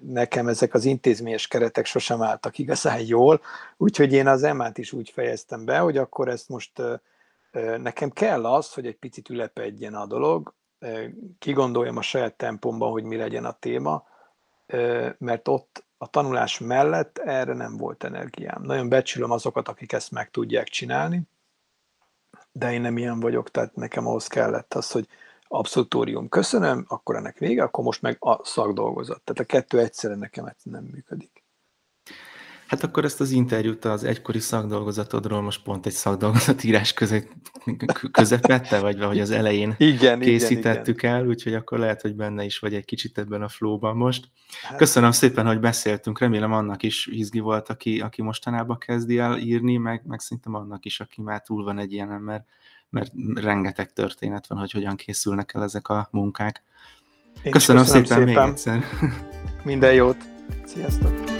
nekem 0.00 0.48
ezek 0.48 0.74
az 0.74 0.84
intézményes 0.84 1.48
keretek 1.48 1.86
sosem 1.86 2.22
álltak 2.22 2.58
igazán 2.58 3.00
jól, 3.00 3.40
úgyhogy 3.76 4.12
én 4.12 4.26
az 4.26 4.42
emát 4.42 4.78
is 4.78 4.92
úgy 4.92 5.10
fejeztem 5.10 5.64
be, 5.64 5.78
hogy 5.78 5.96
akkor 5.96 6.28
ezt 6.28 6.48
most 6.48 6.82
nekem 7.78 8.10
kell 8.10 8.46
az, 8.46 8.74
hogy 8.74 8.86
egy 8.86 8.96
picit 8.96 9.28
ülepedjen 9.28 9.94
a 9.94 10.06
dolog, 10.06 10.54
kigondoljam 11.38 11.96
a 11.96 12.02
saját 12.02 12.34
tempomban, 12.34 12.90
hogy 12.90 13.04
mi 13.04 13.16
legyen 13.16 13.44
a 13.44 13.56
téma, 13.58 14.06
mert 15.18 15.48
ott 15.48 15.84
a 15.98 16.06
tanulás 16.06 16.58
mellett 16.58 17.18
erre 17.18 17.54
nem 17.54 17.76
volt 17.76 18.04
energiám. 18.04 18.62
Nagyon 18.62 18.88
becsülöm 18.88 19.30
azokat, 19.30 19.68
akik 19.68 19.92
ezt 19.92 20.10
meg 20.10 20.30
tudják 20.30 20.68
csinálni, 20.68 21.22
de 22.52 22.72
én 22.72 22.80
nem 22.80 22.98
ilyen 22.98 23.20
vagyok, 23.20 23.50
tehát 23.50 23.74
nekem 23.74 24.06
ahhoz 24.06 24.26
kellett 24.26 24.74
az, 24.74 24.90
hogy 24.90 25.08
abszolútórium 25.48 26.28
köszönöm, 26.28 26.84
akkor 26.88 27.16
ennek 27.16 27.38
vége, 27.38 27.62
akkor 27.62 27.84
most 27.84 28.02
meg 28.02 28.16
a 28.20 28.44
szakdolgozat. 28.44 29.22
Tehát 29.22 29.40
a 29.40 29.44
kettő 29.44 29.78
egyszerre 29.78 30.14
nekem 30.14 30.54
nem 30.62 30.84
működik. 30.84 31.39
Hát 32.70 32.82
akkor 32.82 33.04
ezt 33.04 33.20
az 33.20 33.30
interjút 33.30 33.84
az 33.84 34.04
egykori 34.04 34.38
szakdolgozatodról 34.38 35.40
most 35.40 35.62
pont 35.62 35.86
egy 35.86 35.92
szakdolgozatírás 35.92 36.92
között, 36.92 37.28
közepette, 38.10 38.80
vagy 38.80 38.96
valahogy 38.96 39.20
az 39.20 39.30
elején 39.30 39.74
igen, 39.78 40.20
készítettük 40.20 40.98
igen, 40.98 41.10
igen. 41.10 41.14
el, 41.14 41.26
úgyhogy 41.28 41.54
akkor 41.54 41.78
lehet, 41.78 42.00
hogy 42.00 42.14
benne 42.14 42.44
is 42.44 42.58
vagy 42.58 42.74
egy 42.74 42.84
kicsit 42.84 43.18
ebben 43.18 43.42
a 43.42 43.48
flóban 43.48 43.96
most. 43.96 44.28
Hát, 44.62 44.76
Köszönöm 44.76 45.10
szépen, 45.10 45.46
hogy 45.46 45.60
beszéltünk, 45.60 46.18
remélem 46.18 46.52
annak 46.52 46.82
is 46.82 47.06
izgi 47.06 47.38
volt, 47.38 47.68
aki, 47.68 48.00
aki 48.00 48.22
mostanában 48.22 48.78
kezdi 48.78 49.18
el 49.18 49.38
írni, 49.38 49.76
meg, 49.76 50.02
meg 50.06 50.20
szerintem 50.20 50.54
annak 50.54 50.84
is, 50.84 51.00
aki 51.00 51.20
már 51.22 51.42
túl 51.42 51.64
van 51.64 51.78
egy 51.78 51.92
ilyen, 51.92 52.08
mert, 52.08 52.44
mert 52.90 53.12
rengeteg 53.34 53.92
történet 53.92 54.46
van, 54.46 54.58
hogy 54.58 54.70
hogyan 54.70 54.96
készülnek 54.96 55.54
el 55.54 55.62
ezek 55.62 55.88
a 55.88 56.08
munkák. 56.10 56.62
Én 57.42 57.52
köszönöm, 57.52 57.82
köszönöm 57.82 58.04
szépen, 58.04 58.26
szépen 58.26 58.44
még 58.44 58.50
egyszer. 58.50 58.84
Minden 59.64 59.92
jót! 59.94 60.18
Sziasztok! 60.64 61.39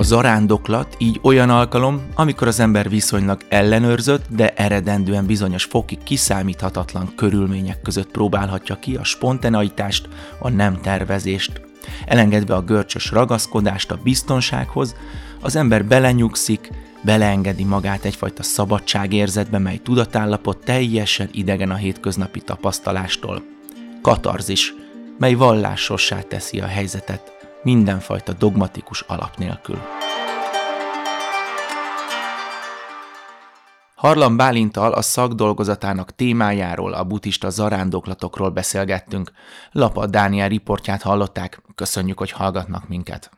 A 0.00 0.02
zarándoklat 0.02 0.94
így 0.98 1.20
olyan 1.22 1.50
alkalom, 1.50 2.02
amikor 2.14 2.46
az 2.46 2.60
ember 2.60 2.88
viszonylag 2.88 3.40
ellenőrzött, 3.48 4.24
de 4.28 4.54
eredendően 4.54 5.26
bizonyos 5.26 5.64
fokig 5.64 6.02
kiszámíthatatlan 6.02 7.12
körülmények 7.16 7.82
között 7.82 8.10
próbálhatja 8.10 8.74
ki 8.74 8.96
a 8.96 9.04
spontaneitást, 9.04 10.08
a 10.38 10.48
nem 10.48 10.80
tervezést. 10.80 11.60
Elengedve 12.06 12.54
a 12.54 12.62
görcsös 12.62 13.10
ragaszkodást 13.10 13.90
a 13.90 13.98
biztonsághoz, 14.02 14.94
az 15.40 15.56
ember 15.56 15.84
belenyugszik, 15.84 16.70
beleengedi 17.02 17.64
magát 17.64 18.04
egyfajta 18.04 18.42
szabadságérzetbe, 18.42 19.58
mely 19.58 19.76
tudatállapot 19.76 20.64
teljesen 20.64 21.28
idegen 21.32 21.70
a 21.70 21.76
hétköznapi 21.76 22.40
tapasztalástól. 22.40 23.42
Katarzis, 24.02 24.74
mely 25.18 25.34
vallásossá 25.34 26.20
teszi 26.20 26.60
a 26.60 26.66
helyzetet 26.66 27.39
mindenfajta 27.62 28.32
dogmatikus 28.32 29.00
alap 29.00 29.36
nélkül. 29.36 29.78
Harlan 33.94 34.36
Bálintal 34.36 34.92
a 34.92 35.02
szakdolgozatának 35.02 36.14
témájáról, 36.14 36.92
a 36.92 37.04
buddhista 37.04 37.50
zarándoklatokról 37.50 38.50
beszélgettünk. 38.50 39.32
Lapa 39.72 40.06
Dániel 40.06 40.48
riportját 40.48 41.02
hallották, 41.02 41.62
köszönjük, 41.74 42.18
hogy 42.18 42.30
hallgatnak 42.30 42.88
minket. 42.88 43.30